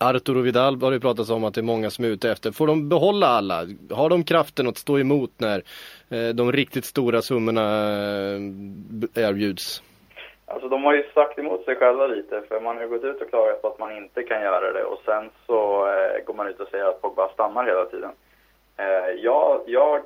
Arturo 0.00 0.40
Vidal 0.40 0.82
har 0.82 0.90
det 0.90 1.00
pratats 1.00 1.30
om 1.30 1.44
att 1.44 1.54
det 1.54 1.60
är 1.60 1.62
många 1.62 1.90
som 1.90 2.04
är 2.04 2.08
ute 2.08 2.30
efter. 2.30 2.52
Får 2.52 2.66
de 2.66 2.88
behålla 2.88 3.26
alla? 3.26 3.66
Har 3.90 4.08
de 4.08 4.24
kraften 4.24 4.68
att 4.68 4.76
stå 4.76 4.98
emot 4.98 5.30
när 5.36 5.62
eh, 6.10 6.34
de 6.34 6.52
riktigt 6.52 6.84
stora 6.84 7.22
summorna 7.22 7.62
eh, 7.62 9.24
erbjuds? 9.24 9.82
Alltså 10.46 10.68
de 10.68 10.84
har 10.84 10.94
ju 10.94 11.04
sagt 11.14 11.38
emot 11.38 11.64
sig 11.64 11.76
själva 11.76 12.06
lite 12.06 12.42
för 12.48 12.60
man 12.60 12.76
har 12.76 12.82
ju 12.82 12.88
gått 12.88 13.04
ut 13.04 13.22
och 13.22 13.28
klagat 13.28 13.62
på 13.62 13.68
att 13.68 13.78
man 13.78 13.96
inte 13.96 14.22
kan 14.22 14.42
göra 14.42 14.72
det 14.72 14.84
och 14.84 15.00
sen 15.04 15.30
så 15.46 15.86
eh, 15.86 16.24
går 16.24 16.34
man 16.34 16.48
ut 16.48 16.60
och 16.60 16.68
säger 16.68 16.84
att 16.84 17.02
Pogba 17.02 17.28
stannar 17.28 17.64
hela 17.64 17.84
tiden. 17.84 18.10
Eh, 18.76 19.10
jag, 19.22 19.60
jag 19.66 20.02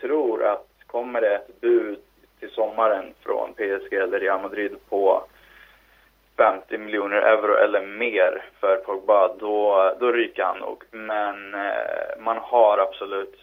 tror 0.00 0.44
att 0.44 0.66
kommer 0.86 1.20
det 1.20 1.34
ett 1.34 1.60
bud 1.60 1.98
till 2.40 2.50
sommaren 2.50 3.04
från 3.20 3.52
PSG 3.52 3.92
eller 3.92 4.20
Real 4.20 4.42
Madrid 4.42 4.76
på 4.88 5.22
50 6.38 6.78
miljoner 6.78 7.16
euro 7.16 7.54
eller 7.54 7.86
mer 7.86 8.44
för 8.60 8.76
Pogba, 8.76 9.34
då, 9.38 9.92
då 10.00 10.12
ryker 10.12 10.42
han 10.42 10.58
nog. 10.58 10.84
Men 10.90 11.54
eh, 11.54 12.18
man 12.18 12.36
har 12.36 12.78
absolut 12.78 13.34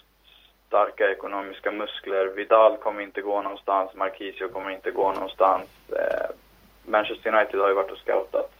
starka 0.67 1.11
ekonomiska 1.11 1.71
muskler. 1.71 2.25
Vidal 2.25 2.77
kommer 2.77 3.01
inte 3.01 3.21
gå 3.21 3.41
någonstans, 3.41 3.93
Marquisio 3.93 4.47
kommer 4.47 4.71
inte 4.71 4.91
gå 4.91 5.11
någonstans. 5.13 5.69
Eh, 5.91 6.29
Manchester 6.85 7.35
United 7.35 7.59
har 7.59 7.67
ju 7.67 7.73
varit 7.73 7.91
och 7.91 7.97
scoutat 7.97 8.51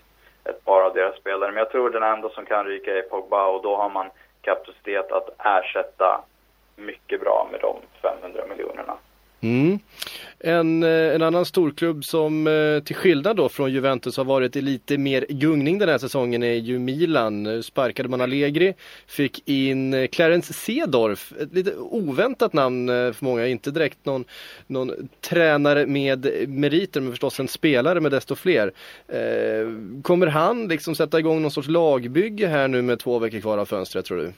ett 0.44 0.66
par 0.66 0.82
av 0.82 0.94
deras 0.94 1.16
spelare, 1.16 1.52
men 1.52 1.60
jag 1.60 1.72
tror 1.72 1.90
den 1.90 2.04
enda 2.04 2.30
som 2.30 2.46
kan 2.46 2.66
ryka 2.66 2.98
är 2.98 3.02
Pogba 3.02 3.48
och 3.48 3.62
då 3.62 3.76
har 3.76 3.90
man 3.90 4.10
kapacitet 4.42 5.12
att 5.12 5.30
ersätta 5.40 6.22
mycket 6.76 7.22
bra 7.22 7.48
med 7.52 7.62
de 7.62 7.76
500 8.02 8.42
miljonerna. 8.50 8.98
Mm. 9.46 9.80
En, 10.40 10.84
eh, 10.84 11.16
en 11.16 11.22
annan 11.22 11.46
storklubb 11.46 12.06
som 12.06 12.48
eh, 12.48 12.84
till 12.84 12.96
skillnad 12.96 13.38
då 13.38 13.50
från 13.50 13.72
Juventus 13.72 14.18
har 14.18 14.26
varit 14.26 14.56
i 14.56 14.62
lite 14.62 14.98
mer 14.98 15.26
gungning 15.30 15.80
den 15.80 15.90
här 15.90 15.98
säsongen 15.98 16.44
är 16.44 16.54
ju 16.54 16.80
Milan. 16.80 17.46
Eh, 17.46 17.62
sparkade 17.62 18.10
man 18.10 18.22
Allegri, 18.22 18.74
fick 19.08 19.50
in 19.50 20.08
Clarence 20.08 20.54
Sedorf, 20.54 21.34
ett 21.42 21.54
lite 21.54 21.76
oväntat 21.78 22.54
namn 22.54 22.88
för 22.88 23.26
många, 23.26 23.48
inte 23.48 23.72
direkt 23.72 24.06
någon, 24.06 24.26
någon 24.68 25.10
tränare 25.22 25.86
med 25.86 26.50
meriter 26.50 27.02
men 27.02 27.12
förstås 27.12 27.40
en 27.40 27.48
spelare 27.48 28.00
med 28.00 28.12
desto 28.12 28.36
fler. 28.36 28.72
kommer 30.02 30.28
han 30.28 30.68
liksom 30.68 30.96
sätta 30.96 31.20
igång 31.20 31.42
någon 31.42 31.52
sorts 31.52 31.68
lagbygge 31.68 32.48
här 32.48 32.68
nu 32.68 32.82
med 32.82 33.00
två 33.00 33.20
veckor 33.20 33.40
kvar 33.40 33.58
av 33.58 33.66
fönstret 33.66 34.06
tror 34.06 34.18
du? 34.18 34.32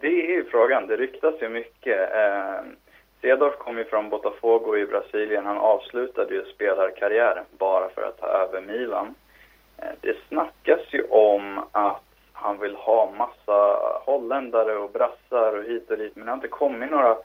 Det 0.00 0.06
är 0.06 0.30
ju 0.30 0.44
frågan, 0.44 0.86
det 0.86 0.96
ryktas 0.96 1.34
ju 1.40 1.48
mycket. 1.48 1.98
Cedorf 3.22 3.58
kom 3.58 3.78
ju 3.78 3.84
från 3.84 4.08
Botafogo 4.08 4.76
i 4.76 4.86
Brasilien. 4.86 5.46
Han 5.46 5.58
avslutade 5.58 6.34
ju 6.34 6.44
spelarkarriären 6.44 7.44
bara 7.58 7.88
för 7.88 8.02
att 8.02 8.20
ta 8.20 8.26
över 8.26 8.60
Milan. 8.60 9.14
Eh, 9.78 9.88
det 10.00 10.16
snackas 10.28 10.80
ju 10.90 11.02
om 11.02 11.58
att 11.72 12.02
han 12.32 12.58
vill 12.58 12.74
ha 12.74 13.12
massa 13.18 13.78
holländare 14.04 14.76
och 14.76 14.90
brassar 14.90 15.58
och 15.58 15.64
hit 15.64 15.90
och 15.90 15.98
dit. 15.98 16.16
Men 16.16 16.24
det 16.24 16.30
har 16.30 16.36
inte 16.36 16.48
kommit 16.48 16.90
några 16.90 17.16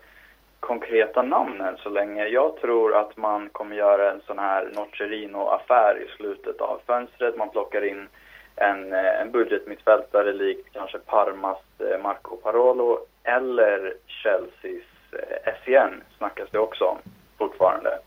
konkreta 0.59 1.21
namn 1.21 1.61
än 1.61 1.77
så 1.77 1.89
länge. 1.89 2.27
Jag 2.27 2.55
tror 2.61 2.95
att 2.95 3.17
man 3.17 3.49
kommer 3.49 3.75
göra 3.75 4.11
en 4.11 4.21
sån 4.27 4.39
här 4.39 4.69
Nocerino-affär 4.73 6.03
i 6.05 6.07
slutet 6.17 6.61
av 6.61 6.81
fönstret. 6.85 7.37
Man 7.37 7.49
plockar 7.49 7.85
in 7.85 8.07
en, 8.55 8.93
eh, 8.93 9.21
en 9.21 9.31
budgetmittfältare 9.31 10.33
likt 10.33 10.73
kanske 10.73 10.99
Parmas 10.99 11.61
eh, 11.79 12.01
Marco 12.01 12.35
Parolo 12.35 12.99
eller 13.23 13.93
Chelseas 14.07 14.96
Eh, 15.11 15.53
SEN 15.65 16.03
snackas 16.17 16.49
det 16.51 16.59
också 16.59 16.83
om 16.83 16.97
fortfarande. 17.37 17.99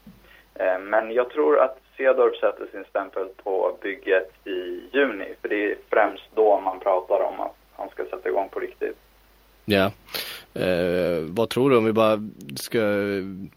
Eh, 0.55 0.79
men 0.79 1.11
jag 1.13 1.31
tror 1.31 1.59
att 1.59 1.79
Cedorf 1.97 2.37
sätter 2.37 2.67
sin 2.73 2.85
stämpel 2.85 3.29
på 3.45 3.79
bygget 3.83 4.31
i 4.45 4.83
juni. 4.93 5.35
För 5.41 5.49
det 5.49 5.73
är 5.73 5.77
främst 5.91 6.25
då 6.35 6.61
man 6.61 6.81
pratar 6.81 7.21
om 7.21 7.41
att 7.41 7.57
han 7.77 7.89
ska 7.89 8.05
sätta 8.05 8.29
igång 8.29 8.49
på 8.49 8.61
riktigt. 8.61 8.97
Ja. 9.65 9.91
Eh, 10.55 11.19
vad 11.29 11.49
tror 11.51 11.71
du 11.71 11.77
om 11.77 11.85
vi 11.85 11.93
bara 11.93 12.19
ska 12.57 12.81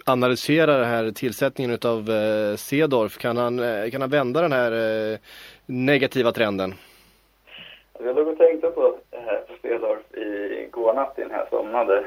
analysera 0.05 0.77
den 0.77 0.89
här 0.89 1.11
tillsättningen 1.11 1.73
utav 1.73 2.09
eh, 2.09 2.55
Cedorf? 2.55 3.17
Kan 3.17 3.37
han, 3.37 3.59
eh, 3.59 3.89
kan 3.89 4.01
han 4.01 4.09
vända 4.09 4.41
den 4.41 4.51
här 4.51 4.71
eh, 4.71 5.17
negativa 5.65 6.31
trenden? 6.31 6.73
Alltså 7.93 8.07
jag 8.07 8.15
låg 8.15 8.27
och 8.27 8.37
tänkte 8.37 8.67
på, 8.67 8.97
eh, 9.11 9.19
på 9.47 9.53
Cedorf 9.61 10.13
i 10.13 10.67
går 10.71 10.93
natt 10.93 11.17
innan 11.17 11.37
jag 11.37 11.49
somnade. 11.49 12.03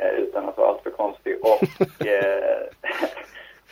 Eh, 0.00 0.14
utan 0.14 0.48
att 0.48 0.56
vara 0.56 0.68
alltför 0.68 0.90
konstig. 0.90 1.36
Och, 1.42 1.62
eh, 2.06 2.62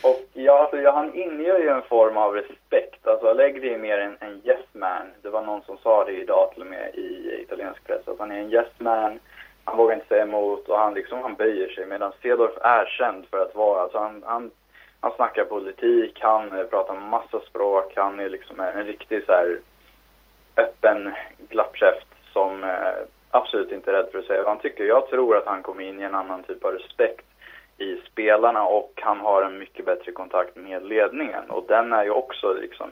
och 0.11 0.21
ja, 0.33 0.59
alltså, 0.59 0.77
ja, 0.77 0.93
han 0.93 1.15
inger 1.15 1.59
ju 1.59 1.69
en 1.69 1.83
form 1.83 2.17
av 2.17 2.35
respekt. 2.35 3.07
Alltså 3.07 3.29
Allegri 3.29 3.75
är 3.75 3.79
mer 3.79 3.99
en, 3.99 4.17
en 4.21 4.41
yes 4.45 4.67
man. 4.73 5.07
Det 5.23 5.29
var 5.29 5.43
någon 5.43 5.63
som 5.63 5.79
sa 5.79 6.05
det 6.05 6.13
idag 6.13 6.51
till 6.53 6.63
och 6.63 6.69
med 6.69 6.95
i 6.95 7.41
italiensk 7.43 7.87
press, 7.87 8.09
att 8.09 8.19
han 8.19 8.33
är 8.33 8.41
en 8.41 8.53
yes 8.53 8.73
man. 8.79 9.19
Han 9.65 9.77
vågar 9.77 9.95
inte 9.95 10.07
säga 10.07 10.23
emot 10.23 10.69
och 10.69 10.79
han 10.79 10.95
liksom, 10.95 11.23
han 11.23 11.35
böjer 11.35 11.69
sig. 11.69 11.87
Medan 11.87 12.13
Cedorf 12.23 12.59
är 12.61 12.87
känd 12.87 13.27
för 13.31 13.43
att 13.43 13.55
vara, 13.55 13.83
alltså 13.83 13.99
han, 13.99 14.23
han, 14.27 14.51
han 15.01 15.13
snackar 15.17 15.45
politik, 15.45 16.19
han 16.21 16.51
pratar 16.71 16.95
massa 16.95 17.41
språk, 17.41 17.93
han 17.97 18.21
är 18.21 18.29
liksom 18.29 18.61
en, 18.61 18.79
en 18.79 18.87
riktig 18.87 19.25
så 19.27 19.33
här 19.33 19.59
öppen 20.57 21.13
glappkäft 21.49 22.07
som 22.33 22.65
eh, 22.65 22.99
absolut 23.31 23.73
inte 23.73 23.93
rädd 23.93 24.07
för 24.13 24.19
att 24.19 24.25
säga 24.25 24.43
vad 24.43 24.49
han 24.49 24.59
tycker. 24.59 24.85
Jag 24.85 25.09
tror 25.09 25.37
att 25.37 25.47
han 25.47 25.63
kommer 25.63 25.83
in 25.83 26.01
i 26.01 26.05
en 26.05 26.15
annan 26.15 26.43
typ 26.43 26.65
av 26.65 26.73
respekt 26.73 27.27
i 27.79 27.97
spelarna 27.97 28.65
och 28.65 28.93
han 29.03 29.21
har 29.21 29.43
en 29.43 29.59
mycket 29.59 29.85
bättre 29.85 30.13
kontakt 30.13 30.57
med 30.57 30.87
ledningen. 30.87 31.51
Och 31.51 31.65
den 31.69 31.93
är 31.93 32.05
ju 32.05 32.11
också 32.11 32.53
liksom 32.53 32.91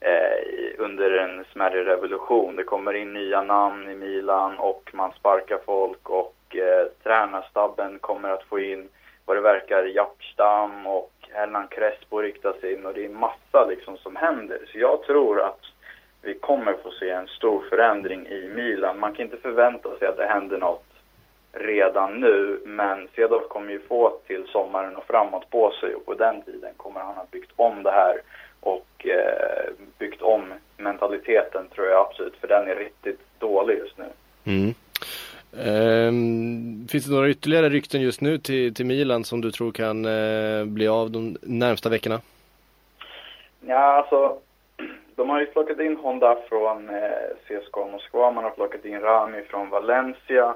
eh, 0.00 0.74
under 0.78 1.10
en 1.10 1.44
smärre 1.52 1.84
revolution. 1.84 2.56
Det 2.56 2.64
kommer 2.64 2.94
in 2.94 3.12
nya 3.12 3.42
namn 3.42 3.90
i 3.90 3.94
Milan 3.94 4.58
och 4.58 4.90
man 4.92 5.12
sparkar 5.12 5.58
folk 5.66 6.10
och 6.10 6.56
eh, 6.56 6.86
tränarstabben 7.02 7.98
kommer 7.98 8.28
att 8.28 8.44
få 8.44 8.58
in 8.58 8.88
vad 9.24 9.36
det 9.36 9.40
verkar 9.40 9.84
Japstam 9.84 10.86
och 10.86 11.12
Hernan 11.32 11.68
Crespo 11.68 12.18
riktas 12.18 12.64
in 12.64 12.86
och 12.86 12.94
det 12.94 13.04
är 13.04 13.08
massa 13.08 13.66
liksom 13.68 13.96
som 13.96 14.16
händer. 14.16 14.58
Så 14.72 14.78
jag 14.78 15.02
tror 15.02 15.40
att 15.40 15.60
vi 16.26 16.34
kommer 16.34 16.74
få 16.82 16.90
se 16.90 17.10
en 17.10 17.26
stor 17.26 17.64
förändring 17.70 18.26
i 18.26 18.48
Milan. 18.54 18.98
Man 18.98 19.14
kan 19.14 19.24
inte 19.24 19.36
förvänta 19.36 19.98
sig 19.98 20.08
att 20.08 20.16
det 20.16 20.26
händer 20.26 20.58
något 20.58 20.84
redan 21.52 22.20
nu, 22.20 22.60
men 22.64 23.08
Cedorf 23.14 23.48
kommer 23.48 23.72
ju 23.72 23.78
få 23.78 24.18
till 24.26 24.44
sommaren 24.46 24.96
och 24.96 25.04
framåt 25.06 25.50
på 25.50 25.72
sig 25.80 25.94
och 25.94 26.06
på 26.06 26.14
den 26.14 26.42
tiden 26.42 26.70
kommer 26.76 27.00
han 27.00 27.14
ha 27.14 27.26
byggt 27.30 27.52
om 27.56 27.82
det 27.82 27.90
här 27.90 28.20
och 28.60 29.06
eh, 29.06 29.72
byggt 29.98 30.22
om 30.22 30.52
mentaliteten 30.76 31.68
tror 31.74 31.86
jag 31.86 32.06
absolut, 32.06 32.36
för 32.40 32.48
den 32.48 32.68
är 32.68 32.76
riktigt 32.76 33.20
dålig 33.38 33.78
just 33.78 33.98
nu. 33.98 34.04
Mm. 34.44 34.74
Um, 35.52 36.88
finns 36.88 37.04
det 37.04 37.14
några 37.14 37.28
ytterligare 37.28 37.68
rykten 37.68 38.00
just 38.00 38.20
nu 38.20 38.38
till, 38.38 38.74
till 38.74 38.86
Milan 38.86 39.24
som 39.24 39.40
du 39.40 39.50
tror 39.50 39.72
kan 39.72 40.04
uh, 40.04 40.64
bli 40.64 40.88
av 40.88 41.10
de 41.10 41.36
närmsta 41.42 41.88
veckorna? 41.88 42.20
Ja, 43.60 43.78
alltså 43.78 44.38
de 45.16 45.30
har 45.30 45.40
ju 45.40 45.46
plockat 45.46 45.80
in 45.80 45.96
Honda 45.96 46.36
från 46.48 46.88
eh, 46.88 47.28
CSKA 47.46 47.86
Moskva, 47.92 48.30
man 48.30 48.44
har 48.44 48.50
plockat 48.50 48.84
in 48.84 49.00
Rami 49.00 49.42
från 49.42 49.70
Valencia, 49.70 50.54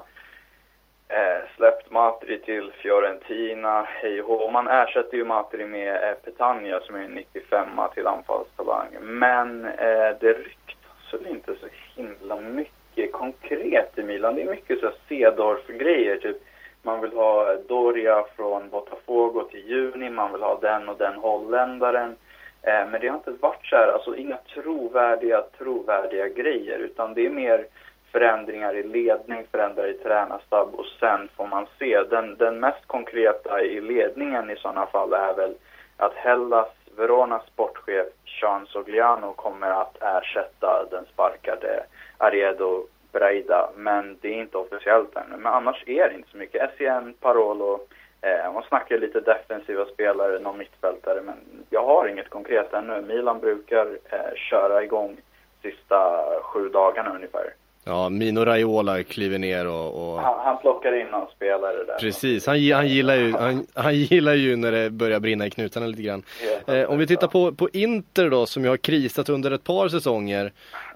eh, 1.07 1.49
släppt 1.55 1.91
Matri 1.91 2.39
till 2.39 2.71
Fiorentina, 2.71 3.83
hej 3.87 4.21
och 4.21 4.53
Man 4.53 4.67
ersätter 4.67 5.17
ju 5.17 5.25
Matri 5.25 5.65
med 5.65 6.09
eh, 6.09 6.13
Petagna 6.13 6.79
som 6.79 6.95
är 6.95 7.07
95 7.07 7.67
till 7.93 8.07
anfallstalang. 8.07 8.87
Men 9.01 9.65
eh, 9.65 10.11
det 10.19 10.33
ryktas 10.33 11.13
väl 11.13 11.27
inte 11.27 11.55
så 11.55 11.67
himla 11.95 12.41
mycket 12.41 13.11
konkret 13.11 13.97
i 13.97 14.03
Milan. 14.03 14.35
Det 14.35 14.41
är 14.41 14.49
mycket 14.49 14.79
så 14.79 14.91
Cedorf-grejer, 15.07 16.17
typ 16.17 16.37
man 16.83 17.01
vill 17.01 17.13
ha 17.13 17.55
Doria 17.55 18.25
från 18.35 18.69
Botafogo 18.69 19.43
till 19.43 19.69
juni, 19.69 20.09
man 20.09 20.31
vill 20.31 20.41
ha 20.41 20.59
den 20.59 20.89
och 20.89 20.97
den 20.97 21.15
holländaren. 21.15 22.15
Eh, 22.63 22.87
men 22.87 23.01
det 23.01 23.07
har 23.07 23.15
inte 23.15 23.31
varit 23.31 23.65
så 23.65 23.75
här, 23.75 23.87
alltså 23.87 24.15
inga 24.15 24.37
trovärdiga, 24.37 25.41
trovärdiga 25.57 26.27
grejer 26.27 26.79
utan 26.79 27.13
det 27.13 27.25
är 27.25 27.29
mer 27.29 27.65
förändringar 28.11 28.75
i 28.75 28.83
ledning, 28.83 29.45
förändringar 29.51 29.89
i 29.89 29.93
tränarstab 29.93 30.75
och 30.75 30.85
sen 30.99 31.29
får 31.35 31.47
man 31.47 31.65
se. 31.79 32.03
Den, 32.03 32.37
den 32.37 32.59
mest 32.59 32.87
konkreta 32.87 33.61
i 33.61 33.81
ledningen 33.81 34.49
i 34.49 34.55
sådana 34.55 34.85
fall 34.85 35.13
är 35.13 35.33
väl 35.33 35.53
att 35.97 36.13
Hellas 36.13 36.69
Veronas 36.97 37.45
sportchef 37.47 38.07
Sean 38.39 38.65
Sogliano 38.65 39.33
kommer 39.33 39.69
att 39.69 39.97
ersätta 40.01 40.85
den 40.91 41.05
sparkade 41.05 41.83
Ariedo 42.17 42.87
Breida. 43.11 43.69
Men 43.75 44.17
det 44.21 44.27
är 44.27 44.41
inte 44.41 44.57
officiellt 44.57 45.15
ännu. 45.15 45.37
Men 45.37 45.53
annars 45.53 45.83
är 45.87 46.09
det 46.09 46.15
inte 46.15 46.29
så 46.29 46.37
mycket. 46.37 46.71
SCN, 46.71 47.13
Parolo, 47.19 47.79
Eh, 48.21 48.53
man 48.53 48.63
snackar 48.63 48.97
lite 48.97 49.19
defensiva 49.19 49.85
spelare, 49.85 50.39
någon 50.39 50.57
mittfältare, 50.57 51.21
men 51.21 51.35
jag 51.69 51.85
har 51.85 52.07
inget 52.07 52.29
konkret 52.29 52.73
ännu. 52.73 53.01
Milan 53.01 53.39
brukar 53.39 53.87
eh, 54.09 54.35
köra 54.35 54.83
igång 54.83 55.17
sista 55.61 56.23
sju 56.41 56.69
dagarna 56.69 57.15
ungefär. 57.15 57.53
Ja, 57.83 58.09
Mino 58.09 58.45
Raiola 58.45 59.03
kliver 59.03 59.39
ner 59.39 59.67
och... 59.67 60.13
och... 60.13 60.21
Han, 60.21 60.39
han, 60.39 60.57
plockar 60.57 61.01
in 61.01 61.07
någon 61.07 61.31
spelare 61.35 61.83
där. 61.83 61.97
Precis, 61.99 62.47
han, 62.47 62.71
han, 62.71 62.87
gillar 62.87 63.15
ju, 63.15 63.31
han, 63.31 63.65
han 63.73 63.95
gillar 63.95 64.33
ju 64.33 64.55
när 64.55 64.71
det 64.71 64.89
börjar 64.89 65.19
brinna 65.19 65.45
i 65.45 65.49
knutarna 65.49 65.87
lite 65.87 66.01
grann. 66.01 66.23
Eh, 66.67 66.89
om 66.89 66.97
vi 66.97 67.07
tittar 67.07 67.27
på, 67.27 67.51
på 67.51 67.69
Inter 67.73 68.29
då, 68.29 68.45
som 68.45 68.63
ju 68.63 68.69
har 68.69 68.77
krisat 68.77 69.29
under 69.29 69.51
ett 69.51 69.63
par 69.63 69.89
säsonger. 69.89 70.51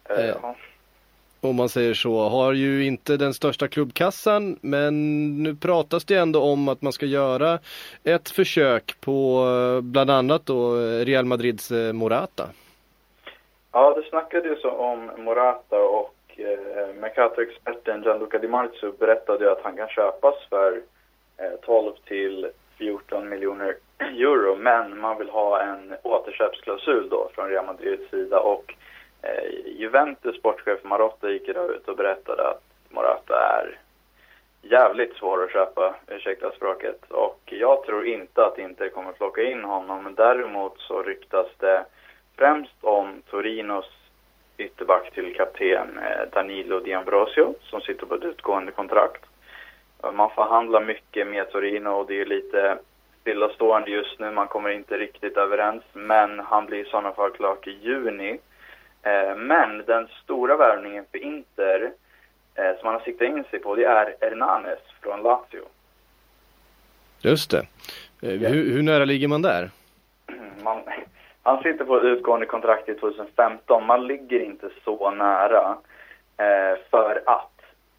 Eh, 0.09 0.29
eh, 0.29 0.35
om 1.45 1.55
man 1.55 1.69
säger 1.69 1.93
så, 1.93 2.29
har 2.29 2.53
ju 2.53 2.85
inte 2.85 3.17
den 3.17 3.33
största 3.33 3.67
klubbkassan 3.67 4.59
men 4.61 4.93
nu 5.43 5.55
pratas 5.55 6.05
det 6.05 6.15
ändå 6.15 6.41
om 6.41 6.67
att 6.67 6.81
man 6.81 6.93
ska 6.93 7.05
göra 7.05 7.59
ett 8.03 8.29
försök 8.29 9.01
på 9.01 9.45
eh, 9.47 9.81
bland 9.81 10.09
annat 10.09 10.45
då 10.45 10.75
Real 11.05 11.25
Madrids 11.25 11.71
eh, 11.71 11.93
Morata. 11.93 12.49
Ja, 13.71 13.93
det 13.93 14.09
snackades 14.09 14.63
om 14.63 15.11
Morata 15.17 15.79
och 15.79 16.15
eh, 16.37 16.95
Mercato-experten 16.95 18.03
Gianluca 18.03 18.37
Di 18.37 18.47
Marzio 18.47 18.91
berättade 18.99 19.51
att 19.51 19.61
han 19.63 19.77
kan 19.77 19.87
köpas 19.87 20.35
för 20.49 20.81
eh, 21.37 21.59
12 21.65 21.91
till 22.07 22.47
14 22.77 23.29
miljoner 23.29 23.75
euro 23.99 24.55
men 24.55 24.99
man 24.99 25.17
vill 25.17 25.29
ha 25.29 25.61
en 25.61 25.95
återköpsklausul 26.03 27.09
då 27.09 27.29
från 27.35 27.49
Real 27.49 27.65
Madrids 27.65 28.09
sida 28.11 28.39
och 28.39 28.75
Eh, 29.25 29.71
Juventus 29.79 30.35
sportchef 30.35 30.83
Marotta 30.83 31.29
gick 31.29 31.49
idag 31.49 31.69
ut 31.69 31.87
och 31.87 31.97
berättade 31.97 32.47
att 32.47 32.63
Morata 32.89 33.39
är 33.39 33.79
jävligt 34.61 35.15
svår 35.15 35.43
att 35.43 35.51
köpa, 35.51 35.95
ursäkta 36.07 36.51
språket. 36.51 37.11
Och 37.11 37.39
jag 37.45 37.83
tror 37.83 38.07
inte 38.07 38.45
att 38.45 38.57
Inter 38.57 38.89
kommer 38.89 39.09
att 39.09 39.17
plocka 39.17 39.43
in 39.43 39.63
honom. 39.63 40.03
Men 40.03 40.15
däremot 40.15 40.79
så 40.79 41.03
ryktas 41.03 41.47
det 41.59 41.85
främst 42.37 42.75
om 42.81 43.21
Torinos 43.29 43.91
ytterback 44.57 45.11
till 45.11 45.35
kapten 45.35 45.97
eh, 45.97 46.29
Danilo 46.31 46.95
Ambrosio 46.97 47.55
som 47.61 47.81
sitter 47.81 48.05
på 48.05 48.15
ett 48.15 48.23
utgående 48.23 48.71
kontrakt. 48.71 49.25
Eh, 50.03 50.11
man 50.11 50.29
förhandlar 50.29 50.81
mycket 50.81 51.27
med 51.27 51.51
Torino 51.51 51.89
och 51.89 52.07
det 52.07 52.21
är 52.21 52.25
lite 52.25 52.77
stillastående 53.21 53.91
just 53.91 54.19
nu. 54.19 54.31
Man 54.31 54.47
kommer 54.47 54.69
inte 54.69 54.97
riktigt 54.97 55.37
överens. 55.37 55.83
Men 55.93 56.39
han 56.39 56.65
blir 56.65 56.79
i 56.79 56.89
sådana 56.89 57.11
fall 57.11 57.31
klar 57.31 57.55
till 57.55 57.83
juni. 57.83 58.39
Eh, 59.05 59.35
men 59.35 59.85
den 59.85 60.07
stora 60.23 60.57
värvningen 60.57 61.05
för 61.11 61.17
Inter 61.17 61.91
eh, 62.55 62.65
som 62.65 62.79
man 62.83 62.93
har 62.93 63.01
siktat 63.01 63.27
in 63.27 63.43
sig 63.43 63.59
på 63.59 63.75
det 63.75 63.83
är 63.83 64.15
Hernanes 64.21 64.79
från 65.01 65.23
Lazio. 65.23 65.65
Just 67.19 67.51
det. 67.51 67.67
Yeah. 68.21 68.53
Hur, 68.53 68.71
hur, 68.71 68.83
nära 68.83 69.05
ligger 69.05 69.27
man 69.27 69.41
där? 69.41 69.69
Man, 70.63 70.81
han 71.43 71.63
sitter 71.63 71.85
på 71.85 72.01
utgående 72.01 72.45
kontrakt 72.45 72.89
i 72.89 72.93
2015. 72.93 73.85
Man 73.85 74.07
ligger 74.07 74.39
inte 74.39 74.69
så 74.83 75.11
nära. 75.11 75.77
Eh, 76.37 76.79
för 76.91 77.23
att 77.25 77.54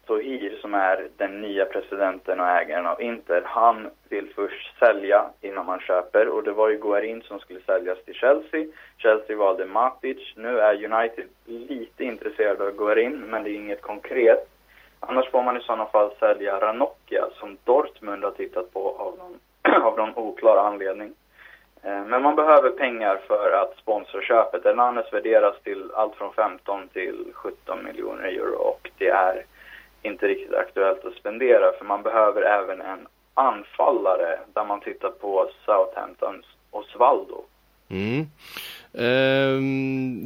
Sohir 0.07 0.57
som 0.61 0.73
är 0.73 1.07
den 1.17 1.41
nya 1.41 1.65
presidenten 1.65 2.39
och 2.39 2.47
ägaren 2.47 2.85
av 2.85 3.01
Inter, 3.01 3.41
han 3.45 3.89
vill 4.09 4.33
först 4.35 4.79
sälja 4.79 5.25
innan 5.41 5.65
man 5.65 5.79
köper 5.79 6.27
och 6.27 6.43
det 6.43 6.51
var 6.51 6.69
ju 6.69 6.77
Guarin 6.77 7.21
som 7.21 7.39
skulle 7.39 7.59
säljas 7.59 8.03
till 8.05 8.13
Chelsea. 8.13 8.65
Chelsea 8.97 9.37
valde 9.37 9.65
Matic. 9.65 10.33
Nu 10.35 10.59
är 10.59 10.85
United 10.93 11.25
lite 11.45 12.03
intresserade 12.03 12.63
av 12.63 12.71
Guarin 12.77 13.17
men 13.17 13.43
det 13.43 13.49
är 13.49 13.55
inget 13.55 13.81
konkret. 13.81 14.49
Annars 14.99 15.29
får 15.31 15.43
man 15.43 15.57
i 15.57 15.61
sådana 15.61 15.85
fall 15.85 16.11
sälja 16.19 16.59
Ranocchia 16.59 17.27
som 17.33 17.57
Dortmund 17.63 18.23
har 18.23 18.31
tittat 18.31 18.73
på 18.73 18.89
av 18.89 19.17
någon, 19.17 19.39
av 19.83 19.97
någon 19.97 20.17
oklar 20.17 20.57
anledning. 20.57 21.13
Eh, 21.83 22.05
men 22.05 22.21
man 22.21 22.35
behöver 22.35 22.69
pengar 22.69 23.19
för 23.27 23.51
att 23.51 23.77
sponsra 23.77 24.21
köpet. 24.21 24.65
Hernanes 24.65 25.13
värderas 25.13 25.61
till 25.63 25.91
allt 25.93 26.15
från 26.15 26.33
15 26.33 26.87
till 26.87 27.25
17 27.33 27.83
miljoner 27.85 28.23
euro 28.23 28.55
och 28.55 28.89
det 28.97 29.09
är 29.09 29.45
inte 30.01 30.27
riktigt 30.27 30.53
aktuellt 30.53 31.05
att 31.05 31.13
spendera 31.13 31.71
för 31.77 31.85
man 31.85 32.03
behöver 32.03 32.41
även 32.41 32.81
en 32.81 33.07
anfallare 33.33 34.39
där 34.53 34.65
man 34.65 34.79
tittar 34.79 35.09
på 35.09 35.49
Southamptons 35.65 36.45
Osvaldo. 36.71 37.43
Mm. 37.89 38.27
Eh, 38.93 39.61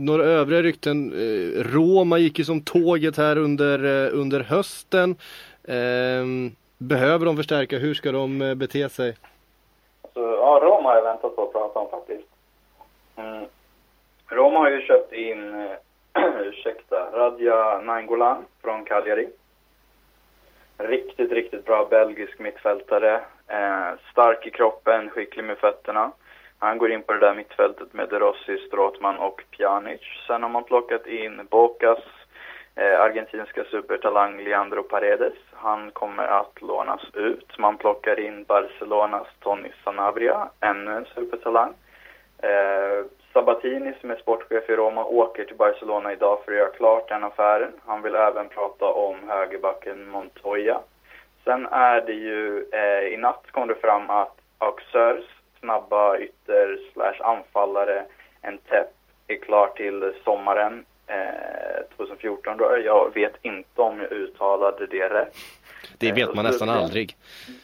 några 0.06 0.24
övriga 0.24 0.62
rykten. 0.62 1.12
Eh, 1.14 1.64
Roma 1.64 2.18
gick 2.18 2.40
ju 2.40 2.46
som 2.46 2.62
tåget 2.62 3.18
här 3.18 3.38
under, 3.38 4.06
eh, 4.06 4.20
under 4.20 4.40
hösten. 4.40 5.16
Eh, 5.64 6.52
behöver 6.78 7.26
de 7.26 7.38
förstärka? 7.38 7.78
Hur 7.78 7.94
ska 7.94 8.12
de 8.12 8.42
eh, 8.42 8.56
bete 8.56 8.90
sig? 8.90 9.16
Alltså, 10.02 10.20
ja, 10.20 10.60
Roma 10.64 10.90
har 10.90 10.96
jag 10.96 11.04
väntat 11.04 11.36
på 11.36 11.44
att 11.44 11.54
prata 11.54 11.80
om 11.80 11.90
faktiskt. 11.90 12.28
Mm. 13.16 13.46
Roma 14.28 14.60
har 14.60 14.70
ju 14.70 14.82
köpt 14.82 15.14
in, 15.14 15.70
ursäkta, 16.42 17.10
Radja 17.14 17.82
Nainggolan 17.82 18.46
från 18.62 18.86
Cagliari. 18.86 19.28
Riktigt, 20.84 21.32
riktigt 21.32 21.66
bra 21.66 21.88
belgisk 21.90 22.40
mittfältare. 22.40 23.22
Eh, 23.48 23.90
stark 24.12 24.48
i 24.48 24.50
kroppen, 24.50 25.10
skicklig 25.10 25.44
med 25.44 25.58
fötterna. 25.58 26.12
Han 26.60 26.78
går 26.78 26.92
in 26.92 27.02
på 27.02 27.14
det 27.14 27.20
där 27.20 27.36
mittfältet 27.36 27.94
med 27.94 28.10
De 28.10 28.20
Rossi, 28.20 28.58
Stråtman 28.58 29.18
och 29.18 29.44
Pjanic. 29.52 30.02
Sen 30.28 30.44
har 30.44 30.50
man 30.50 30.64
plockat 30.64 31.08
in 31.08 31.48
Bocas, 31.50 32.00
eh, 32.76 33.02
argentinska 33.02 33.64
supertalang 33.64 34.44
Leandro 34.44 34.84
Paredes. 34.84 35.34
Han 35.54 35.92
kommer 35.92 36.24
att 36.24 36.62
lånas 36.62 37.02
ut. 37.14 37.58
Man 37.58 37.78
plockar 37.78 38.20
in 38.20 38.44
Barcelonas 38.44 39.28
Tony 39.40 39.70
Sanabria, 39.84 40.50
ännu 40.60 40.92
en 40.92 41.06
supertalang. 41.06 41.74
Eh, 42.38 43.06
Sabatini 43.34 43.94
som 44.02 44.12
är 44.12 44.16
sportchef 44.16 44.70
i 44.70 44.76
Roma 44.76 45.06
åker 45.06 45.46
till 45.46 45.56
Barcelona 45.56 46.14
idag 46.14 46.40
för 46.46 46.52
att 46.52 46.58
göra 46.58 46.70
klart 46.70 47.10
den 47.10 47.24
affären. 47.24 47.72
Han 47.86 48.02
vill 48.02 48.16
även 48.16 48.50
prata 48.50 48.86
om 48.86 49.16
högerbacken 49.28 50.10
Montoya. 50.10 50.80
Sen 51.44 51.66
är 51.66 52.02
det 52.02 52.14
ju, 52.14 52.66
eh, 52.72 53.14
i 53.14 53.18
natt 53.18 53.44
kom 53.52 53.68
det 53.68 53.76
fram 53.76 54.10
att 54.10 54.38
Auxerres 54.58 55.26
snabba 55.60 56.18
ytter 56.18 56.80
slash 56.94 57.22
anfallare 57.22 58.06
Entep 58.42 58.88
är 59.28 59.36
klar 59.36 59.68
till 59.68 60.14
sommaren 60.24 60.86
eh, 61.08 61.98
2014 61.98 62.58
då. 62.58 62.78
Jag 62.86 63.12
vet 63.14 63.34
inte 63.42 63.82
om 63.82 64.00
jag 64.00 64.12
uttalade 64.12 64.88
det 64.88 65.10
rätt. 65.10 65.36
Det 65.98 66.12
vet 66.12 66.36
man 66.36 66.46
eh, 66.46 66.52
nästan 66.52 66.70
aldrig. 66.70 67.18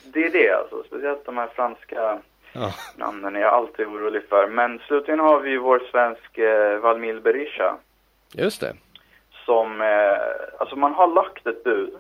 Det 0.03 0.23
är 0.23 0.29
det 0.29 0.51
alltså, 0.51 0.83
speciellt 0.83 1.25
de 1.25 1.37
här 1.37 1.47
franska 1.47 2.19
Ja. 2.59 2.73
Namnen 2.95 3.35
är 3.35 3.39
jag 3.39 3.53
alltid 3.53 3.87
orolig 3.87 4.23
för. 4.29 4.47
Men 4.47 4.79
slutligen 4.79 5.19
har 5.19 5.39
vi 5.39 5.57
vår 5.57 5.81
svensk 5.91 6.37
eh, 6.37 6.79
Valmil 6.79 7.21
Berisha. 7.21 7.77
Just 8.33 8.61
det. 8.61 8.75
Som, 9.45 9.81
eh, 9.81 10.17
alltså 10.59 10.75
man 10.75 10.93
har 10.93 11.07
lagt 11.07 11.47
ett 11.47 11.63
bud 11.63 11.93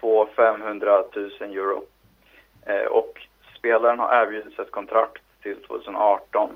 på 0.00 0.28
500 0.36 1.04
000 1.14 1.30
euro. 1.40 1.84
Eh, 2.66 2.86
och 2.86 3.26
spelaren 3.58 3.98
har 3.98 4.22
erbjudits 4.22 4.58
ett 4.58 4.70
kontrakt 4.70 5.22
till 5.42 5.62
2018. 5.62 6.50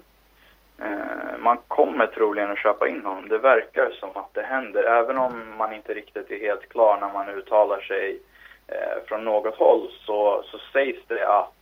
Eh, 0.79 1.39
man 1.39 1.59
kommer 1.68 2.07
troligen 2.07 2.51
att 2.51 2.59
köpa 2.59 2.89
in 2.89 3.05
honom. 3.05 3.29
Det 3.29 3.39
verkar 3.39 3.91
som 4.01 4.11
att 4.14 4.35
det 4.35 4.43
händer. 4.43 4.85
Även 4.85 5.18
om 5.18 5.57
man 5.59 5.73
inte 5.73 5.95
riktigt 5.95 6.31
är 6.31 6.39
helt 6.39 6.68
klar 6.68 6.99
när 7.01 7.12
man 7.12 7.29
uttalar 7.29 7.81
sig 7.81 8.18
eh, 8.66 9.05
från 9.07 9.25
något 9.25 9.55
håll 9.55 9.91
så, 10.07 10.43
så 10.47 10.59
sägs 10.73 11.01
det 11.07 11.29
att 11.29 11.55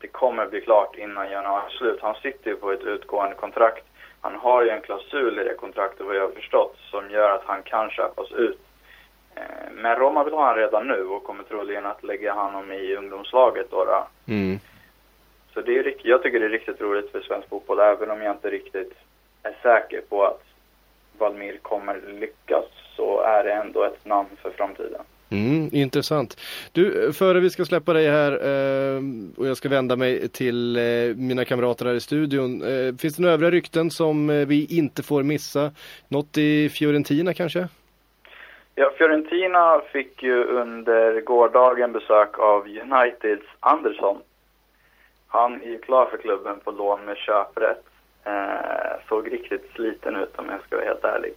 det 0.00 0.08
kommer 0.08 0.46
bli 0.46 0.60
klart 0.60 0.96
innan 0.96 1.30
januari 1.30 1.70
slut. 1.70 2.00
Han 2.02 2.14
sitter 2.14 2.50
ju 2.50 2.56
på 2.56 2.72
ett 2.72 2.82
utgående 2.82 3.34
kontrakt. 3.34 3.84
Han 4.20 4.34
har 4.34 4.62
ju 4.62 4.70
en 4.70 4.80
klausul 4.80 5.38
i 5.38 5.44
det 5.44 5.54
kontraktet 5.54 6.06
vad 6.06 6.16
jag 6.16 6.22
har 6.22 6.28
förstått 6.28 6.76
som 6.90 7.10
gör 7.10 7.30
att 7.30 7.44
han 7.44 7.62
kan 7.62 7.90
köpas 7.90 8.32
ut. 8.32 8.60
Eh, 9.34 9.72
men 9.72 9.96
Roma 9.96 10.24
vill 10.24 10.34
ha 10.34 10.40
honom 10.40 10.56
redan 10.56 10.86
nu 10.86 11.02
och 11.02 11.24
kommer 11.24 11.44
troligen 11.44 11.86
att 11.86 12.04
lägga 12.04 12.32
honom 12.32 12.72
i 12.72 12.96
ungdomslaget 12.96 13.70
då. 13.70 13.84
då. 13.84 14.06
Mm. 14.26 14.58
Så 15.54 15.60
det 15.60 15.78
är, 15.78 15.94
jag 16.02 16.22
tycker 16.22 16.40
det 16.40 16.46
är 16.46 16.50
riktigt 16.50 16.80
roligt 16.80 17.12
för 17.12 17.20
svensk 17.20 17.48
fotboll, 17.48 17.80
även 17.80 18.10
om 18.10 18.22
jag 18.22 18.34
inte 18.34 18.50
riktigt 18.50 18.92
är 19.42 19.56
säker 19.62 20.00
på 20.08 20.24
att 20.24 20.42
Valmir 21.18 21.58
kommer 21.62 22.00
lyckas, 22.06 22.64
så 22.96 23.20
är 23.20 23.44
det 23.44 23.52
ändå 23.52 23.82
ett 23.82 24.04
namn 24.04 24.28
för 24.42 24.50
framtiden. 24.50 25.02
Mm, 25.30 25.68
intressant. 25.72 26.40
Du, 26.72 27.12
före 27.12 27.40
vi 27.40 27.50
ska 27.50 27.64
släppa 27.64 27.92
dig 27.92 28.08
här 28.08 28.32
eh, 28.32 29.02
och 29.36 29.46
jag 29.46 29.56
ska 29.56 29.68
vända 29.68 29.96
mig 29.96 30.28
till 30.28 30.76
eh, 30.76 31.16
mina 31.16 31.44
kamrater 31.44 31.86
här 31.86 31.94
i 31.94 32.00
studion. 32.00 32.62
Eh, 32.62 32.94
finns 32.94 33.16
det 33.16 33.22
några 33.22 33.34
övriga 33.34 33.50
rykten 33.50 33.90
som 33.90 34.30
eh, 34.30 34.46
vi 34.46 34.66
inte 34.78 35.02
får 35.02 35.22
missa? 35.22 35.70
Något 36.08 36.38
i 36.38 36.68
Fiorentina 36.68 37.34
kanske? 37.34 37.68
Ja, 38.74 38.90
Fiorentina 38.98 39.80
fick 39.92 40.22
ju 40.22 40.44
under 40.44 41.20
gårdagen 41.20 41.92
besök 41.92 42.38
av 42.38 42.66
Uniteds 42.66 43.46
Andersson. 43.60 44.18
Han 45.28 45.62
är 45.62 45.66
ju 45.66 45.78
klar 45.78 46.06
för 46.06 46.16
klubben 46.16 46.60
på 46.64 46.70
lån 46.70 47.04
med 47.04 47.16
köprätt. 47.16 47.84
Eh, 48.24 49.08
såg 49.08 49.32
riktigt 49.32 49.70
sliten 49.74 50.16
ut 50.16 50.38
om 50.38 50.46
jag 50.50 50.60
ska 50.62 50.76
vara 50.76 50.86
helt 50.86 51.04
ärlig. 51.04 51.32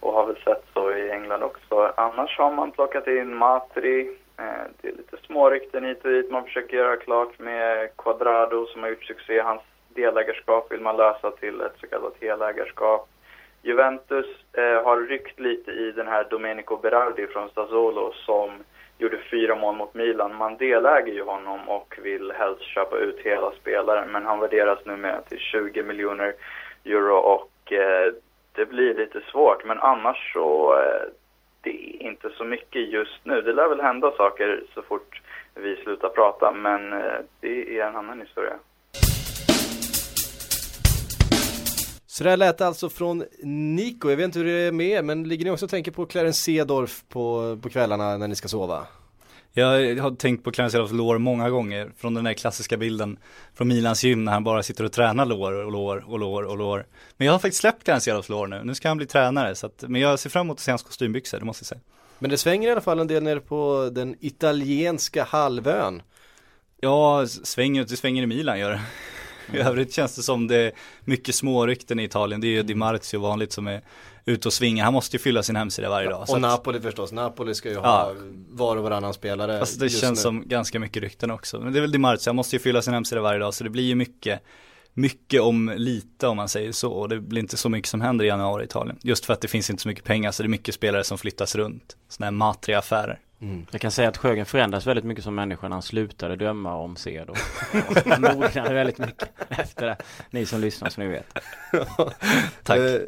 Och 0.00 0.12
har 0.12 0.26
väl 0.26 0.42
sett 0.44 0.64
så 0.74 0.92
i 0.92 1.10
England 1.10 1.42
också. 1.42 1.92
Annars 1.96 2.38
har 2.38 2.52
man 2.52 2.72
plockat 2.72 3.06
in 3.06 3.34
Matri. 3.34 4.16
Eh, 4.38 4.64
det 4.80 4.88
är 4.88 4.92
lite 4.92 5.16
små 5.26 5.50
rykten 5.50 5.84
hit 5.84 6.04
och 6.04 6.10
dit. 6.10 6.30
Man 6.30 6.44
försöker 6.44 6.76
göra 6.76 6.96
klart 6.96 7.38
med 7.38 7.96
Quadrado 7.96 8.66
som 8.66 8.82
har 8.82 8.90
gjort 8.90 9.04
succé. 9.04 9.40
Hans 9.40 9.62
delägarskap 9.88 10.72
vill 10.72 10.80
man 10.80 10.96
lösa 10.96 11.30
till 11.30 11.60
ett 11.60 11.76
så 11.80 11.86
kallat 11.86 12.14
helägarskap. 12.20 13.08
Juventus 13.62 14.26
eh, 14.52 14.84
har 14.84 15.00
ryckt 15.00 15.40
lite 15.40 15.70
i 15.70 15.92
den 15.92 16.06
här 16.06 16.26
Domenico 16.30 16.76
Berardi 16.76 17.26
från 17.26 17.50
Sassuolo 17.50 18.12
som 18.12 18.50
gjorde 18.98 19.18
fyra 19.30 19.54
mål 19.54 19.76
mot 19.76 19.94
Milan. 19.94 20.34
Man 20.34 20.56
deläger 20.56 21.12
ju 21.12 21.22
honom 21.22 21.68
och 21.68 21.98
vill 22.02 22.32
helst 22.32 22.62
köpa 22.62 22.96
ut 22.96 23.18
hela 23.18 23.50
spelaren 23.50 24.12
men 24.12 24.26
han 24.26 24.40
värderas 24.40 24.78
nu 24.84 24.96
med 24.96 25.24
till 25.28 25.38
20 25.38 25.82
miljoner 25.82 26.34
euro 26.84 27.16
och 27.16 27.72
eh, 27.72 28.12
det 28.58 28.66
blir 28.66 28.94
lite 28.94 29.20
svårt 29.32 29.64
men 29.64 29.78
annars 29.78 30.32
så 30.32 30.74
eh, 30.74 31.08
det 31.60 31.70
är 31.70 32.02
inte 32.10 32.30
så 32.38 32.44
mycket 32.44 32.92
just 32.92 33.20
nu. 33.24 33.42
Det 33.42 33.52
lär 33.52 33.68
väl 33.68 33.80
hända 33.80 34.10
saker 34.16 34.64
så 34.74 34.82
fort 34.82 35.22
vi 35.54 35.76
slutar 35.76 36.08
prata 36.08 36.52
men 36.52 36.92
eh, 36.92 37.18
det 37.40 37.78
är 37.78 37.86
en 37.86 37.96
annan 37.96 38.20
historia. 38.20 38.54
Så 42.06 42.24
det 42.24 42.30
här 42.30 42.36
lät 42.36 42.60
alltså 42.60 42.88
från 42.88 43.24
Nico, 43.76 44.10
jag 44.10 44.16
vet 44.16 44.24
inte 44.24 44.38
hur 44.38 44.46
det 44.46 44.52
är 44.52 44.72
med 44.72 44.86
er, 44.86 45.02
men 45.02 45.28
ligger 45.28 45.44
ni 45.44 45.50
också 45.50 45.64
och 45.64 45.70
tänker 45.70 45.92
på 45.92 46.06
Clarence 46.06 46.40
Cedorf 46.40 47.02
på, 47.08 47.58
på 47.62 47.68
kvällarna 47.68 48.16
när 48.16 48.28
ni 48.28 48.36
ska 48.36 48.48
sova? 48.48 48.86
Jag 49.52 50.00
har 50.00 50.16
tänkt 50.16 50.44
på 50.44 50.52
Clarence 50.52 50.72
Seedorfs 50.72 50.92
lår 50.92 51.18
många 51.18 51.50
gånger 51.50 51.92
från 51.96 52.14
den 52.14 52.24
där 52.24 52.32
klassiska 52.32 52.76
bilden 52.76 53.18
från 53.54 53.68
Milans 53.68 54.04
gym 54.04 54.24
när 54.24 54.32
han 54.32 54.44
bara 54.44 54.62
sitter 54.62 54.84
och 54.84 54.92
tränar 54.92 55.26
lår 55.26 55.52
och 55.52 55.72
lår 55.72 56.04
och 56.06 56.18
lår 56.18 56.42
och 56.42 56.58
lår. 56.58 56.86
Men 57.16 57.26
jag 57.26 57.34
har 57.34 57.38
faktiskt 57.38 57.60
släppt 57.60 57.84
Clarence 57.84 58.04
Seedorfs 58.04 58.28
lår 58.28 58.46
nu, 58.46 58.60
nu 58.64 58.74
ska 58.74 58.88
han 58.88 58.96
bli 58.96 59.06
tränare 59.06 59.54
så 59.54 59.66
att, 59.66 59.84
men 59.88 60.00
jag 60.00 60.18
ser 60.18 60.30
fram 60.30 60.46
emot 60.46 60.56
att 60.56 60.60
se 60.60 60.70
hans 60.70 60.82
kostymbyxor, 60.82 61.38
det 61.38 61.44
måste 61.44 61.62
jag 61.62 61.66
säga. 61.66 61.80
Men 62.18 62.30
det 62.30 62.38
svänger 62.38 62.68
i 62.68 62.72
alla 62.72 62.80
fall 62.80 63.00
en 63.00 63.06
del 63.06 63.22
nere 63.22 63.40
på 63.40 63.90
den 63.92 64.16
italienska 64.20 65.24
halvön. 65.24 66.02
Ja, 66.80 67.26
svänger, 67.26 67.84
det 67.84 67.96
svänger 67.96 68.22
i 68.22 68.26
Milan 68.26 68.58
gör 68.58 68.70
det. 68.70 68.80
I 69.54 69.58
övrigt 69.58 69.92
känns 69.92 70.16
det 70.16 70.22
som 70.22 70.46
det 70.46 70.56
är 70.56 70.72
mycket 71.04 71.34
smårykten 71.34 72.00
i 72.00 72.04
Italien. 72.04 72.40
Det 72.40 72.46
är 72.46 72.50
ju 72.50 72.62
Di 72.62 72.74
Marzio 72.74 73.20
vanligt 73.20 73.52
som 73.52 73.66
är 73.66 73.82
ute 74.24 74.48
och 74.48 74.52
svingar. 74.52 74.84
Han 74.84 74.92
måste 74.94 75.16
ju 75.16 75.22
fylla 75.22 75.42
sin 75.42 75.56
hemsida 75.56 75.88
varje 75.88 76.08
dag. 76.10 76.28
så 76.28 76.34
Och 76.34 76.40
Napoli 76.40 76.80
förstås, 76.80 77.12
Napoli 77.12 77.54
ska 77.54 77.68
ju 77.68 77.76
ha 77.76 77.84
Ja. 77.84 78.14
var 78.48 78.76
och 78.76 78.82
varannan 78.82 79.14
spelare 79.14 79.58
Fast 79.58 79.80
det 79.80 79.88
känns 79.88 80.18
nu. 80.18 80.22
som 80.22 80.48
ganska 80.48 80.78
mycket 80.80 81.02
rykten 81.02 81.30
också. 81.30 81.60
Men 81.60 81.72
det 81.72 81.78
är 81.78 81.80
väl 81.80 81.92
Di 81.92 81.98
Marzio, 81.98 82.28
han 82.28 82.36
måste 82.36 82.56
ju 82.56 82.60
fylla 82.60 82.82
sin 82.82 82.94
hemsida 82.94 83.20
varje 83.20 83.38
dag 83.38 83.54
så 83.54 83.64
det 83.64 83.70
blir 83.70 83.84
ju 83.84 83.94
mycket 83.94 84.40
mycket 84.94 85.40
om 85.40 85.72
lite 85.76 86.26
om 86.26 86.36
man 86.36 86.48
säger 86.48 86.72
så 86.72 86.90
och 86.92 87.08
det 87.08 87.20
blir 87.20 87.40
inte 87.40 87.56
så 87.56 87.68
mycket 87.68 87.88
som 87.88 88.00
händer 88.00 88.24
i 88.24 88.28
januari 88.28 88.62
i 88.62 88.64
Italien. 88.66 88.98
Just 89.02 89.24
för 89.24 89.32
att 89.32 89.40
det 89.40 89.48
finns 89.48 89.70
inte 89.70 89.82
så 89.82 89.88
mycket 89.88 90.04
pengar 90.04 90.30
så 90.30 90.42
det 90.42 90.46
är 90.46 90.48
mycket 90.48 90.74
spelare 90.74 91.04
som 91.04 91.18
flyttas 91.18 91.54
runt. 91.54 91.96
Sådana 92.08 92.26
här 92.26 92.32
matriga 92.32 92.78
affärer. 92.78 93.18
Mm. 93.40 93.66
Jag 93.70 93.80
kan 93.80 93.90
säga 93.90 94.08
att 94.08 94.16
Sjögren 94.16 94.46
förändras 94.46 94.86
väldigt 94.86 95.04
mycket 95.04 95.24
som 95.24 95.34
människa 95.34 95.68
när 95.68 95.74
han 95.76 95.82
slutade 95.82 96.36
döma 96.36 96.74
om 96.74 96.96
sed 96.96 97.30
och 97.30 97.36
och 98.14 98.20
mognade 98.20 98.74
väldigt 98.74 98.98
mycket 98.98 99.28
efter 99.48 99.86
det. 99.86 99.96
Ni 100.30 100.46
som 100.46 100.60
lyssnar 100.60 100.88
så 100.90 101.00
ni 101.00 101.06
vet. 101.06 101.26
Tack. 102.62 102.78
Eh, 102.78 103.00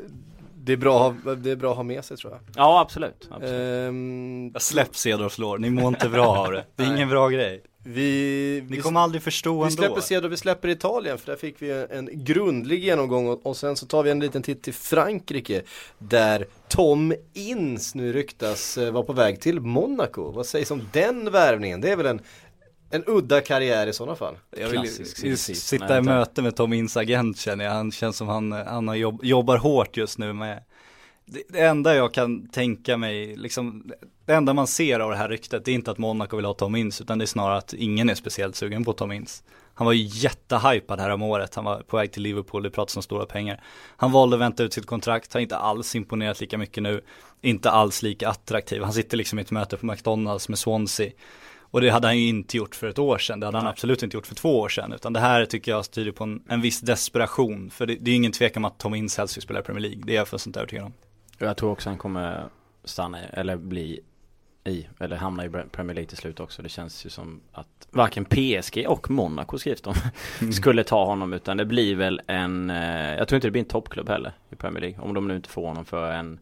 Det 0.63 0.73
är, 0.73 0.77
bra, 0.77 1.15
det 1.37 1.51
är 1.51 1.57
bra 1.57 1.71
att 1.71 1.77
ha 1.77 1.83
med 1.83 2.05
sig 2.05 2.17
tror 2.17 2.33
jag. 2.33 2.41
Ja 2.57 2.81
absolut. 2.81 3.29
absolut. 3.31 3.89
Ehm, 3.89 4.51
Jag 4.53 4.63
släpp 4.63 4.97
Cedorfs 4.97 5.39
lår, 5.39 5.59
ni 5.59 5.71
mår 5.71 5.89
inte 5.89 6.09
bra 6.09 6.27
av 6.37 6.53
det. 6.53 6.65
Det 6.77 6.83
är 6.83 6.95
ingen 6.97 7.09
bra 7.09 7.29
grej. 7.29 7.63
Vi, 7.85 8.65
Ni 8.69 8.77
vi, 8.77 8.83
kommer 8.83 9.01
aldrig 9.01 9.23
förstå 9.23 9.53
vi 9.53 9.63
ändå. 9.63 9.71
släpper 9.71 10.01
Cedor, 10.01 10.29
vi 10.29 10.37
släpper 10.37 10.69
Italien 10.69 11.19
för 11.19 11.27
där 11.27 11.37
fick 11.37 11.63
vi 11.63 11.87
en 11.91 12.09
grundlig 12.13 12.85
genomgång 12.85 13.29
och, 13.29 13.47
och 13.47 13.57
sen 13.57 13.77
så 13.77 13.87
tar 13.87 14.03
vi 14.03 14.11
en 14.11 14.21
liten 14.21 14.43
titt 14.43 14.63
till 14.63 14.75
Frankrike 14.75 15.63
där 15.99 16.47
Tom 16.69 17.15
Inns 17.33 17.95
nu 17.95 18.13
ryktas 18.13 18.79
eh, 18.79 18.93
vara 18.93 19.05
på 19.05 19.13
väg 19.13 19.41
till 19.41 19.61
Monaco. 19.61 20.33
Vad 20.33 20.47
sägs 20.47 20.71
om 20.71 20.89
den 20.93 21.31
värvningen? 21.31 21.81
Det 21.81 21.91
är 21.91 21.97
väl 21.97 22.07
en, 22.07 22.21
en 22.91 23.05
udda 23.07 23.41
karriär 23.41 23.87
i 23.87 23.93
sådana 23.93 24.17
fall. 24.17 24.35
Jag 24.57 24.69
vill 24.69 24.81
Klassisk 24.81 25.57
sitta 25.57 25.99
i 25.99 26.03
möte 26.03 26.43
med 26.43 26.57
Tom 26.57 26.73
Inns 26.73 26.97
agent 26.97 27.39
känner 27.39 27.65
jag. 27.65 27.73
Han 27.73 27.93
känns 27.93 28.17
som 28.17 28.29
han, 28.29 28.53
han 28.53 28.89
har 28.89 28.95
jobb, 28.95 29.21
jobbar 29.25 29.57
hårt 29.57 29.97
just 29.97 30.19
nu 30.19 30.33
med 30.33 30.63
det, 31.31 31.43
det 31.49 31.61
enda 31.61 31.95
jag 31.95 32.15
kan 32.15 32.49
tänka 32.49 32.97
mig, 32.97 33.37
liksom, 33.37 33.93
det 34.31 34.37
enda 34.37 34.55
man 34.55 34.67
ser 34.67 35.01
av 35.01 35.11
det 35.11 35.17
här 35.17 35.29
ryktet, 35.29 35.65
det 35.65 35.71
är 35.71 35.75
inte 35.75 35.91
att 35.91 35.99
Monaco 35.99 36.37
vill 36.37 36.45
ha 36.45 36.55
Tom 36.55 36.77
Inns, 36.77 37.01
utan 37.01 37.19
det 37.19 37.25
är 37.25 37.27
snarare 37.27 37.59
att 37.59 37.73
ingen 37.73 38.11
är 38.11 38.15
speciellt 38.15 38.57
sugen 38.57 38.85
på 38.85 38.93
Tom 38.93 39.13
Inns. 39.13 39.43
Han 39.75 39.85
var 39.85 39.93
ju 39.93 40.03
jättehypad 40.03 41.01
här 41.01 41.11
om 41.11 41.23
året, 41.23 41.55
han 41.55 41.65
var 41.65 41.83
på 41.83 41.97
väg 41.97 42.13
till 42.13 42.23
Liverpool, 42.23 42.63
det 42.63 42.71
pratas 42.71 42.97
om 42.97 43.03
stora 43.03 43.27
pengar. 43.27 43.61
Han 43.97 44.13
valde 44.13 44.37
att 44.37 44.41
vänta 44.41 44.63
ut 44.63 44.73
sitt 44.73 44.87
kontrakt, 44.87 45.35
har 45.35 45.41
inte 45.41 45.57
alls 45.57 45.95
imponerat 45.95 46.41
lika 46.41 46.59
mycket 46.59 46.83
nu, 46.83 47.01
inte 47.41 47.71
alls 47.71 48.03
lika 48.03 48.29
attraktiv. 48.29 48.83
Han 48.83 48.93
sitter 48.93 49.17
liksom 49.17 49.39
i 49.39 49.43
ett 49.43 49.51
möte 49.51 49.77
på 49.77 49.87
McDonalds 49.87 50.49
med 50.49 50.59
Swansea. 50.59 51.11
Och 51.61 51.81
det 51.81 51.91
hade 51.91 52.07
han 52.07 52.19
ju 52.19 52.29
inte 52.29 52.57
gjort 52.57 52.75
för 52.75 52.87
ett 52.87 52.99
år 52.99 53.19
sedan, 53.19 53.41
det 53.41 53.47
hade 53.47 53.59
han 53.59 53.67
absolut 53.67 54.03
inte 54.03 54.17
gjort 54.17 54.27
för 54.27 54.35
två 54.35 54.59
år 54.59 54.69
sedan. 54.69 54.93
Utan 54.93 55.13
det 55.13 55.21
här 55.21 55.45
tycker 55.45 55.73
jag 55.73 55.91
tyder 55.91 56.13
på 56.13 56.25
en, 56.25 56.43
en 56.49 56.61
viss 56.61 56.81
desperation. 56.81 57.71
För 57.71 57.87
det, 57.87 57.97
det 58.01 58.11
är 58.11 58.15
ingen 58.15 58.33
tvekan 58.33 58.65
om 58.65 58.71
att 58.71 58.79
Tom 58.79 58.95
Inns 58.95 59.19
helst 59.19 59.37
vill 59.37 59.43
spela 59.43 59.61
i 59.61 59.63
Premier 59.63 59.83
League, 59.83 60.03
det 60.07 60.13
är 60.13 60.17
jag 60.17 60.29
fullständigt 60.29 60.57
övertygad 60.57 60.85
om. 60.85 60.93
Jag 61.39 61.57
tror 61.57 61.71
också 61.71 61.89
han 61.89 61.99
kommer 61.99 62.45
stanna 62.85 63.19
eller 63.19 63.57
bli 63.57 64.01
i, 64.65 64.87
eller 65.01 65.17
hamna 65.17 65.45
i 65.45 65.49
Premier 65.49 65.95
League 65.95 66.09
till 66.09 66.17
slut 66.17 66.41
också. 66.41 66.63
Det 66.63 66.69
känns 66.69 67.07
ju 67.07 67.11
som 67.11 67.41
att 67.53 67.89
varken 67.91 68.25
PSG 68.25 68.85
och 68.89 69.11
Monaco 69.11 69.59
skrivs 69.59 69.83
de 69.83 69.95
skulle 70.53 70.85
ta 70.85 71.05
honom 71.05 71.33
utan 71.33 71.57
det 71.57 71.65
blir 71.65 71.97
väl 71.97 72.21
en, 72.27 72.71
eh, 72.71 73.15
jag 73.15 73.29
tror 73.29 73.37
inte 73.37 73.47
det 73.47 73.53
blir 73.53 73.63
en 73.63 73.69
toppklubb 73.69 74.09
heller 74.09 74.33
i 74.51 74.57
Premier 74.57 74.81
League. 74.81 75.01
Om 75.01 75.15
de 75.15 75.29
nu 75.29 75.37
inte 75.37 75.49
får 75.49 75.67
honom 75.67 75.85
för 75.85 76.13
en 76.13 76.39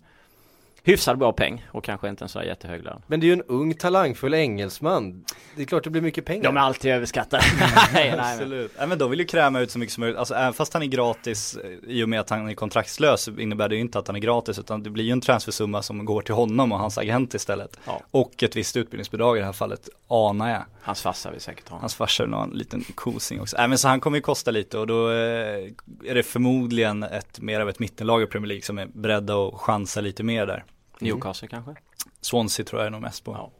hyfsad 0.88 1.18
bra 1.18 1.32
peng 1.32 1.66
och 1.72 1.84
kanske 1.84 2.08
inte 2.08 2.24
en 2.24 2.28
så 2.28 2.42
jättehög 2.42 2.84
lön. 2.84 3.02
Men 3.06 3.20
det 3.20 3.24
är 3.24 3.28
ju 3.28 3.32
en 3.32 3.42
ung 3.42 3.74
talangfull 3.74 4.34
engelsman. 4.34 5.24
Det 5.56 5.62
är 5.62 5.66
klart 5.66 5.84
det 5.84 5.90
blir 5.90 6.02
mycket 6.02 6.24
pengar. 6.24 6.42
De 6.42 6.56
är 6.56 6.60
alltid 6.60 6.90
överskattade. 6.90 7.42
nej, 7.92 8.14
nej. 8.16 8.34
Absolut. 8.34 8.72
Nej 8.78 8.86
men 8.86 8.98
de 8.98 9.10
vill 9.10 9.20
ju 9.20 9.26
kräma 9.26 9.60
ut 9.60 9.70
så 9.70 9.78
mycket 9.78 9.92
som 9.92 10.00
möjligt. 10.00 10.18
Alltså 10.18 10.34
även 10.34 10.52
fast 10.52 10.72
han 10.72 10.82
är 10.82 10.86
gratis 10.86 11.58
i 11.86 12.04
och 12.04 12.08
med 12.08 12.20
att 12.20 12.30
han 12.30 12.48
är 12.48 12.54
kontraktslös 12.54 13.22
så 13.22 13.38
innebär 13.38 13.68
det 13.68 13.74
ju 13.74 13.80
inte 13.80 13.98
att 13.98 14.06
han 14.06 14.16
är 14.16 14.20
gratis 14.20 14.58
utan 14.58 14.82
det 14.82 14.90
blir 14.90 15.04
ju 15.04 15.12
en 15.12 15.20
transfersumma 15.20 15.82
som 15.82 16.04
går 16.04 16.22
till 16.22 16.34
honom 16.34 16.72
och 16.72 16.78
hans 16.78 16.98
agent 16.98 17.34
istället. 17.34 17.80
Ja. 17.84 18.00
Och 18.10 18.42
ett 18.42 18.56
visst 18.56 18.76
utbildningsbidrag 18.76 19.36
i 19.36 19.40
det 19.40 19.46
här 19.46 19.52
fallet, 19.52 19.88
anar 20.08 20.50
jag. 20.50 20.62
Hans 20.82 21.02
farsa 21.02 21.30
vill 21.30 21.40
säkert 21.40 21.68
ha. 21.68 21.78
Hans 21.78 21.94
farsa 21.94 22.24
vill 22.24 22.32
ha 22.32 22.44
en 22.44 22.50
liten 22.50 22.84
kosing 22.94 23.40
också. 23.40 23.56
Nej 23.56 23.68
men 23.68 23.78
så 23.78 23.88
han 23.88 24.00
kommer 24.00 24.18
ju 24.18 24.22
kosta 24.22 24.50
lite 24.50 24.78
och 24.78 24.86
då 24.86 25.10
eh, 25.10 25.70
är 26.04 26.14
det 26.14 26.22
förmodligen 26.22 27.02
ett, 27.02 27.40
mer 27.40 27.60
av 27.60 27.68
ett 27.68 27.78
mittenlag 27.78 28.22
i 28.22 28.26
Premier 28.26 28.48
League 28.48 28.62
som 28.62 28.78
är 28.78 28.86
beredda 28.86 29.34
att 29.34 29.54
chansa 29.54 30.00
lite 30.00 30.22
mer 30.22 30.46
där. 30.46 30.64
Newcastle 31.00 31.48
kanske? 31.48 31.74
Swansea 32.20 32.64
tror 32.66 32.80
jag 32.80 32.86
är 32.86 32.90
nog 32.90 33.00
mest 33.02 33.24
på. 33.24 33.32
Ja. 33.32 33.50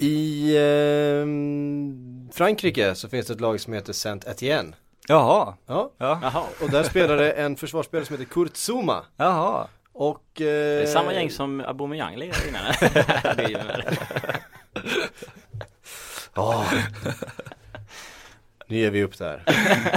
I 0.00 0.56
ehm, 0.58 2.28
Frankrike 2.32 2.94
så 2.94 3.08
finns 3.08 3.26
det 3.26 3.32
ett 3.34 3.40
lag 3.40 3.60
som 3.60 3.72
heter 3.72 3.92
Saint 3.92 4.24
Etienne. 4.26 4.72
Jaha, 5.08 5.54
Ja, 5.66 5.92
ja, 5.98 6.18
Jaha. 6.22 6.42
och 6.62 6.70
där 6.70 6.82
spelar 6.82 7.16
det 7.16 7.32
en 7.32 7.56
försvarsspelare 7.56 8.06
som 8.06 8.16
heter 8.18 8.32
Kurt 8.32 8.56
Zuma. 8.56 9.04
jaha. 9.16 9.66
Och... 9.92 10.40
Eh, 10.40 10.44
Det 10.44 10.82
är 10.82 10.86
samma 10.86 11.12
gäng 11.14 11.30
som 11.30 11.60
Aubameyang 11.60 12.16
lirade 12.16 12.48
innan. 12.48 12.62
det 13.36 13.42
är 13.44 13.48
ju 13.48 13.56
ja. 16.34 16.64
Nu 18.70 18.76
ger 18.78 18.90
vi 18.90 19.02
upp 19.02 19.18
där. 19.18 19.42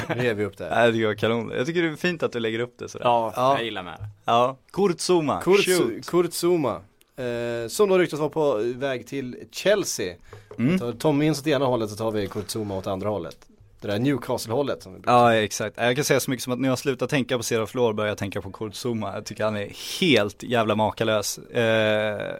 nu 0.15 0.23
ger 0.23 0.33
vi 0.33 0.45
upp 0.45 0.57
där. 0.57 0.69
Nej, 0.69 0.91
det 0.91 1.05
var 1.05 1.13
kanon. 1.13 1.51
Jag 1.57 1.65
tycker 1.65 1.81
det 1.81 1.87
är 1.89 1.95
fint 1.95 2.23
att 2.23 2.31
du 2.31 2.39
lägger 2.39 2.59
upp 2.59 2.75
det 2.79 2.89
sådär. 2.89 3.05
Ja, 3.05 3.33
Ja. 3.35 3.55
jag 3.57 3.65
gillar 3.65 3.83
med 3.83 3.93
det. 3.93 4.05
Ja. 4.25 4.57
Kurt 4.73 4.99
Zuma, 4.99 5.41
Kurt, 5.41 5.65
shoot. 5.65 6.05
Kurt 6.09 6.33
Zuma. 6.33 6.81
Eh, 7.15 7.67
som 7.67 7.89
då 7.89 7.97
ryktas 7.97 8.19
vara 8.19 8.29
på 8.29 8.61
väg 8.75 9.07
till 9.07 9.35
Chelsea. 9.51 10.15
Mm. 10.57 10.79
Tar 10.79 10.91
Tom 10.91 11.21
Ince 11.21 11.41
åt 11.41 11.47
ena 11.47 11.65
hållet 11.65 11.89
så 11.89 11.95
tar 11.95 12.11
vi 12.11 12.27
Kurt 12.27 12.47
Zuma 12.49 12.77
åt 12.77 12.87
andra 12.87 13.09
hållet. 13.09 13.37
Det 13.81 13.87
där 13.87 13.99
Newcastle-hållet 13.99 14.83
som 14.83 14.93
vi 14.93 14.99
Ja 15.05 15.35
exakt, 15.35 15.77
jag 15.77 15.95
kan 15.95 16.05
säga 16.05 16.19
så 16.19 16.31
mycket 16.31 16.43
som 16.43 16.53
att 16.53 16.59
när 16.59 16.69
jag 16.69 16.79
slutar 16.79 17.07
tänka 17.07 17.37
på 17.37 17.43
Cedar 17.43 17.65
Flor 17.65 17.93
börjar 17.93 18.09
jag 18.09 18.17
tänka 18.17 18.41
på 18.41 18.51
Kurt 18.51 18.73
Zuma. 18.85 19.13
Jag 19.13 19.25
tycker 19.25 19.43
han 19.43 19.55
är 19.57 19.99
helt 20.01 20.43
jävla 20.43 20.75
makalös. 20.75 21.37
Eh, 21.37 22.35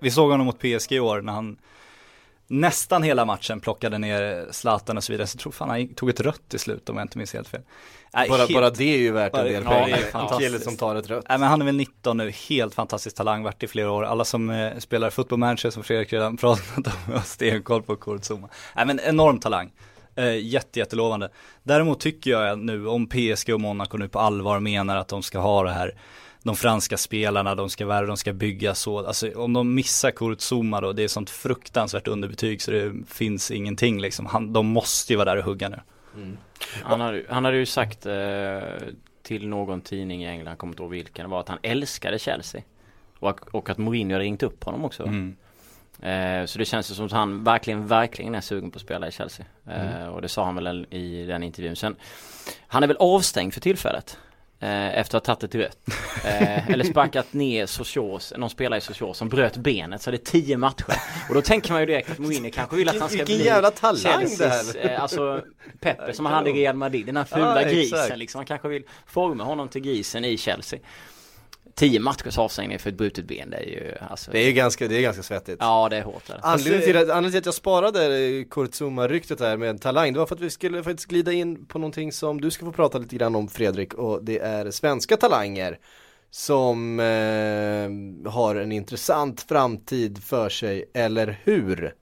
vi 0.00 0.10
såg 0.10 0.30
honom 0.30 0.46
mot 0.46 0.58
PSG 0.58 0.92
i 0.92 1.00
år 1.00 1.20
när 1.20 1.32
han 1.32 1.56
nästan 2.46 3.02
hela 3.02 3.24
matchen 3.24 3.60
plockade 3.60 3.98
ner 3.98 4.46
Zlatan 4.50 4.96
och 4.96 5.04
så 5.04 5.12
vidare. 5.12 5.26
Så 5.26 5.36
jag 5.36 5.40
tror 5.40 5.52
fan 5.52 5.68
han 5.68 5.88
tog 5.94 6.08
ett 6.10 6.20
rött 6.20 6.48
till 6.48 6.58
slut 6.58 6.88
om 6.88 6.96
jag 6.96 7.04
inte 7.04 7.18
minns 7.18 7.32
helt 7.34 7.48
fel. 7.48 7.60
Nej, 8.14 8.28
bara, 8.28 8.38
helt- 8.38 8.52
bara 8.54 8.70
det 8.70 8.94
är 8.94 8.98
ju 8.98 9.12
värt 9.12 9.34
en 9.34 9.44
del 9.44 9.62
ja, 9.64 9.70
pengar. 9.70 9.98
fantastiskt. 9.98 10.50
kille 10.50 10.60
som 10.64 10.76
tar 10.76 10.96
ett 10.96 11.08
rött. 11.10 11.24
Nej 11.28 11.38
men 11.38 11.48
han 11.48 11.60
är 11.60 11.64
väl 11.66 11.76
19 11.76 12.16
nu, 12.16 12.30
helt 12.48 12.74
fantastisk 12.74 13.16
talang, 13.16 13.42
varit 13.42 13.62
i 13.62 13.66
flera 13.66 13.90
år. 13.90 14.04
Alla 14.04 14.24
som 14.24 14.50
eh, 14.50 14.78
spelar 14.78 15.10
fotboll 15.10 15.38
manager 15.38 15.70
som 15.70 15.82
Fredrik 15.84 16.12
redan 16.12 16.36
pratat 16.36 16.76
om, 16.86 17.12
har 17.12 17.20
stenkoll 17.20 17.82
på 17.82 17.96
Kurt 17.96 18.24
Zuma. 18.24 18.48
Nej 18.76 18.86
men 18.86 19.00
enorm 19.00 19.38
talang. 19.38 19.70
Eh, 20.16 20.36
jätte, 20.46 20.78
jättelovande. 20.78 21.28
Däremot 21.62 22.00
tycker 22.00 22.30
jag 22.30 22.58
nu 22.58 22.86
om 22.86 23.06
PSG 23.08 23.54
och 23.54 23.60
Monaco 23.60 23.96
nu 23.96 24.08
på 24.08 24.18
allvar 24.18 24.60
menar 24.60 24.96
att 24.96 25.08
de 25.08 25.22
ska 25.22 25.38
ha 25.38 25.62
det 25.62 25.70
här 25.72 25.94
de 26.46 26.56
franska 26.56 26.96
spelarna, 26.96 27.54
de 27.54 27.70
ska 27.70 27.86
värva, 27.86 28.06
de 28.06 28.16
ska 28.16 28.32
bygga 28.32 28.74
så. 28.74 29.06
Alltså 29.06 29.30
om 29.34 29.52
de 29.52 29.74
missar 29.74 30.10
Kurt 30.10 30.40
Zuma 30.40 30.80
då, 30.80 30.92
det 30.92 31.04
är 31.04 31.08
sånt 31.08 31.30
fruktansvärt 31.30 32.08
underbetyg 32.08 32.62
så 32.62 32.70
det 32.70 32.94
finns 33.08 33.50
ingenting 33.50 34.00
liksom. 34.00 34.26
Han, 34.26 34.52
de 34.52 34.66
måste 34.66 35.12
ju 35.12 35.16
vara 35.16 35.30
där 35.30 35.36
och 35.36 35.44
hugga 35.44 35.68
nu. 35.68 35.80
Han 36.82 37.00
hade, 37.00 37.24
han 37.28 37.44
hade 37.44 37.56
ju 37.56 37.66
sagt 37.66 38.06
eh, 38.06 38.58
till 39.22 39.48
någon 39.48 39.80
tidning 39.80 40.24
i 40.24 40.26
England, 40.26 40.56
kommer 40.56 40.72
inte 40.72 40.82
ihåg 40.82 40.90
vilken, 40.90 41.30
var 41.30 41.40
att 41.40 41.48
han 41.48 41.58
älskade 41.62 42.18
Chelsea. 42.18 42.62
Och, 43.18 43.54
och 43.54 43.70
att 43.70 43.78
Mourinho 43.78 44.14
hade 44.14 44.24
ringt 44.24 44.42
upp 44.42 44.64
honom 44.64 44.84
också. 44.84 45.02
Mm. 45.02 45.36
Eh, 46.02 46.46
så 46.46 46.58
det 46.58 46.64
känns 46.64 46.90
ju 46.90 46.94
som 46.94 47.06
att 47.06 47.12
han 47.12 47.44
verkligen, 47.44 47.86
verkligen 47.86 48.34
är 48.34 48.40
sugen 48.40 48.70
på 48.70 48.76
att 48.76 48.82
spela 48.82 49.08
i 49.08 49.12
Chelsea. 49.12 49.46
Eh, 49.66 49.96
Mm. 49.96 50.12
Och 50.12 50.22
det 50.22 50.28
sa 50.28 50.44
han 50.44 50.54
väl 50.54 50.86
i 50.90 51.26
den 51.26 51.42
intervjun. 51.42 51.76
Sen, 51.76 51.96
han 52.66 52.82
är 52.82 52.86
väl 52.86 52.96
avstängd 52.96 53.54
för 53.54 53.60
tillfället. 53.60 54.18
Eh, 54.60 54.98
efter 54.98 55.18
att 55.18 55.26
ha 55.26 55.34
tagit 55.34 55.54
ett 55.54 55.60
rött. 55.60 55.78
Eh, 56.24 56.70
eller 56.70 56.84
sparkat 56.84 57.32
ner 57.32 57.66
Socios, 57.66 58.32
någon 58.36 58.50
spelare 58.50 58.78
i 58.78 58.80
Socios 58.80 59.18
som 59.18 59.28
bröt 59.28 59.56
benet 59.56 60.02
så 60.02 60.10
det 60.10 60.16
är 60.16 60.30
tio 60.30 60.56
matcher. 60.56 60.94
Och 61.28 61.34
då 61.34 61.42
tänker 61.42 61.72
man 61.72 61.80
ju 61.80 61.86
direkt 61.86 62.10
att 62.10 62.18
Mourinho 62.18 62.50
kanske 62.54 62.76
vill 62.76 62.88
att 62.88 63.00
han 63.00 63.08
ska 63.08 63.18
Vilken 63.18 63.36
bli 63.36 63.46
jävla 63.46 63.70
talang 63.70 64.02
det 64.02 64.10
Chelseas, 64.10 64.76
här. 64.76 64.90
eh, 64.90 65.02
alltså 65.02 65.42
Peppe 65.80 66.12
som 66.12 66.26
han 66.26 66.34
hade 66.34 66.50
i 66.50 66.52
Real 66.52 66.76
Madrid, 66.76 67.06
den 67.06 67.16
här 67.16 67.24
fula 67.24 67.62
Ja, 67.62 67.68
grisen 67.68 68.18
liksom. 68.18 68.38
Han 68.38 68.46
kanske 68.46 68.68
vill 68.68 68.82
forma 69.06 69.44
honom 69.44 69.68
till 69.68 69.80
grisen 69.82 70.24
i 70.24 70.38
Chelsea. 70.38 70.78
Tio 71.78 72.00
matchers 72.00 72.38
avstängning 72.38 72.78
för 72.78 72.90
ett 72.90 72.96
brutet 72.96 73.24
ben, 73.24 73.50
det 73.50 73.56
är 73.56 73.62
ju 73.62 73.94
alltså 74.10 74.30
Det 74.30 74.38
är 74.38 74.46
ju 74.46 74.52
ganska, 74.52 74.88
det 74.88 74.96
är 74.96 75.02
ganska 75.02 75.22
svettigt. 75.22 75.56
Ja 75.60 75.88
det 75.88 75.96
är 75.96 76.02
hårt. 76.02 76.22
Anledningen 76.40 76.82
till, 76.82 76.96
att, 76.96 77.02
anledningen 77.02 77.30
till 77.30 77.38
att 77.38 77.46
jag 77.46 77.54
sparade 77.54 78.16
eh, 78.16 78.44
Kurt 78.50 78.74
Zuma-ryktet 78.74 79.40
här 79.40 79.56
med 79.56 79.80
talang, 79.80 80.12
det 80.12 80.18
var 80.18 80.26
för 80.26 80.34
att 80.34 80.40
vi 80.40 80.50
skulle 80.50 80.82
faktiskt 80.82 81.08
glida 81.08 81.32
in 81.32 81.66
på 81.66 81.78
någonting 81.78 82.12
som 82.12 82.40
du 82.40 82.50
ska 82.50 82.64
få 82.64 82.72
prata 82.72 82.98
lite 82.98 83.16
grann 83.16 83.34
om 83.34 83.48
Fredrik 83.48 83.94
och 83.94 84.24
det 84.24 84.38
är 84.38 84.70
svenska 84.70 85.16
talanger 85.16 85.78
som 86.30 87.00
eh, 87.00 88.32
har 88.32 88.54
en 88.54 88.72
intressant 88.72 89.40
framtid 89.40 90.24
för 90.24 90.48
sig, 90.48 90.90
eller 90.94 91.40
hur? 91.44 91.94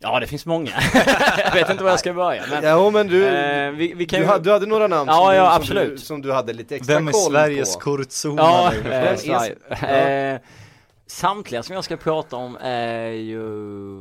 Ja 0.00 0.20
det 0.20 0.26
finns 0.26 0.46
många. 0.46 0.70
jag 1.44 1.52
vet 1.52 1.70
inte 1.70 1.84
var 1.84 1.90
jag 1.90 2.00
ska 2.00 2.12
börja 2.12 2.42
men 2.50 2.64
Ja 2.64 2.90
men 2.90 3.06
du, 3.06 3.26
eh, 3.26 3.70
vi, 3.70 3.94
vi 3.94 4.06
kan 4.06 4.18
du, 4.18 4.24
ju 4.24 4.30
hade, 4.30 4.44
du 4.44 4.52
hade 4.52 4.66
några 4.66 4.86
namn 4.86 5.08
Ja, 5.08 5.14
som, 5.14 5.34
ja, 5.34 5.42
du, 5.42 5.48
som, 5.48 5.62
absolut. 5.62 5.90
du, 5.90 5.98
som 5.98 6.22
du 6.22 6.32
hade 6.32 6.52
lite 6.52 6.76
extra 6.76 6.94
Vem 6.94 7.08
är 7.08 7.12
koll 7.12 7.32
Sveriges 7.32 7.74
på. 7.74 7.80
Kurt 7.80 8.08
Zuma? 8.10 8.42
Ja, 8.42 8.72
eh, 8.90 9.52
är-. 9.80 10.34
Eh, 10.34 10.40
Samtliga 11.08 11.62
som 11.62 11.74
jag 11.74 11.84
ska 11.84 11.96
prata 11.96 12.36
om 12.36 12.56
är 12.60 13.06
ju 13.06 13.44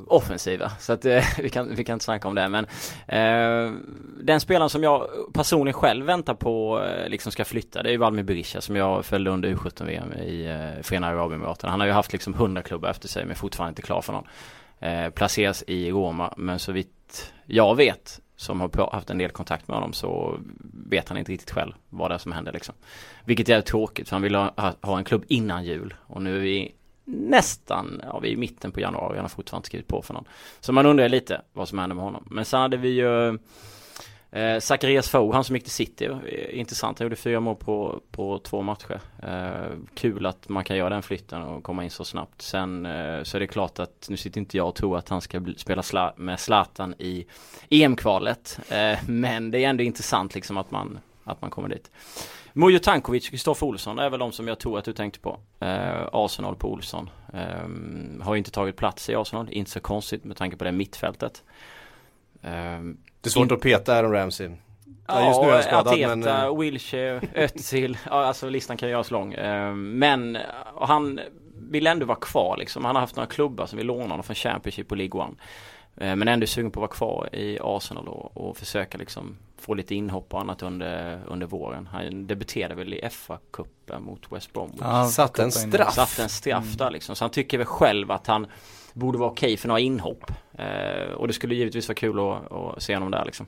offensiva 0.04 0.72
så 0.80 0.94
att 0.94 1.06
eh, 1.06 1.24
vi, 1.40 1.50
kan, 1.50 1.76
vi 1.76 1.84
kan 1.84 1.94
inte 1.94 2.06
snacka 2.06 2.28
om 2.28 2.36
det 2.36 2.50
men 2.50 2.66
eh, 3.08 3.74
Den 4.22 4.40
spelaren 4.40 4.70
som 4.70 4.84
jag 4.84 5.08
personligen 5.34 5.74
själv 5.74 6.06
väntar 6.06 6.34
på 6.34 6.84
eh, 6.84 7.10
liksom 7.10 7.32
ska 7.32 7.46
flytta 7.46 7.84
det 7.84 7.90
är 7.90 7.92
ju 7.92 7.98
Valmir 7.98 8.24
Berisha 8.24 8.62
som 8.62 8.76
jag 8.76 9.06
följde 9.06 9.32
under 9.32 9.50
U17-VM 9.50 10.14
i 10.14 10.46
eh, 10.46 10.84
Förenade 10.84 11.14
Arabemiraten 11.14 11.70
Han 11.70 11.80
har 11.80 11.88
ju 11.88 11.94
haft 11.94 12.14
liksom 12.14 12.34
100 12.34 12.62
klubbar 12.62 12.90
efter 12.90 13.08
sig 13.08 13.26
men 13.26 13.36
fortfarande 13.36 13.70
inte 13.72 13.82
klar 13.82 14.02
för 14.02 14.14
någon 14.14 14.28
eh, 14.80 15.10
Placeras 15.10 15.64
i 15.68 15.92
Roma 15.92 16.34
men 16.38 16.60
så 16.60 16.72
vitt 16.72 17.34
jag 17.46 17.76
vet 17.76 18.22
som 18.36 18.62
har 18.62 18.92
haft 18.92 19.10
en 19.10 19.18
del 19.18 19.32
kontakt 19.32 19.68
med 19.68 19.78
honom 19.78 19.94
så 19.94 20.40
vet 20.90 21.10
han 21.10 21.18
inte 21.18 21.32
riktigt 21.32 21.52
själv 21.52 21.74
vad 21.90 22.12
det 22.12 22.16
är 22.16 22.18
som 22.18 22.32
händer 22.32 22.52
liksom. 22.52 22.76
Vilket 23.26 23.50
är 23.50 23.62
tråkigt 23.62 24.10
för 24.10 24.16
han 24.16 24.22
vill 24.22 24.36
ha, 24.36 24.54
ha, 24.58 24.74
ha 24.82 24.98
en 24.98 25.04
klubb 25.04 25.26
innan 25.28 25.66
jul 25.66 25.94
och 26.02 26.22
nu 26.22 26.36
är 26.36 26.40
vi 26.40 26.76
nästan, 27.06 28.02
ja 28.04 28.20
vi 28.20 28.28
är 28.28 28.34
i 28.34 28.38
mitten 28.38 28.72
på 28.72 28.80
januari, 28.80 29.16
han 29.16 29.24
har 29.24 29.30
fortfarande 29.30 29.60
inte 29.60 29.68
skrivit 29.68 29.88
på 29.88 30.02
för 30.02 30.14
någon. 30.14 30.26
Så 30.60 30.74
man 30.74 30.86
undrar 30.86 31.10
lite 31.10 31.42
vad 31.54 31.68
som 31.68 31.80
händer 31.80 31.96
med 31.96 32.06
honom. 32.06 32.28
Men 32.32 32.46
sen 32.46 32.62
hade 32.62 32.78
vi 32.78 32.90
ju 32.90 33.40
eh, 34.36 34.60
Zacharias 34.60 35.10
Fou, 35.10 35.32
han 35.32 35.44
som 35.44 35.56
gick 35.56 35.64
till 35.64 35.74
City, 35.74 36.06
eh, 36.06 36.60
intressant, 36.60 37.00
han 37.00 37.06
gjorde 37.06 37.16
fyra 37.16 37.40
mål 37.40 37.56
på, 37.56 38.02
på 38.12 38.40
två 38.40 38.62
matcher. 38.62 39.02
Eh, 39.24 39.78
kul 39.94 40.26
att 40.26 40.50
man 40.50 40.64
kan 40.64 40.78
göra 40.78 40.90
den 40.90 41.04
flytten 41.04 41.42
och 41.42 41.64
komma 41.64 41.84
in 41.84 41.90
så 41.90 42.04
snabbt. 42.04 42.42
Sen 42.42 42.86
eh, 42.86 43.24
så 43.24 43.38
är 43.38 43.40
det 43.40 43.48
klart 43.48 43.80
att, 43.80 44.08
nu 44.10 44.18
sitter 44.18 44.40
inte 44.40 44.58
jag 44.58 44.68
och 44.68 44.76
tror 44.76 44.98
att 44.98 45.10
han 45.10 45.22
ska 45.22 45.40
bli, 45.40 45.58
spela 45.58 45.84
sla, 45.84 46.14
med 46.18 46.40
Zlatan 46.40 46.96
i 47.00 47.26
EM-kvalet. 47.70 48.60
Eh, 48.70 49.00
men 49.08 49.52
det 49.52 49.64
är 49.64 49.70
ändå 49.70 49.84
intressant 49.84 50.36
liksom 50.36 50.58
att 50.58 50.72
man, 50.72 51.00
att 51.24 51.42
man 51.42 51.50
kommer 51.50 51.70
dit. 51.70 51.92
Mujo 52.54 52.80
Tankovic 52.80 53.28
och 53.28 53.32
Kristoffer 53.32 53.66
Olsson 53.66 54.00
är 54.00 54.10
väl 54.10 54.20
de 54.20 54.32
som 54.32 54.48
jag 54.48 54.60
tror 54.60 54.80
att 54.80 54.86
du 54.86 54.94
tänkte 54.94 55.20
på. 55.20 55.40
Eh, 55.60 56.08
Arsenal 56.12 56.56
på 56.56 56.72
Olsson. 56.72 57.10
Eh, 57.34 58.24
har 58.24 58.34
ju 58.34 58.38
inte 58.38 58.52
tagit 58.52 58.76
plats 58.76 59.10
i 59.10 59.16
Arsenal, 59.16 59.48
inte 59.52 59.72
så 59.72 59.80
konstigt 59.80 60.24
med 60.24 60.38
tanke 60.38 60.58
på 60.58 60.64
det 60.64 60.72
mittfältet. 60.72 61.44
Ehm, 62.42 62.98
det 63.26 63.30
är 63.30 63.32
svårt 63.32 63.52
att 63.52 63.62
peta 63.62 63.96
Aaron 63.96 64.12
Ramsey. 64.12 64.50
Ja, 65.08 65.28
just 65.28 65.42
nu 65.42 65.48
är 65.48 65.54
han 65.54 65.64
skadad, 65.64 65.88
Arteta, 65.88 66.16
men, 66.16 66.28
eh, 66.28 66.58
Wilshere, 66.58 67.22
Özil, 67.36 67.98
ja 68.06 68.26
alltså 68.26 68.50
listan 68.50 68.78
kan 68.78 68.90
göras 68.90 69.12
lång. 69.12 69.34
Eh, 69.34 69.74
men 69.74 70.38
och 70.74 70.88
han 70.88 71.20
vill 71.56 71.88
ändå 71.88 72.06
vara 72.06 72.18
kvar 72.18 72.58
liksom. 72.58 72.86
Han 72.86 72.96
har 72.96 73.02
haft 73.02 73.16
några 73.16 73.28
klubbar 73.28 73.66
som 73.66 73.78
vill 73.78 73.88
låna 73.88 74.04
honom 74.04 74.24
från 74.24 74.36
Championship 74.36 74.92
och 74.92 74.98
League 74.98 75.22
One. 75.22 75.34
Eh, 75.98 76.16
men 76.16 76.28
ändå 76.28 76.48
sugen 76.48 76.72
på 76.72 76.80
att 76.80 76.82
vara 76.82 76.98
kvar 76.98 77.36
i 77.36 77.60
Arsenal 77.62 78.08
och, 78.08 78.38
och 78.38 78.58
försöka 78.58 78.98
liksom 78.98 79.38
få 79.58 79.74
lite 79.74 79.96
inhopp 79.96 80.34
och 80.34 80.42
annat 80.42 80.64
under, 80.64 81.22
under 81.28 81.48
våren. 81.48 81.90
Han 81.92 82.28
debuterade 82.28 82.76
väl 82.76 82.94
i 82.94 83.02
FA-cupen 83.02 84.00
mot 84.00 84.32
West 84.32 84.54
Bromwich. 84.54 84.80
Ja, 84.82 85.08
Satt 85.08 85.40
en 85.40 85.52
straff. 85.52 85.94
Satt 85.94 86.20
en 86.20 86.30
straff 86.30 86.74
där 86.78 86.92
liksom. 86.92 87.16
Så 87.16 87.24
han 87.24 87.32
tycker 87.32 87.58
väl 87.58 87.68
själv 87.68 88.12
att 88.12 88.28
han 88.28 88.48
borde 88.96 89.18
vara 89.18 89.30
okej 89.30 89.58
för 89.58 89.68
några 89.68 89.80
inhopp. 89.80 90.32
Eh, 90.54 91.12
och 91.14 91.28
det 91.28 91.34
skulle 91.34 91.56
givetvis 91.56 91.88
vara 91.88 91.96
kul 91.96 92.20
att, 92.20 92.52
att 92.52 92.84
se 92.84 92.94
honom 92.94 93.12
där 93.12 93.26
liksom. 93.26 93.46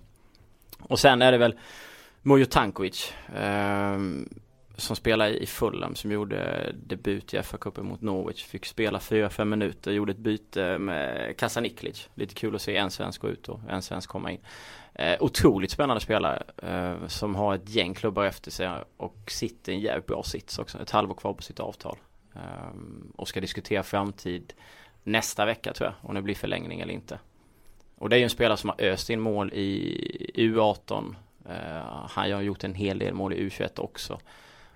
Och 0.79 0.99
sen 0.99 1.21
är 1.21 1.31
det 1.31 1.37
väl 1.37 1.55
Mujo 2.21 2.45
Tankovic. 2.45 3.13
Eh, 3.35 3.99
som 4.77 4.95
spelar 4.95 5.27
i 5.27 5.45
Fulham 5.45 5.95
som 5.95 6.11
gjorde 6.11 6.71
debut 6.85 7.33
i 7.33 7.37
FA-cupen 7.37 7.83
mot 7.83 8.01
Norwich. 8.01 8.45
Fick 8.45 8.65
spela 8.65 8.99
4-5 8.99 9.45
minuter, 9.45 9.91
gjorde 9.91 10.11
ett 10.11 10.17
byte 10.17 10.77
med 10.77 11.37
Kasaniklic. 11.37 12.09
Lite 12.15 12.33
kul 12.33 12.55
att 12.55 12.61
se 12.61 12.77
en 12.77 12.91
svensk 12.91 13.21
gå 13.21 13.29
ut 13.29 13.49
och 13.49 13.59
en 13.69 13.81
svensk 13.81 14.09
komma 14.09 14.31
in. 14.31 14.39
Eh, 14.93 15.17
otroligt 15.19 15.71
spännande 15.71 16.01
spelare 16.01 16.43
eh, 16.57 17.07
som 17.07 17.35
har 17.35 17.55
ett 17.55 17.69
gäng 17.69 17.93
klubbar 17.93 18.25
efter 18.25 18.51
sig 18.51 18.69
och 18.97 19.17
sitter 19.27 19.71
i 19.71 19.75
en 19.75 19.81
jävligt 19.81 20.05
bra 20.05 20.23
sits 20.23 20.59
också. 20.59 20.81
Ett 20.81 20.91
halvår 20.91 21.15
kvar 21.15 21.33
på 21.33 21.43
sitt 21.43 21.59
avtal. 21.59 21.97
Eh, 22.35 22.41
och 23.15 23.27
ska 23.27 23.41
diskutera 23.41 23.83
framtid 23.83 24.53
nästa 25.07 25.45
vecka 25.45 25.73
tror 25.73 25.87
jag, 25.89 26.09
om 26.09 26.15
det 26.15 26.21
blir 26.21 26.35
förlängning 26.35 26.79
eller 26.79 26.93
inte. 26.93 27.19
Och 27.97 28.09
det 28.09 28.15
är 28.15 28.17
ju 28.17 28.23
en 28.23 28.29
spelare 28.29 28.57
som 28.57 28.69
har 28.69 28.81
öst 28.81 29.09
in 29.09 29.19
mål 29.19 29.53
i 29.53 30.31
U18. 30.35 31.15
Uh, 31.49 31.55
eh, 31.55 31.81
han 32.09 32.31
har 32.31 32.41
gjort 32.41 32.63
en 32.63 32.73
hel 32.73 32.99
del 32.99 33.13
mål 33.13 33.33
i 33.33 33.49
U21 33.49 33.79
också. 33.79 34.19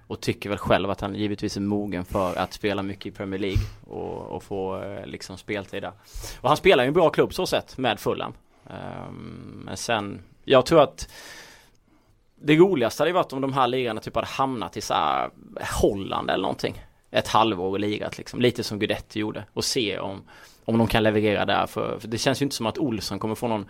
Och 0.08 0.22
tycker 0.22 0.50
väl 0.50 0.58
själv 0.58 0.90
att 0.90 1.02
han 1.02 1.16
givetvis 1.16 1.58
är 1.58 1.62
mogen 1.62 2.06
för 2.06 2.36
att 2.36 2.54
spela 2.54 2.84
mycket 2.84 3.06
i 3.06 3.12
Premier 3.12 3.40
League 3.40 3.64
och, 3.88 4.28
och 4.28 4.44
få 4.44 4.84
uh, 4.84 5.06
liksom 5.06 5.38
speltid 5.38 5.84
där. 5.84 5.94
Och 6.42 6.48
han 6.48 6.58
spelar 6.58 6.84
ju 6.84 6.88
en 6.88 6.94
bra 6.94 7.10
klubb 7.10 7.34
så 7.34 7.46
sett 7.46 7.78
med 7.78 8.00
Fulham. 8.00 8.34
Um, 8.64 9.62
men 9.66 9.78
sen, 9.78 10.24
jag 10.44 10.66
tror 10.66 10.82
att 10.82 11.12
det 12.36 12.56
roligaste 12.56 13.04
hade 13.04 13.10
ju 13.10 13.14
varit 13.14 13.34
om 13.34 13.42
de 13.42 13.54
här 13.54 13.68
lirarna 13.68 14.02
typ 14.02 14.16
hade 14.16 14.28
hamnat 14.28 14.78
i 14.78 14.82
så 14.82 14.94
här 14.94 15.30
Holland 15.82 16.30
eller 16.30 16.42
någonting. 16.42 16.84
Ett 17.12 17.28
halvår 17.28 17.70
och 17.70 17.80
lirat 17.80 18.18
liksom, 18.18 18.42
lite 18.42 18.64
som 18.64 18.80
Guidetti 18.80 19.20
gjorde 19.20 19.46
och 19.54 19.64
se 19.64 20.00
om, 20.00 20.24
om 20.66 20.78
de 20.78 20.88
kan 20.88 21.04
leverera 21.04 21.46
där 21.46 21.66
för, 21.66 22.00
för 22.00 22.08
det 22.08 22.18
känns 22.18 22.42
ju 22.42 22.44
inte 22.44 22.56
som 22.56 22.66
att 22.66 22.78
Olsson 22.78 23.20
kommer 23.20 23.36
få 23.36 23.48
någon 23.48 23.66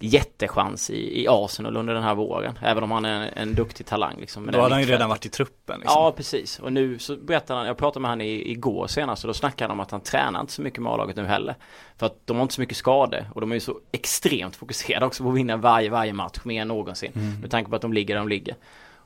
jättechans 0.00 0.90
i, 0.90 1.22
i 1.22 1.26
Arsenal 1.28 1.76
under 1.76 1.94
den 1.94 2.02
här 2.02 2.14
våren. 2.14 2.58
Även 2.62 2.82
om 2.82 2.90
han 2.90 3.04
är 3.04 3.22
en, 3.22 3.28
en 3.48 3.54
duktig 3.54 3.86
talang 3.86 4.16
liksom. 4.20 4.46
Då 4.46 4.60
hade 4.60 4.74
han 4.74 4.82
ju 4.82 4.88
redan 4.88 5.08
varit 5.08 5.26
i 5.26 5.28
truppen 5.28 5.80
liksom. 5.80 6.02
Ja 6.02 6.12
precis 6.16 6.58
och 6.58 6.72
nu 6.72 6.98
så 6.98 7.16
berättade 7.16 7.58
han, 7.58 7.66
jag 7.66 7.76
pratade 7.78 8.00
med 8.00 8.10
han 8.10 8.20
i, 8.20 8.50
igår 8.50 8.86
senast 8.86 9.24
och 9.24 9.28
då 9.28 9.34
snackade 9.34 9.64
han 9.64 9.70
om 9.70 9.80
att 9.80 9.90
han 9.90 10.00
tränar 10.00 10.40
inte 10.40 10.52
så 10.52 10.62
mycket 10.62 10.82
med 10.82 10.92
A-laget 10.92 11.16
nu 11.16 11.26
heller. 11.26 11.54
För 11.96 12.06
att 12.06 12.26
de 12.26 12.36
har 12.36 12.42
inte 12.42 12.54
så 12.54 12.60
mycket 12.60 12.76
skador 12.76 13.30
och 13.34 13.40
de 13.40 13.50
är 13.50 13.56
ju 13.56 13.60
så 13.60 13.78
extremt 13.92 14.56
fokuserade 14.56 15.06
också 15.06 15.22
på 15.22 15.28
att 15.28 15.36
vinna 15.36 15.56
varje, 15.56 15.90
varje 15.90 16.12
match 16.12 16.38
mer 16.44 16.62
än 16.62 16.68
någonsin. 16.68 17.12
Mm. 17.14 17.40
Med 17.40 17.50
tanke 17.50 17.70
på 17.70 17.76
att 17.76 17.82
de 17.82 17.92
ligger 17.92 18.14
där 18.14 18.20
de 18.20 18.28
ligger. 18.28 18.56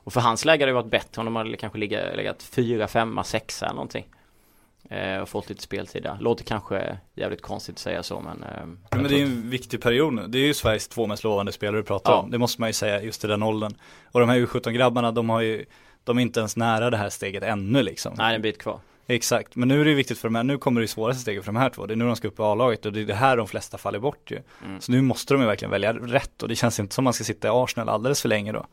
Och 0.05 0.13
för 0.13 0.21
hans 0.21 0.45
läge 0.45 0.63
hade 0.63 0.71
det 0.71 0.75
varit 0.75 0.91
bättre 0.91 1.21
om 1.21 1.25
de 1.25 1.37
hade 1.37 1.57
kanske 1.57 1.79
legat 1.79 2.43
fyra, 2.43 2.89
femma, 2.89 3.25
sexa 3.25 3.67
eller 3.67 3.75
någonting. 3.75 4.07
Eh, 4.91 5.19
och 5.19 5.29
fått 5.29 5.49
lite 5.49 5.63
speltid 5.63 6.03
där. 6.03 6.17
Låter 6.21 6.45
kanske 6.45 6.99
jävligt 7.15 7.43
konstigt 7.43 7.75
att 7.75 7.79
säga 7.79 8.03
så 8.03 8.21
men 8.21 8.43
eh, 8.43 8.67
Men 8.91 9.03
det 9.03 9.15
är 9.15 9.19
ju 9.19 9.25
en 9.25 9.51
viktig 9.51 9.83
period 9.83 10.15
nu. 10.15 10.27
Det 10.27 10.39
är 10.39 10.47
ju 10.47 10.55
Sveriges 10.55 10.89
två 10.89 11.07
mest 11.07 11.25
lovande 11.25 11.53
spelare 11.53 11.77
du 11.77 11.83
pratar 11.83 12.13
ja. 12.13 12.19
om. 12.19 12.31
Det 12.31 12.39
måste 12.39 12.61
man 12.61 12.69
ju 12.69 12.73
säga 12.73 13.03
just 13.03 13.25
i 13.25 13.27
den 13.27 13.43
åldern. 13.43 13.75
Och 14.13 14.21
de 14.21 14.29
här 14.29 14.37
U17-grabbarna 14.37 15.13
de 15.13 15.31
har 15.31 15.41
ju 15.41 15.65
De 16.05 16.19
är 16.19 16.23
inte 16.23 16.41
ens 16.41 16.57
nära 16.57 16.91
det 16.91 16.97
här 16.97 17.11
steget 17.11 17.43
ännu 17.43 17.83
liksom. 17.83 18.15
Nej, 18.17 18.27
det 18.27 18.33
är 18.33 18.37
en 18.37 18.43
bit 18.43 18.59
kvar. 18.59 18.81
Exakt, 19.07 19.57
men 19.57 19.69
nu 19.69 19.81
är 19.81 19.85
det 19.85 19.95
viktigt 19.95 20.19
för 20.19 20.29
de 20.29 20.35
här, 20.35 20.43
nu 20.43 20.59
kommer 20.59 20.81
det 20.81 20.89
svåraste 20.89 21.23
steget 21.23 21.45
för 21.45 21.53
de 21.53 21.59
här 21.59 21.71
två. 21.71 21.87
Det 21.87 21.95
är 21.95 21.97
nu 21.97 22.07
de 22.07 22.17
ska 22.17 22.29
upp 22.29 22.39
i 22.39 22.43
A-laget 22.43 22.87
och 22.87 22.93
det 22.93 23.01
är 23.01 23.05
det 23.05 23.15
här 23.15 23.37
de 23.37 23.47
flesta 23.47 23.79
faller 23.79 23.99
bort 23.99 24.31
ju. 24.31 24.39
Mm. 24.65 24.81
Så 24.81 24.93
nu 24.93 25.01
måste 25.01 25.35
de 25.35 25.41
ju 25.41 25.47
verkligen 25.47 25.71
välja 25.71 25.93
rätt 25.93 26.43
och 26.43 26.49
det 26.49 26.57
känns 26.57 26.81
inte 26.81 26.95
som 26.95 27.05
man 27.05 27.13
ska 27.13 27.25
sitta 27.25 27.49
i 27.49 27.51
Arsenal 27.51 27.89
alldeles 27.89 28.23
för 28.23 28.29
länge 28.29 28.53
då. 28.53 28.67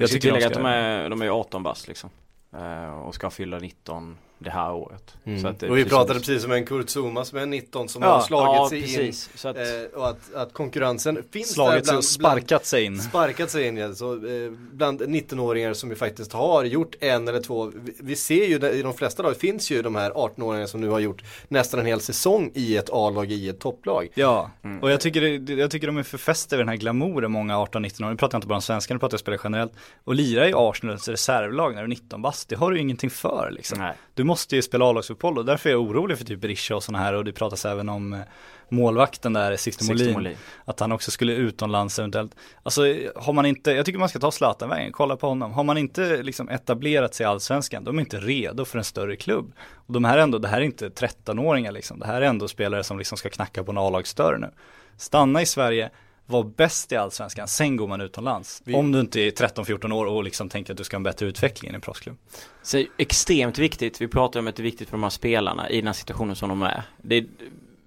Jag 0.00 0.10
tycker 0.10 0.46
att 0.46 0.54
de 0.54 0.66
är, 0.66 1.10
de 1.10 1.22
är 1.22 1.28
18 1.28 1.62
bast 1.62 1.88
liksom. 1.88 2.10
Eh, 2.52 2.98
och 2.98 3.14
ska 3.14 3.30
fylla 3.30 3.58
19 3.58 4.18
det 4.42 4.50
här 4.50 4.72
året. 4.72 5.16
Mm. 5.24 5.70
och 5.70 5.78
vi 5.78 5.84
pratade 5.84 6.18
precis 6.18 6.44
om 6.44 6.52
en 6.52 6.64
Kurt 6.64 6.88
Zuma 6.88 7.24
som 7.24 7.38
är 7.38 7.46
19 7.46 7.88
som 7.88 8.02
ja, 8.02 8.08
har 8.08 8.20
slagit 8.20 8.56
ja, 8.56 8.68
sig 8.68 8.80
precis. 8.80 9.30
in. 9.32 9.38
Så 9.38 9.48
att, 9.48 9.56
eh, 9.56 9.62
och 9.94 10.08
att, 10.08 10.34
att 10.34 10.52
konkurrensen 10.52 11.22
finns 11.30 11.52
slagit 11.52 11.84
där 11.84 11.92
bland, 11.92 12.04
sparkat 12.04 12.66
sig 12.66 12.84
in. 12.84 13.00
Sparkat 13.00 13.50
sig 13.50 13.66
in 13.66 13.76
ja. 13.76 13.94
Så, 13.94 14.14
eh, 14.14 14.50
bland 14.72 15.02
19-åringar 15.02 15.74
som 15.74 15.90
ju 15.90 15.96
faktiskt 15.96 16.32
har 16.32 16.64
gjort 16.64 16.94
en 17.00 17.28
eller 17.28 17.40
två. 17.40 17.72
Vi, 17.74 17.94
vi 18.00 18.16
ser 18.16 18.44
ju 18.44 18.68
i 18.70 18.82
de 18.82 18.94
flesta 18.94 19.22
lag 19.22 19.36
finns 19.36 19.70
ju 19.70 19.82
de 19.82 19.94
här 19.94 20.10
18-åringarna 20.10 20.66
som 20.66 20.80
nu 20.80 20.88
har 20.88 20.98
gjort 20.98 21.22
nästan 21.48 21.80
en 21.80 21.86
hel 21.86 22.00
säsong 22.00 22.50
i 22.54 22.76
ett 22.76 22.90
A-lag 22.92 23.30
i 23.30 23.48
ett 23.48 23.60
topplag. 23.60 24.08
Ja, 24.14 24.50
mm. 24.62 24.82
och 24.82 24.90
jag 24.90 25.00
tycker, 25.00 25.50
jag 25.58 25.70
tycker 25.70 25.86
de 25.86 25.96
är 25.96 26.02
för 26.02 26.18
fästa 26.18 26.56
vid 26.56 26.60
den 26.60 26.68
här 26.68 26.76
glamouren 26.76 27.32
många 27.32 27.56
18-19-åringar. 27.56 28.10
Nu 28.10 28.16
pratar 28.16 28.36
jag 28.36 28.38
inte 28.38 28.48
bara 28.48 28.54
om 28.54 28.62
svenskar, 28.62 28.94
nu 28.94 28.98
pratar 28.98 29.14
jag 29.14 29.20
spelare 29.20 29.40
generellt. 29.44 29.72
Och 30.04 30.14
lira 30.14 30.48
i 30.48 30.52
Arsenals 30.56 31.08
reservlag 31.08 31.74
när 31.74 31.80
du 31.80 31.84
är 31.84 31.88
19 31.88 32.22
bast, 32.22 32.48
det 32.48 32.56
har 32.56 32.70
du 32.70 32.76
ju 32.76 32.82
ingenting 32.82 33.10
för 33.10 33.50
liksom. 33.50 33.78
Nej. 33.78 33.94
Du 34.14 34.24
måste 34.30 34.56
ju 34.56 34.62
spela 34.62 34.84
A-lagsuppehåll 34.84 35.38
och 35.38 35.44
därför 35.44 35.68
är 35.68 35.72
jag 35.72 35.82
orolig 35.82 36.18
för 36.18 36.24
typ 36.24 36.40
Berisha 36.40 36.76
och 36.76 36.82
sådana 36.82 37.04
här 37.04 37.14
och 37.14 37.24
det 37.24 37.32
pratas 37.32 37.64
även 37.64 37.88
om 37.88 38.12
eh, 38.12 38.20
målvakten 38.68 39.32
där, 39.32 39.56
Sixten 39.56 39.86
Molin, 39.86 40.12
Molin, 40.12 40.36
att 40.64 40.80
han 40.80 40.92
också 40.92 41.10
skulle 41.10 41.32
utomlands 41.32 41.98
eventuellt. 41.98 42.36
Alltså 42.62 42.82
har 43.16 43.32
man 43.32 43.46
inte, 43.46 43.70
jag 43.70 43.86
tycker 43.86 43.98
man 43.98 44.08
ska 44.08 44.18
ta 44.18 44.30
Zlatan-vägen, 44.30 44.92
kolla 44.92 45.16
på 45.16 45.28
honom. 45.28 45.52
Har 45.52 45.64
man 45.64 45.78
inte 45.78 46.22
liksom 46.22 46.48
etablerat 46.48 47.14
sig 47.14 47.24
i 47.24 47.26
Allsvenskan, 47.26 47.84
de 47.84 47.96
är 47.96 48.00
inte 48.00 48.20
redo 48.20 48.64
för 48.64 48.78
en 48.78 48.84
större 48.84 49.16
klubb. 49.16 49.52
Och 49.86 49.92
de 49.92 50.04
här 50.04 50.18
ändå, 50.18 50.38
det 50.38 50.48
här 50.48 50.60
är 50.60 50.64
inte 50.64 50.88
13-åringar 50.88 51.72
liksom, 51.72 51.98
det 51.98 52.06
här 52.06 52.22
är 52.22 52.26
ändå 52.26 52.48
spelare 52.48 52.84
som 52.84 52.98
liksom 52.98 53.18
ska 53.18 53.30
knacka 53.30 53.64
på 53.64 53.72
en 53.72 53.78
A-lagsdörr 53.78 54.38
nu. 54.38 54.50
Stanna 54.96 55.42
i 55.42 55.46
Sverige, 55.46 55.90
var 56.30 56.44
bäst 56.44 56.92
i 56.92 56.96
Allsvenskan, 56.96 57.48
sen 57.48 57.76
går 57.76 57.88
man 57.88 58.00
utomlands. 58.00 58.62
Vi... 58.64 58.74
Om 58.74 58.92
du 58.92 59.00
inte 59.00 59.20
är 59.20 59.30
13-14 59.30 59.92
år 59.92 60.06
och 60.06 60.24
liksom 60.24 60.48
tänker 60.48 60.72
att 60.72 60.78
du 60.78 60.84
ska 60.84 60.96
ha 60.96 60.98
en 60.98 61.02
bättre 61.02 61.26
utveckling 61.26 61.72
i 61.72 61.74
en 61.74 61.80
proffsklubb. 61.80 62.16
Så 62.62 62.84
extremt 62.98 63.58
viktigt, 63.58 64.00
vi 64.00 64.08
pratar 64.08 64.40
om 64.40 64.46
att 64.46 64.56
det 64.56 64.60
är 64.60 64.64
viktigt 64.64 64.88
för 64.88 64.96
de 64.96 65.02
här 65.02 65.10
spelarna 65.10 65.70
i 65.70 65.76
den 65.76 65.86
här 65.86 65.94
situationen 65.94 66.36
som 66.36 66.48
de 66.48 66.62
är. 66.62 66.82
Är 67.10 67.24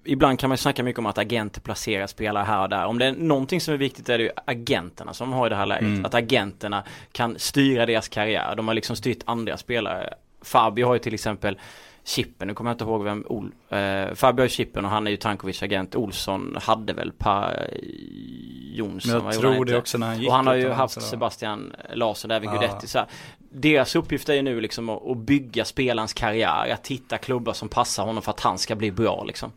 ibland 0.05 0.39
kan 0.39 0.49
man 0.49 0.57
snacka 0.57 0.83
mycket 0.83 0.99
om 0.99 1.05
att 1.05 1.17
agenter 1.17 1.61
placerar 1.61 2.07
spelare 2.07 2.43
här 2.43 2.61
och 2.61 2.69
där. 2.69 2.85
Om 2.85 2.99
det 2.99 3.05
är 3.05 3.11
någonting 3.11 3.61
som 3.61 3.73
är 3.73 3.77
viktigt 3.77 4.09
är 4.09 4.17
det 4.17 4.23
ju 4.23 4.31
agenterna 4.45 5.13
som 5.13 5.33
har 5.33 5.47
i 5.47 5.49
det 5.49 5.55
här 5.55 5.65
läget. 5.65 5.83
Mm. 5.83 6.05
Att 6.05 6.13
agenterna 6.13 6.83
kan 7.11 7.39
styra 7.39 7.85
deras 7.85 8.07
karriär. 8.07 8.55
De 8.55 8.67
har 8.67 8.75
liksom 8.75 8.95
styrt 8.95 9.19
andra 9.25 9.57
spelare. 9.57 10.13
Fabio 10.41 10.85
har 10.85 10.93
ju 10.93 10.99
till 10.99 11.13
exempel 11.13 11.59
Chippen, 12.05 12.47
nu 12.47 12.53
kommer 12.53 12.69
jag 12.71 12.75
inte 12.75 12.83
ihåg 12.83 13.03
vem 13.03 13.25
Ol 13.29 13.51
eh, 13.69 14.13
Fabio 14.13 14.47
Chippen 14.47 14.85
och 14.85 14.91
han 14.91 15.07
är 15.07 15.11
ju 15.11 15.17
Tankovic 15.17 15.63
agent. 15.63 15.95
Olsson 15.95 16.57
hade 16.61 16.93
väl 16.93 17.11
Per 17.11 17.77
Jonsson 18.73 19.17
Men 19.17 19.25
jag 19.25 19.39
tror 19.39 19.65
det 19.65 19.77
också 19.77 19.97
när 19.97 20.07
han 20.07 20.19
gick 20.19 20.29
Och 20.29 20.35
han 20.35 20.47
har 20.47 20.55
ju 20.55 20.69
haft 20.69 21.01
Sebastian 21.01 21.73
Larsson, 21.93 22.31
även 22.31 22.49
ah. 22.49 22.51
Guidetti 22.51 22.87
så 22.87 22.97
här. 22.97 23.07
Deras 23.49 23.95
uppgift 23.95 24.29
är 24.29 24.33
ju 24.33 24.41
nu 24.41 24.61
liksom 24.61 24.89
att, 24.89 25.07
att 25.07 25.17
bygga 25.17 25.65
spelarens 25.65 26.13
karriär, 26.13 26.73
att 26.73 26.87
hitta 26.87 27.17
klubbar 27.17 27.53
som 27.53 27.69
passar 27.69 28.03
honom 28.03 28.23
för 28.23 28.31
att 28.31 28.39
han 28.39 28.57
ska 28.57 28.75
bli 28.75 28.91
bra 28.91 29.23
liksom. 29.23 29.51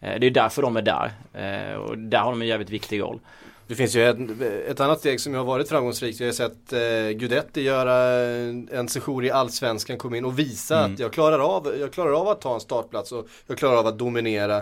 Eh, 0.00 0.20
Det 0.20 0.26
är 0.26 0.30
därför 0.30 0.62
de 0.62 0.76
är 0.76 0.82
där. 0.82 1.12
Eh, 1.32 1.74
och 1.74 1.98
där 1.98 2.18
har 2.18 2.30
de 2.30 2.42
en 2.42 2.48
jävligt 2.48 2.70
viktig 2.70 3.00
roll 3.00 3.20
det 3.70 3.76
finns 3.76 3.96
ju 3.96 4.08
ett, 4.08 4.16
ett 4.68 4.80
annat 4.80 4.98
steg 4.98 5.20
som 5.20 5.34
har 5.34 5.44
varit 5.44 5.68
framgångsrikt. 5.68 6.20
Jag 6.20 6.28
har 6.28 6.32
sett 6.32 6.72
eh, 6.72 7.18
Gudetti 7.18 7.62
göra 7.62 7.96
en 8.70 8.88
session 8.88 9.24
i 9.24 9.30
Allsvenskan, 9.30 9.98
komma 9.98 10.16
in 10.16 10.24
och 10.24 10.38
visa 10.38 10.78
mm. 10.78 10.92
att 10.92 11.00
jag 11.00 11.12
klarar, 11.12 11.38
av, 11.38 11.74
jag 11.80 11.92
klarar 11.92 12.12
av 12.12 12.28
att 12.28 12.40
ta 12.40 12.54
en 12.54 12.60
startplats 12.60 13.12
och 13.12 13.28
jag 13.46 13.58
klarar 13.58 13.76
av 13.76 13.86
att 13.86 13.98
dominera 13.98 14.56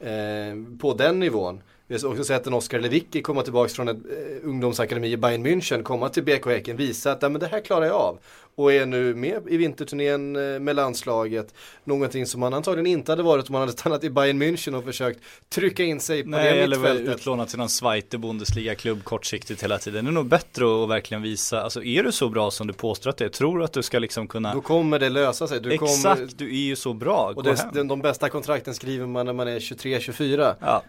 eh, 0.00 0.78
på 0.80 0.94
den 0.98 1.20
nivån. 1.20 1.62
Vi 1.86 1.98
har 1.98 2.10
också 2.10 2.24
sett 2.24 2.46
en 2.46 2.54
Oskar 2.54 2.80
Lewicki 2.80 3.22
komma 3.22 3.42
tillbaka 3.42 3.68
från 3.68 3.88
ett 3.88 3.96
eh, 3.96 4.48
ungdomsakademi 4.48 5.12
i 5.12 5.16
Bayern 5.16 5.46
München, 5.46 5.82
komma 5.82 6.08
till 6.08 6.22
BK 6.22 6.46
Häcken, 6.46 6.76
visa 6.76 7.12
att 7.12 7.22
men 7.22 7.38
det 7.38 7.46
här 7.46 7.60
klarar 7.60 7.86
jag 7.86 7.96
av. 7.96 8.18
Och 8.54 8.72
är 8.72 8.86
nu 8.86 9.14
med 9.14 9.42
i 9.48 9.56
vinterturnén 9.56 10.36
eh, 10.36 10.60
med 10.60 10.76
landslaget. 10.76 11.54
Någonting 11.84 12.26
som 12.26 12.40
man 12.40 12.54
antagligen 12.54 12.86
inte 12.86 13.12
hade 13.12 13.22
varit 13.22 13.48
om 13.48 13.52
man 13.52 13.60
hade 13.60 13.72
stannat 13.72 14.04
i 14.04 14.10
Bayern 14.10 14.42
München 14.42 14.74
och 14.74 14.84
försökt 14.84 15.20
trycka 15.48 15.84
in 15.84 16.00
sig 16.00 16.22
på 16.22 16.28
Nej, 16.28 16.58
det 16.58 16.68
mittfältet. 16.68 17.00
eller 17.00 17.14
utlånat 17.14 17.48
till 17.48 17.58
någon 17.58 17.68
Zweite 17.68 18.18
Bundesliga-klubb 18.18 19.04
kortsiktigt 19.04 19.62
hela 19.62 19.78
tiden. 19.78 20.04
Det 20.04 20.10
är 20.10 20.12
nog 20.12 20.26
bättre 20.26 20.82
att 20.84 20.88
verkligen 20.88 21.22
visa, 21.22 21.62
alltså 21.62 21.84
är 21.84 22.02
du 22.02 22.12
så 22.12 22.28
bra 22.28 22.50
som 22.50 22.66
du 22.66 22.72
påstår 22.72 23.10
att 23.10 23.16
det 23.16 23.24
är, 23.24 23.28
tror 23.28 23.58
du 23.58 23.64
att 23.64 23.72
du 23.72 23.82
ska 23.82 23.98
liksom 23.98 24.28
kunna 24.28 24.54
Då 24.54 24.60
kommer 24.60 24.98
det 24.98 25.08
lösa 25.08 25.48
sig. 25.48 25.60
Du 25.60 25.72
Exakt, 25.72 26.02
kommer... 26.02 26.28
du 26.36 26.48
är 26.48 26.62
ju 26.62 26.76
så 26.76 26.92
bra. 26.92 27.32
Och 27.36 27.44
det, 27.44 27.82
de 27.84 28.02
bästa 28.02 28.28
kontrakten 28.28 28.74
skriver 28.74 29.06
man 29.06 29.26
när 29.26 29.32
man 29.32 29.48
är 29.48 29.58
23-24. 29.58 30.54
Ja. 30.60 30.82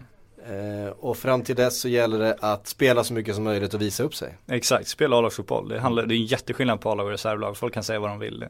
Eh, 0.50 0.90
och 1.00 1.18
fram 1.18 1.44
till 1.44 1.56
dess 1.56 1.82
så 1.82 1.88
gäller 1.88 2.20
det 2.20 2.38
att 2.40 2.68
spela 2.68 3.04
så 3.04 3.14
mycket 3.14 3.36
som 3.36 3.44
möjligt 3.44 3.74
och 3.74 3.82
visa 3.82 4.04
upp 4.04 4.16
sig. 4.16 4.38
Exakt, 4.48 4.88
spela 4.88 5.18
A-lagsfotboll. 5.18 5.70
Det, 5.70 5.80
handlar, 5.80 6.06
det 6.06 6.16
är 6.16 6.18
en 6.18 6.26
jätteskillnad 6.26 6.82
på 6.82 6.92
A-lag 6.92 7.06
och 7.06 7.12
reservlag. 7.12 7.58
Folk 7.58 7.74
kan 7.74 7.84
säga 7.84 8.00
vad 8.00 8.10
de 8.10 8.20
vill. 8.20 8.46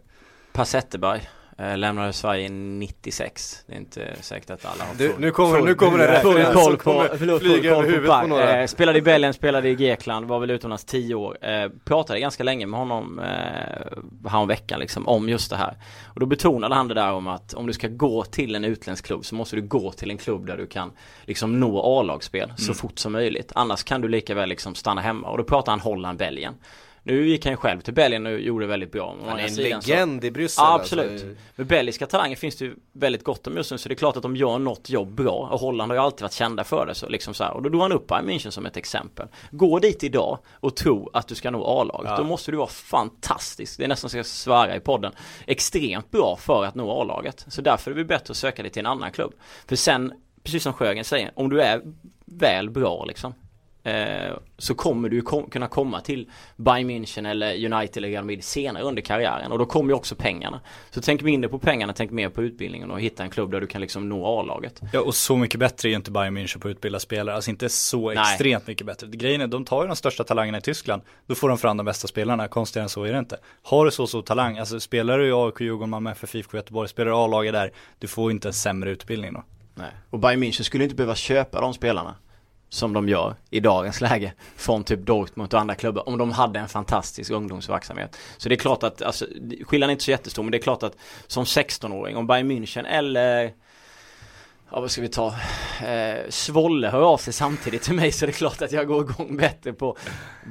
Per 0.53 0.63
Zetterberg 0.63 1.29
lämnade 1.57 2.13
Sverige 2.13 2.49
96. 2.49 3.63
Det 3.67 3.73
är 3.73 3.77
inte 3.77 4.15
säkert 4.21 4.49
att 4.49 4.65
alla 4.65 4.83
har 4.83 4.95
du, 4.97 5.13
Nu 5.17 5.31
kommer, 5.31 5.57
full, 5.57 5.65
nu 5.65 5.75
kommer 5.75 5.97
det 5.97 6.19
full 6.19 6.43
koll 6.43 6.77
på, 6.77 7.07
förlåt, 7.17 7.41
full 7.41 7.69
koll 7.69 8.21
på, 8.21 8.27
några. 8.27 8.61
Eh, 8.61 8.67
spelade 8.67 8.99
i 8.99 9.01
Belgien, 9.01 9.33
spelade 9.33 9.69
i 9.69 9.75
Grekland, 9.75 10.25
var 10.25 10.39
väl 10.39 10.51
utomlands 10.51 10.85
10 10.85 11.15
år. 11.15 11.37
Eh, 11.41 11.69
pratade 11.85 12.19
ganska 12.19 12.43
länge 12.43 12.65
med 12.65 12.79
honom 12.79 13.19
eh, 13.19 14.45
veckan 14.47 14.79
liksom 14.79 15.07
om 15.07 15.29
just 15.29 15.49
det 15.49 15.55
här. 15.55 15.77
Och 16.05 16.19
då 16.19 16.25
betonade 16.25 16.75
han 16.75 16.87
det 16.87 16.93
där 16.93 17.11
om 17.11 17.27
att 17.27 17.53
om 17.53 17.67
du 17.67 17.73
ska 17.73 17.87
gå 17.87 18.23
till 18.23 18.55
en 18.55 18.65
utländsk 18.65 19.05
klubb 19.05 19.25
så 19.25 19.35
måste 19.35 19.55
du 19.55 19.61
gå 19.61 19.91
till 19.91 20.11
en 20.11 20.17
klubb 20.17 20.47
där 20.47 20.57
du 20.57 20.67
kan 20.67 20.91
liksom 21.25 21.59
nå 21.59 21.99
A-lagsspel 21.99 22.43
mm. 22.43 22.57
så 22.57 22.73
fort 22.73 22.99
som 22.99 23.11
möjligt. 23.11 23.51
Annars 23.55 23.83
kan 23.83 24.01
du 24.01 24.07
lika 24.07 24.35
väl 24.35 24.49
liksom 24.49 24.75
stanna 24.75 25.01
hemma. 25.01 25.27
Och 25.27 25.37
då 25.37 25.43
pratar 25.43 25.71
han 25.71 25.79
Holland, 25.79 26.19
Belgien. 26.19 26.53
Nu 27.05 27.27
gick 27.27 27.45
han 27.45 27.57
själv 27.57 27.81
till 27.81 27.93
Belgien 27.93 28.25
och 28.25 28.39
gjorde 28.39 28.65
väldigt 28.65 28.91
bra. 28.91 29.15
Han 29.25 29.39
är 29.39 29.47
en 29.47 29.55
legend 29.55 30.21
så... 30.21 30.27
i 30.27 30.31
Bryssel. 30.31 30.63
Ja, 30.63 30.73
absolut. 30.73 31.11
Alltså. 31.11 31.27
Men 31.55 31.67
belgiska 31.67 32.05
talanger 32.07 32.35
finns 32.35 32.55
det 32.55 32.65
ju 32.65 32.75
väldigt 32.93 33.23
gott 33.23 33.47
om 33.47 33.55
just 33.57 33.71
nu. 33.71 33.77
Så 33.77 33.89
det 33.89 33.93
är 33.93 33.97
klart 33.97 34.17
att 34.17 34.23
de 34.23 34.35
gör 34.35 34.59
något 34.59 34.89
jobb 34.89 35.11
bra. 35.13 35.49
Och 35.51 35.59
Holland 35.59 35.91
har 35.91 35.97
ju 35.97 36.01
alltid 36.01 36.21
varit 36.21 36.33
kända 36.33 36.63
för 36.63 36.85
det. 36.85 36.95
Så 36.95 37.09
liksom 37.09 37.33
så 37.33 37.43
här. 37.43 37.53
Och 37.53 37.61
då 37.61 37.69
drog 37.69 37.81
han 37.81 37.91
upp 37.91 38.07
Bayern 38.07 38.29
München 38.29 38.49
som 38.49 38.65
ett 38.65 38.77
exempel. 38.77 39.27
Gå 39.51 39.79
dit 39.79 40.03
idag 40.03 40.39
och 40.51 40.75
tro 40.75 41.09
att 41.13 41.27
du 41.27 41.35
ska 41.35 41.51
nå 41.51 41.65
A-laget. 41.65 42.11
Ja. 42.11 42.17
Då 42.17 42.23
måste 42.23 42.51
du 42.51 42.57
vara 42.57 42.67
fantastisk. 42.67 43.77
Det 43.77 43.83
är 43.83 43.87
nästan 43.87 44.09
så 44.09 44.17
jag 44.17 44.25
svära 44.25 44.75
i 44.75 44.79
podden. 44.79 45.11
Extremt 45.47 46.11
bra 46.11 46.35
för 46.39 46.65
att 46.65 46.75
nå 46.75 47.01
A-laget. 47.01 47.45
Så 47.47 47.61
därför 47.61 47.91
är 47.91 47.95
det 47.95 48.05
bättre 48.05 48.31
att 48.31 48.37
söka 48.37 48.61
dig 48.61 48.71
till 48.71 48.79
en 48.79 48.85
annan 48.85 49.11
klubb. 49.11 49.33
För 49.67 49.75
sen, 49.75 50.13
precis 50.43 50.63
som 50.63 50.73
Sjögren 50.73 51.03
säger, 51.03 51.31
om 51.35 51.49
du 51.49 51.61
är 51.61 51.81
väl 52.25 52.69
bra 52.69 53.05
liksom 53.05 53.33
eh, 53.83 54.37
så 54.57 54.75
kommer 54.75 55.09
du 55.09 55.21
kom, 55.21 55.49
kunna 55.49 55.67
komma 55.67 56.01
till 56.01 56.29
Bayern 56.55 56.89
München 56.89 57.29
eller 57.29 57.73
United 57.73 57.97
eller 57.97 58.07
Real 58.07 58.23
Madrid 58.23 58.43
senare 58.43 58.83
under 58.83 59.01
karriären 59.01 59.51
och 59.51 59.59
då 59.59 59.65
kommer 59.65 59.89
ju 59.89 59.95
också 59.95 60.15
pengarna. 60.15 60.61
Så 60.91 61.01
tänk 61.01 61.21
mindre 61.21 61.49
på 61.49 61.59
pengarna, 61.59 61.93
tänk 61.93 62.11
mer 62.11 62.29
på 62.29 62.43
utbildningen 62.43 62.91
och 62.91 63.01
hitta 63.01 63.23
en 63.23 63.29
klubb 63.29 63.51
där 63.51 63.61
du 63.61 63.67
kan 63.67 63.81
liksom 63.81 64.09
nå 64.09 64.39
A-laget. 64.39 64.81
Ja 64.93 65.01
och 65.01 65.15
så 65.15 65.37
mycket 65.37 65.59
bättre 65.59 65.87
är 65.87 65.89
ju 65.89 65.95
inte 65.95 66.11
Bayern 66.11 66.37
München 66.37 66.59
på 66.59 66.67
att 66.67 66.71
utbilda 66.71 66.99
spelare, 66.99 67.35
alltså 67.35 67.51
inte 67.51 67.69
så 67.69 68.13
Nej. 68.13 68.17
extremt 68.17 68.67
mycket 68.67 68.87
bättre. 68.87 69.07
Grejen 69.07 69.41
är, 69.41 69.47
de 69.47 69.65
tar 69.65 69.81
ju 69.81 69.87
de 69.87 69.95
största 69.95 70.23
talangerna 70.23 70.57
i 70.57 70.61
Tyskland, 70.61 71.01
då 71.27 71.35
får 71.35 71.49
de 71.49 71.57
fram 71.57 71.77
de 71.77 71.85
bästa 71.85 72.07
spelarna, 72.07 72.47
konstigare 72.47 72.83
än 72.83 72.89
så 72.89 73.03
är 73.03 73.13
det 73.13 73.19
inte. 73.19 73.37
Har 73.63 73.85
du 73.85 73.91
så 73.91 74.07
så 74.07 74.21
talang, 74.21 74.57
alltså 74.57 74.79
spelar 74.79 75.19
du 75.19 75.27
i 75.27 75.31
AIK, 75.31 75.61
Djurgården, 75.61 75.89
Malmö 75.89 76.11
FF, 76.11 76.35
IFK 76.35 76.57
Göteborg, 76.57 76.89
spelar 76.89 77.25
A-laget 77.25 77.53
där, 77.53 77.71
du 77.99 78.07
får 78.07 78.31
inte 78.31 78.47
en 78.47 78.53
sämre 78.53 78.89
utbildning 78.89 79.33
då. 79.33 79.43
Nej. 79.75 79.91
Och 80.09 80.19
Bayern 80.19 80.43
München 80.43 80.63
skulle 80.63 80.83
inte 80.83 80.95
behöva 80.95 81.15
köpa 81.15 81.61
de 81.61 81.73
spelarna 81.73 82.15
som 82.73 82.93
de 82.93 83.09
gör 83.09 83.35
i 83.49 83.59
dagens 83.59 84.01
läge 84.01 84.33
från 84.55 84.83
typ 84.83 84.99
Dortmund 84.99 85.53
och 85.53 85.59
andra 85.59 85.75
klubbar 85.75 86.09
om 86.09 86.17
de 86.17 86.31
hade 86.31 86.59
en 86.59 86.67
fantastisk 86.67 87.31
ungdomsverksamhet. 87.31 88.17
Så 88.37 88.49
det 88.49 88.55
är 88.55 88.57
klart 88.57 88.83
att, 88.83 89.01
alltså, 89.01 89.25
skillnaden 89.61 89.89
är 89.89 89.91
inte 89.91 90.03
så 90.03 90.11
jättestor 90.11 90.43
men 90.43 90.51
det 90.51 90.57
är 90.57 90.61
klart 90.61 90.83
att 90.83 90.97
som 91.27 91.43
16-åring 91.43 92.17
om 92.17 92.27
Bayern 92.27 92.51
München 92.51 92.85
eller 92.87 93.53
Ja 94.71 94.79
vad 94.79 94.91
ska 94.91 95.01
vi 95.01 95.07
ta? 95.07 95.27
Eh, 95.85 96.29
Svolle 96.29 96.89
hör 96.89 97.01
av 97.01 97.17
sig 97.17 97.33
samtidigt 97.33 97.81
till 97.81 97.93
mig 97.93 98.11
så 98.11 98.25
det 98.25 98.31
är 98.31 98.33
klart 98.33 98.61
att 98.61 98.71
jag 98.71 98.87
går 98.87 99.03
igång 99.03 99.37
bättre 99.37 99.73
på 99.73 99.97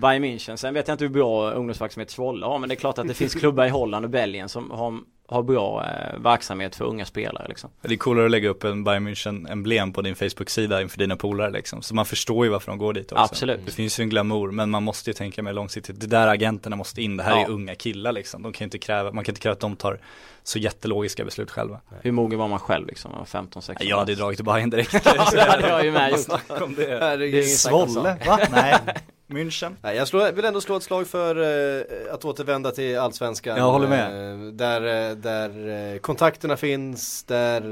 Bayern 0.01 0.25
München. 0.25 0.57
Sen 0.57 0.75
vet 0.75 0.89
jag 0.89 0.95
inte 0.95 1.05
hur 1.05 1.11
bra 1.11 1.51
ungdomsverksamhet 1.51 2.11
Svolle 2.11 2.47
har 2.47 2.59
men 2.59 2.69
det 2.69 2.75
är 2.75 2.77
klart 2.77 2.99
att 2.99 3.09
det 3.09 3.15
finns 3.15 3.35
klubbar 3.35 3.67
i 3.67 3.69
Holland 3.69 4.05
och 4.05 4.11
Belgien 4.11 4.49
som 4.49 4.71
har, 4.71 4.99
har 5.33 5.43
bra 5.43 5.85
eh, 5.87 6.19
verksamhet 6.21 6.77
för 6.77 6.85
unga 6.85 7.05
spelare 7.05 7.47
liksom. 7.49 7.71
Det 7.83 7.93
är 7.95 7.97
coolare 7.97 8.25
att 8.25 8.31
lägga 8.31 8.49
upp 8.49 8.65
en 8.65 8.85
Bayern 8.85 9.09
München 9.09 9.51
emblem 9.53 9.93
på 9.93 10.03
din 10.03 10.15
Facebook-sida 10.15 10.83
inför 10.83 10.99
dina 10.99 11.17
polare 11.17 11.51
liksom. 11.51 11.83
Så 11.83 11.95
man 11.95 12.07
förstår 12.07 12.45
ju 12.47 12.51
varför 12.53 12.73
de 12.73 12.79
går 12.79 12.93
dit 12.93 13.13
också. 13.13 13.25
Absolut. 13.25 13.61
Det 13.67 13.73
finns 13.73 14.01
ju 14.01 14.03
en 14.03 14.09
glamour 14.11 14.51
men 14.51 14.71
man 14.71 14.83
måste 14.83 15.11
ju 15.11 15.15
tänka 15.15 15.43
mer 15.43 15.53
långsiktigt. 15.53 16.01
Det 16.01 16.07
där 16.07 16.27
agenterna 16.29 16.77
måste 16.77 17.03
in, 17.03 17.17
det 17.17 17.23
här 17.23 17.37
Ja. 17.37 17.45
är 17.45 17.51
unga 17.51 17.75
killar 17.75 18.13
liksom. 18.13 18.43
De 18.43 18.53
kan 18.53 18.65
inte 18.65 18.79
kräva, 18.79 19.13
man 19.13 19.25
kan 19.25 19.33
inte 19.33 19.41
kräva 19.41 19.53
att 19.53 19.61
de 19.61 19.77
tar 19.77 19.99
så 20.43 20.59
jättelogiska 20.59 21.25
beslut 21.25 21.51
själva. 21.51 21.81
Hur 22.03 22.13
mogen 22.13 22.39
var 22.39 22.49
man 22.49 22.59
själv 22.59 22.87
liksom? 22.87 23.11
Jag 23.11 23.19
var 23.19 23.25
15, 23.27 23.63
16 23.63 23.87
Jag 23.89 23.97
hade 23.99 24.13
ju 24.13 24.17
dragit 24.17 24.37
till 24.39 24.45
Bayern 24.45 24.71
direkt. 24.71 24.93
Ja, 25.05 25.29
det 25.33 25.43
hade 25.43 25.69
jag 25.69 25.85
ju 25.85 25.93
med 25.93 26.11
gjort. 26.11 26.77
Det. 26.77 26.99
Herregud. 27.01 27.49
Svolle, 27.49 28.17
va? 28.27 28.39
Nej. 28.53 28.75
München. 29.33 29.77
Nej, 29.83 29.97
jag 29.97 30.09
slår, 30.09 30.33
vill 30.33 30.45
ändå 30.45 30.61
slå 30.61 30.77
ett 30.77 30.83
slag 30.83 31.07
för 31.07 31.37
eh, 31.37 32.15
att 32.15 32.25
återvända 32.25 32.71
till 32.71 32.99
allsvenskan. 32.99 33.57
Jag 33.57 33.73
håller 33.73 33.89
med. 33.89 34.33
Eh, 34.33 34.53
där 34.53 35.11
eh, 35.11 35.17
där 35.17 35.69
eh, 35.95 35.99
kontakterna 35.99 36.57
finns, 36.57 37.23
där 37.25 37.63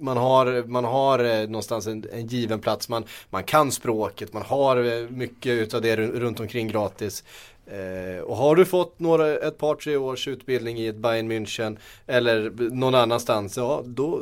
man 0.00 0.16
har, 0.16 0.64
man 0.66 0.84
har 0.84 1.46
någonstans 1.46 1.86
en, 1.86 2.04
en 2.12 2.26
given 2.26 2.60
plats, 2.60 2.88
man, 2.88 3.04
man 3.30 3.44
kan 3.44 3.72
språket, 3.72 4.32
man 4.32 4.42
har 4.42 5.08
mycket 5.12 5.52
utav 5.52 5.82
det 5.82 5.96
ru- 5.96 6.20
runt 6.20 6.40
omkring 6.40 6.68
gratis. 6.68 7.24
Eh, 7.66 8.22
och 8.22 8.36
har 8.36 8.56
du 8.56 8.64
fått 8.64 8.98
några, 8.98 9.36
ett 9.36 9.58
par 9.58 9.74
tre 9.74 9.96
års 9.96 10.28
utbildning 10.28 10.78
i 10.78 10.86
ett 10.86 10.96
Bayern 10.96 11.32
München 11.32 11.76
eller 12.06 12.50
någon 12.74 12.94
annanstans, 12.94 13.56
ja 13.56 13.82
då 13.84 14.20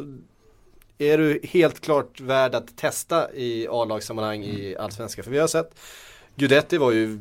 är 0.99 1.19
du 1.19 1.41
helt 1.43 1.81
klart 1.81 2.21
värd 2.21 2.55
att 2.55 2.77
testa 2.77 3.33
i 3.35 3.67
A-lagssammanhang 3.71 4.43
i 4.45 4.77
Allsvenskan. 4.79 5.25
För 5.25 5.31
vi 5.31 5.39
har 5.39 5.47
sett 5.49 5.71
Gudetti 6.37 6.79
var 6.79 6.93
ju 6.93 7.19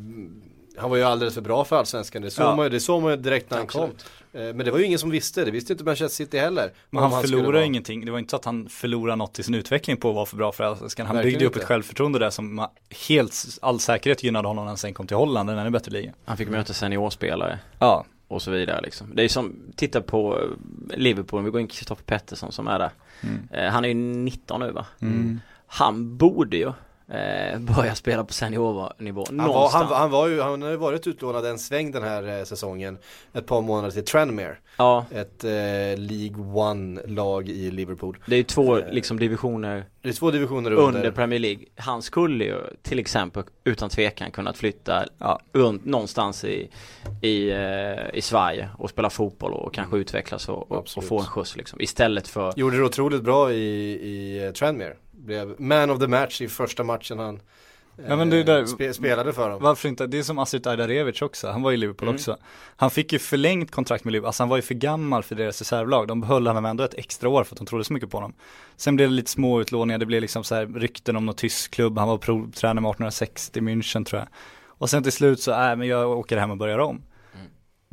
han 0.78 0.90
var 0.90 0.98
ju 0.98 1.04
alldeles 1.04 1.34
för 1.34 1.42
bra 1.42 1.66
för 1.66 1.76
Allsvenskan. 1.76 2.22
Det 2.22 2.32
såg, 2.32 2.46
Ja. 2.46 2.56
man, 2.56 2.66
ju, 2.66 2.70
det 2.70 2.80
såg 2.80 3.02
man 3.02 3.12
ju 3.12 3.18
direkt 3.18 3.50
när 3.50 3.58
han 3.58 3.66
Absolut. 3.66 4.06
kom. 4.32 4.42
Eh, 4.42 4.54
Men 4.54 4.66
det 4.66 4.72
var 4.72 4.80
ju 4.80 4.86
ingen 4.86 5.00
som 5.00 5.10
visste, 5.10 5.46
det 5.46 5.52
visste 5.52 5.74
inte 5.74 5.84
Manchester 5.86 6.16
City 6.26 6.38
heller. 6.38 6.72
Men 6.90 7.04
han 7.04 7.22
förlorar 7.22 7.44
vara- 7.52 7.64
ingenting. 7.66 8.06
Det 8.06 8.12
var 8.12 8.20
inte 8.20 8.30
så 8.32 8.36
att 8.36 8.46
han 8.46 8.70
förlorade 8.70 9.16
något 9.16 9.40
i 9.40 9.44
sin 9.44 9.56
utveckling 9.56 9.98
på 9.98 10.10
att 10.10 10.16
vara 10.16 10.26
för 10.26 10.38
bra 10.38 10.52
för 10.52 10.64
Allsvenskan. 10.64 11.06
Han 11.06 11.16
Verkligen 11.16 11.34
byggde 11.34 11.46
upp 11.46 11.54
inte. 11.54 11.60
ett 11.64 11.68
självförtroende 11.68 12.20
där 12.20 12.30
som 12.30 12.68
helt 13.10 13.34
all 13.62 13.80
säkerhet 13.80 14.24
gynnade 14.24 14.48
honom 14.48 14.64
när 14.66 14.70
han 14.70 14.78
sen 14.78 14.94
kom 14.94 15.08
till 15.08 15.18
Holland, 15.18 15.50
en 15.50 15.58
ännu 15.58 15.70
bättre 15.70 15.92
liga. 15.92 16.14
Han 16.26 16.38
fick 16.38 16.50
möta 16.50 16.74
seniorspelare 16.74 17.60
Ja, 17.80 18.06
och 18.28 18.42
så 18.42 18.52
vidare 18.52 18.82
liksom. 18.82 19.16
Det 19.16 19.24
är 19.24 19.30
som, 19.30 19.56
titta 19.76 20.02
på 20.02 20.40
eh, 20.40 20.98
Liverpool, 20.98 21.44
vi 21.44 21.52
går 21.52 21.62
in 21.62 21.68
Kristoffer 21.68 22.04
Pettersson 22.04 22.52
som 22.52 22.68
är 22.68 22.80
där. 22.80 22.92
Mm. 23.22 23.48
Eh, 23.52 23.72
han 23.72 23.86
är 23.86 23.90
ju 23.90 23.94
19 23.94 24.60
nu 24.60 24.72
va? 24.72 24.86
Mm. 25.00 25.40
Han 25.68 26.18
borde 26.18 26.58
ju 26.58 26.72
eh, 27.08 27.60
börja 27.76 27.96
spela 27.96 28.24
på 28.24 28.34
seniornivå 28.34 29.26
Han, 29.28 29.38
var, 29.48 29.70
han, 29.70 29.86
han, 29.88 30.12
var 30.12 30.28
ju, 30.28 30.42
han 30.42 30.62
har 30.62 30.70
ju 30.70 30.76
varit 30.78 31.08
utlånad 31.08 31.46
en 31.46 31.60
sväng 31.60 31.92
den 31.92 32.04
här 32.04 32.38
eh, 32.40 32.44
säsongen. 32.44 32.98
Ett 33.34 33.46
par 33.46 33.62
månader 33.62 33.92
till 33.92 34.06
Tranmere. 34.06 34.58
Ja, 34.78 35.06
Ett 35.12 35.44
eh, 35.44 35.50
League 35.98 36.38
One-lag 36.54 37.50
i 37.50 37.72
Liverpool. 37.72 38.18
det 38.26 38.36
är 38.36 38.38
ju 38.38 38.44
två 38.44 38.78
Eh, 38.78 38.92
liksom 38.92 39.20
divisioner 39.20 39.86
Det 40.02 40.10
är 40.10 40.14
två 40.14 40.32
divisioner 40.32 40.72
under. 40.72 40.84
under 41.00 41.12
Premier 41.12 41.40
League. 41.40 41.66
Han 41.76 42.02
skulle 42.02 42.44
ju 42.46 42.56
till 42.82 43.00
exempel 43.00 43.44
utan 43.64 43.90
tvekan 43.90 44.32
kunnat 44.32 44.58
flytta 44.58 45.06
Ja. 45.20 45.40
runt 45.54 45.86
någonstans 45.86 46.44
i, 46.46 46.70
i, 47.22 47.50
eh, 47.52 48.10
i 48.18 48.22
Sverige 48.22 48.70
och 48.78 48.90
spela 48.90 49.10
fotboll 49.10 49.54
och 49.54 49.74
kanske 49.74 49.98
utvecklas 49.98 50.50
och, 50.50 50.72
och, 50.72 50.88
och 50.98 51.04
få 51.04 51.20
en 51.20 51.26
skjuts 51.26 51.56
liksom. 51.58 51.82
Istället 51.82 52.28
för 52.28 52.54
Gjorde 52.56 52.78
det 52.78 52.84
otroligt 52.84 53.22
bra 53.24 53.52
i, 53.52 53.56
i 54.02 54.46
eh, 54.46 54.52
Tranmere. 54.52 54.94
Blev 55.26 55.56
man 55.62 55.90
of 55.90 56.00
the 56.00 56.08
match 56.08 56.42
i 56.42 56.48
första 56.48 56.84
matchen 56.84 57.20
han 57.20 57.40
Ja, 58.08 58.16
men 58.16 58.30
det 58.30 58.36
är 58.38 58.40
eh, 58.40 58.46
där- 58.46 58.66
spe, 58.66 58.94
spelade 58.94 59.34
för 59.34 59.50
dem. 59.50 59.62
Varför 59.62 59.90
inte? 59.90 60.08
Det 60.08 60.18
är 60.18 60.24
som 60.24 60.40
Asrit 60.40 60.68
Ajdarevic 60.68 61.22
också, 61.22 61.48
han 61.48 61.62
var 61.62 61.72
i 61.72 61.78
Liverpool 61.78 62.08
Mm. 62.08 62.16
också. 62.16 62.38
Han 62.76 62.92
fick 62.92 63.14
ju 63.14 63.20
förlängt 63.20 63.72
kontrakt 63.72 64.04
med 64.04 64.12
Liverpool, 64.12 64.28
alltså 64.28 64.44
han 64.44 64.50
var 64.50 64.56
ju 64.58 64.62
för 64.62 64.74
gammal 64.74 65.24
för 65.24 65.36
deras 65.36 65.62
reservlag. 65.62 66.08
De 66.08 66.22
behöll 66.22 66.48
honom 66.48 66.66
ändå 66.66 66.84
ett 66.84 66.94
extra 66.94 67.30
år 67.30 67.44
för 67.44 67.54
att 67.56 67.58
de 67.58 67.66
trodde 67.66 67.84
så 67.84 67.94
mycket 67.94 68.10
på 68.10 68.18
honom. 68.18 68.34
Sen 68.76 68.96
blev 68.96 69.10
det 69.10 69.16
lite 69.16 69.32
små 69.32 69.62
utlåningar, 69.62 69.98
det 69.98 70.06
blev 70.06 70.22
liksom 70.22 70.44
så 70.44 70.56
här 70.56 70.66
rykten 70.66 71.16
om 71.16 71.26
någon 71.26 71.36
tysk 71.36 71.72
klubb, 71.74 71.98
han 71.98 72.08
var 72.08 72.18
provtränare 72.18 72.82
med 72.82 72.90
1860 72.90 73.60
i 73.60 73.62
München 73.62 74.06
tror 74.06 74.20
jag. 74.22 74.28
Och 74.68 74.90
sen 74.90 75.04
till 75.04 75.12
slut 75.12 75.40
så, 75.40 75.52
äh 75.52 75.76
men 75.76 75.88
jag 75.88 76.10
åker 76.12 76.38
hem 76.38 76.52
och 76.52 76.58
börjar 76.58 76.80
om. 76.80 77.02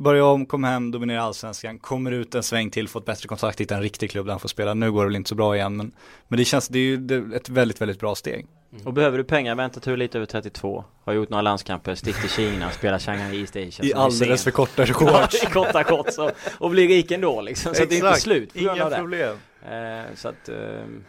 Mm. 0.03 0.13
Börjar 0.13 0.23
om, 0.23 0.45
kom 0.45 0.63
hem, 0.63 0.91
dominerar 0.91 1.19
allsvenskan, 1.19 1.79
kommer 1.79 2.11
ut 2.11 2.35
en 2.35 2.43
sväng 2.43 2.69
till, 2.71 2.87
får 2.87 2.99
ett 2.99 3.05
bättre 3.05 3.27
kontrakt, 3.27 3.61
hittar 3.61 3.75
en 3.75 3.81
riktig 3.81 4.11
klubb 4.11 4.25
där 4.25 4.31
han 4.33 4.39
får 4.39 4.49
spela. 4.49 4.73
Nu 4.73 4.91
går 4.91 5.01
det 5.03 5.07
väl 5.07 5.15
inte 5.15 5.29
så 5.29 5.35
bra 5.35 5.55
igen 5.55 5.77
men, 5.77 5.91
men 6.27 6.37
det 6.39 6.45
känns, 6.45 6.67
det 6.67 6.79
är 6.79 6.83
ju 6.83 6.97
det- 6.97 7.35
ett 7.35 7.49
väldigt, 7.49 7.81
väldigt 7.81 7.99
bra 7.99 8.15
steg. 8.15 8.45
Och 8.85 8.93
behöver 8.93 9.17
du 9.17 9.23
pengar, 9.23 9.55
vänta 9.55 9.79
till 9.79 9.93
är 9.93 9.97
lite 9.97 10.17
över 10.17 10.25
32 10.25 10.83
Har 11.05 11.13
gjort 11.13 11.29
några 11.29 11.41
landskamper, 11.41 11.95
stick 11.95 12.21
till 12.21 12.29
Kina, 12.29 12.69
spelar 12.71 12.99
Shanghai 12.99 13.39
East 13.41 13.55
Asia 13.55 13.85
I 13.85 13.93
alldeles 13.93 14.43
för 14.43 14.51
korta 14.51 14.85
shorts. 14.93 15.43
i 15.43 15.45
korta 15.45 15.83
shorts 15.83 16.17
och, 16.17 16.31
och 16.59 16.69
blir 16.69 16.87
rik 16.87 17.11
ändå 17.11 17.41
liksom 17.41 17.75
Så 17.75 17.83
att 17.83 17.89
det 17.89 17.95
är 17.95 17.97
inte 17.97 18.07
Exakt. 18.07 18.23
slut 18.23 18.53
på 18.53 18.59
grund 18.59 18.75
Inga 18.75 18.83
av 18.85 18.89
det 18.91 18.97
problem. 18.97 19.37
eh, 19.65 20.15
Så 20.15 20.27
att 20.27 20.49
ehm, 20.49 21.03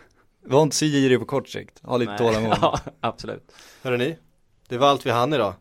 Var 0.46 0.62
inte 0.62 0.76
så 0.76 0.84
girig 0.84 1.18
på 1.18 1.24
kort 1.26 1.48
sikt, 1.48 1.80
ha 1.82 1.96
lite 1.96 2.18
tålamod. 2.18 2.56
Ja, 2.62 2.78
absolut 3.00 3.52
Hörrni, 3.82 4.04
ni, 4.04 4.16
det 4.68 4.78
var 4.78 4.88
allt 4.88 5.06
vi 5.06 5.10
hann 5.10 5.32
idag. 5.32 5.54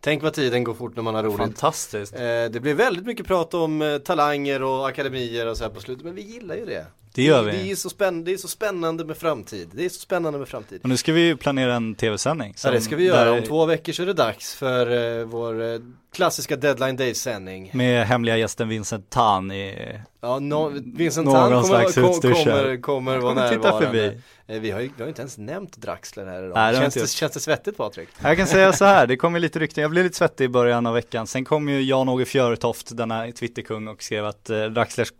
Tänk 0.00 0.22
vad 0.22 0.32
tiden 0.32 0.64
går 0.64 0.74
fort 0.74 0.96
när 0.96 1.02
man 1.02 1.14
har 1.14 1.22
roligt. 1.22 1.38
Fantastiskt. 1.38 2.14
Eh, 2.14 2.20
det 2.20 2.60
blev 2.62 2.76
väldigt 2.76 3.06
mycket 3.06 3.26
prat 3.26 3.54
om 3.54 3.82
eh, 3.82 3.98
talanger 3.98 4.62
och 4.62 4.88
akademier 4.88 5.46
och 5.46 5.56
så 5.56 5.64
här 5.64 5.70
på 5.70 5.80
slutet, 5.80 6.04
men 6.04 6.14
vi 6.14 6.22
gillar 6.22 6.54
ju 6.54 6.64
det. 6.64 6.86
Det 7.18 7.24
gör 7.24 7.44
Det 7.44 7.50
vi. 7.52 7.70
är 7.70 7.76
så, 7.76 7.88
spänn- 7.88 8.24
det 8.24 8.32
är 8.32 8.36
så 8.36 8.48
spännande 8.48 9.04
med 9.04 9.16
framtid. 9.16 9.68
Det 9.72 9.84
är 9.84 9.88
så 9.88 10.00
spännande 10.00 10.38
med 10.38 10.48
framtid. 10.48 10.80
Och 10.82 10.88
nu 10.88 10.96
ska 10.96 11.12
vi 11.12 11.20
ju 11.20 11.36
planera 11.36 11.74
en 11.74 11.94
tv-sändning. 11.94 12.54
Ja, 12.64 12.70
det 12.70 12.80
ska 12.80 12.96
vi 12.96 13.04
göra. 13.04 13.24
där- 13.24 13.32
Om 13.38 13.42
två 13.42 13.66
veckor 13.66 13.92
så 13.92 14.02
är 14.02 14.06
det 14.06 14.12
dags 14.12 14.54
för 14.54 15.18
eh, 15.20 15.24
vår 15.24 15.62
eh, 15.72 15.78
klassiska 16.12 16.56
Deadline 16.56 16.96
Days-sändning. 16.96 17.70
Med 17.74 18.06
hemliga 18.06 18.36
gästen 18.36 18.68
Vincent 18.68 19.10
Tan 19.10 19.52
i... 19.52 19.96
Ja, 20.20 20.38
no, 20.38 20.72
Vincent 20.96 21.24
Någon 21.26 21.34
Tan 21.34 21.50
kommer, 21.50 21.64
slags 21.64 21.94
kom, 21.94 22.04
utstyrsel. 22.04 22.44
kommer, 22.44 22.80
kommer 22.80 23.18
vara 23.18 23.34
Kommer 23.34 23.48
titta 23.48 23.62
närvarande. 23.62 23.86
förbi. 24.10 24.20
Eh, 24.46 24.60
Vi 24.60 24.70
har 24.70 24.80
ju 24.80 24.90
vi 24.96 25.02
har 25.02 25.08
inte 25.08 25.22
ens 25.22 25.38
nämnt 25.38 25.76
Draxler 25.76 26.26
här 26.26 26.42
idag. 26.42 26.54
Nej, 26.54 26.72
det 26.72 26.80
känns, 26.80 26.94
det, 26.94 27.00
gjort. 27.00 27.08
känns 27.08 27.32
det 27.32 27.40
svettigt 27.40 27.76
Patrik? 27.76 28.08
Jag 28.22 28.36
kan 28.36 28.46
säga 28.46 28.72
så 28.72 28.84
här, 28.84 29.06
det 29.06 29.16
kom 29.16 29.34
ju 29.34 29.40
lite 29.40 29.58
rykten, 29.58 29.82
jag 29.82 29.90
blev 29.90 30.04
lite 30.04 30.16
svettig 30.16 30.44
i 30.44 30.48
början 30.48 30.86
av 30.86 30.94
veckan. 30.94 31.26
Sen 31.26 31.44
kom 31.44 31.68
ju 31.68 31.82
Jan-Åge 31.82 32.24
Fjöretoft, 32.24 32.96
denna 32.96 33.32
Twitterkung 33.32 33.88
och 33.88 34.02
skrev 34.02 34.26
att 34.26 34.50
eh, 34.50 34.64
Draxlers 34.64 35.12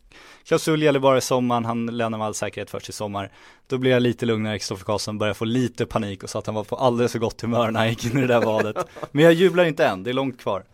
klausul 0.49 0.83
gäller 0.83 1.01
bara 1.01 1.19
i 1.19 1.21
sommaren, 1.21 1.65
han 1.65 1.87
lämnar 1.87 2.19
med 2.19 2.27
all 2.27 2.35
säkerhet 2.35 2.71
först 2.71 2.89
i 2.89 2.93
sommar. 2.93 3.31
Då 3.67 3.79
blev 3.79 3.93
jag 3.93 4.03
lite 4.03 4.27
lugnare, 4.27 4.59
Kristoffer 4.59 4.85
Karlsson 4.85 5.19
började 5.19 5.35
få 5.35 5.45
lite 5.45 5.87
panik 5.87 6.23
och 6.23 6.31
sa 6.31 6.39
att 6.39 6.47
han 6.47 6.55
var 6.55 6.65
på 6.65 6.77
alldeles 6.77 7.13
för 7.13 7.19
gott 7.19 7.41
humör 7.41 7.71
när 7.71 7.81
han 7.81 7.89
gick 7.89 8.05
in 8.05 8.19
i 8.19 8.21
det 8.21 8.27
där 8.27 8.41
vadet. 8.41 8.77
Men 9.13 9.25
jag 9.25 9.33
jublar 9.33 9.65
inte 9.65 9.87
än, 9.87 10.03
det 10.03 10.11
är 10.11 10.15
långt 10.15 10.41
kvar. 10.41 10.65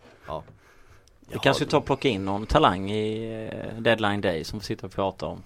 Vi 1.31 1.39
kanske 1.39 1.65
tar 1.65 1.77
och 1.77 1.85
plocka 1.85 2.09
in 2.09 2.25
någon 2.25 2.45
talang 2.45 2.91
i 2.91 3.33
eh, 3.51 3.81
Deadline 3.81 4.21
Day 4.21 4.43
som 4.43 4.59
får 4.59 4.65
sitta 4.65 4.87
och 4.87 4.93
prata 4.93 5.25
om 5.25 5.43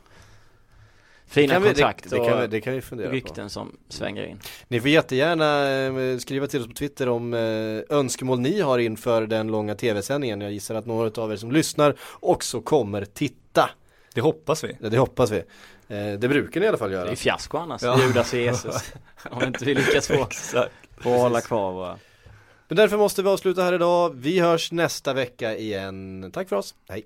Fina 1.28 1.54
kan 1.54 1.62
vi, 1.62 1.70
kontrakt 1.70 2.10
det, 2.10 2.18
det, 2.18 2.26
kan 2.26 2.42
vi, 2.42 2.48
det 2.48 2.62
kan 2.62 2.74
vi 2.74 2.82
fundera 2.82 3.08
på. 3.08 3.14
rykten 3.14 3.50
som 3.50 3.78
svänger 3.90 4.26
in 4.26 4.40
Ni 4.68 4.80
får 4.80 4.90
jättegärna 4.90 5.70
eh, 5.70 6.18
skriva 6.18 6.48
till 6.48 6.62
oss 6.62 6.68
på 6.68 6.74
Twitter 6.74 7.10
om 7.10 7.34
eh, 7.34 7.98
önskemål 7.98 8.40
ni 8.40 8.62
har 8.62 8.80
inför 8.80 9.28
den 9.28 9.48
långa 9.48 9.76
tv-sändningen. 9.76 10.42
Jag 10.42 10.52
gissar 10.52 10.76
att 10.76 10.86
några 10.86 11.22
av 11.24 11.32
er 11.32 11.36
som 11.36 11.52
lyssnar 11.52 11.96
också 12.20 12.62
kommer 12.62 13.06
titta. 13.06 13.70
Det 14.20 14.24
hoppas 14.24 14.64
vi. 14.64 14.78
Ja, 14.82 14.90
Det 14.90 14.98
hoppas 14.98 15.32
vi. 15.32 15.38
Eh, 15.88 16.20
det 16.20 16.28
brukar 16.30 16.60
ni 16.60 16.66
i 16.66 16.70
alla 16.70 16.78
fall 16.78 16.90
Det 16.92 16.98
är 16.98 17.06
göra. 17.06 17.16
fiasko 17.16 17.58
annars, 17.58 17.82
Ja. 17.84 18.00
Judas 18.08 18.34
och 18.34 18.40
Jesus 18.40 18.94
Om 19.32 19.44
inte 19.44 19.66
vi 19.66 19.74
lyckas 19.76 20.08
få, 20.08 20.28
få 20.98 21.10
hålla 21.18 21.42
kvar 21.42 21.72
våra 21.72 22.00
Men 22.68 22.76
därför 22.76 22.98
måste 22.98 23.24
vi 23.24 23.30
avsluta 23.30 23.64
här 23.64 23.74
idag. 23.74 24.14
Vi 24.16 24.40
hörs 24.40 24.72
nästa 24.72 25.14
vecka 25.14 25.58
igen. 25.58 26.30
Tack 26.34 26.50
för 26.50 26.56
oss. 26.56 26.76
Hej. 26.90 27.06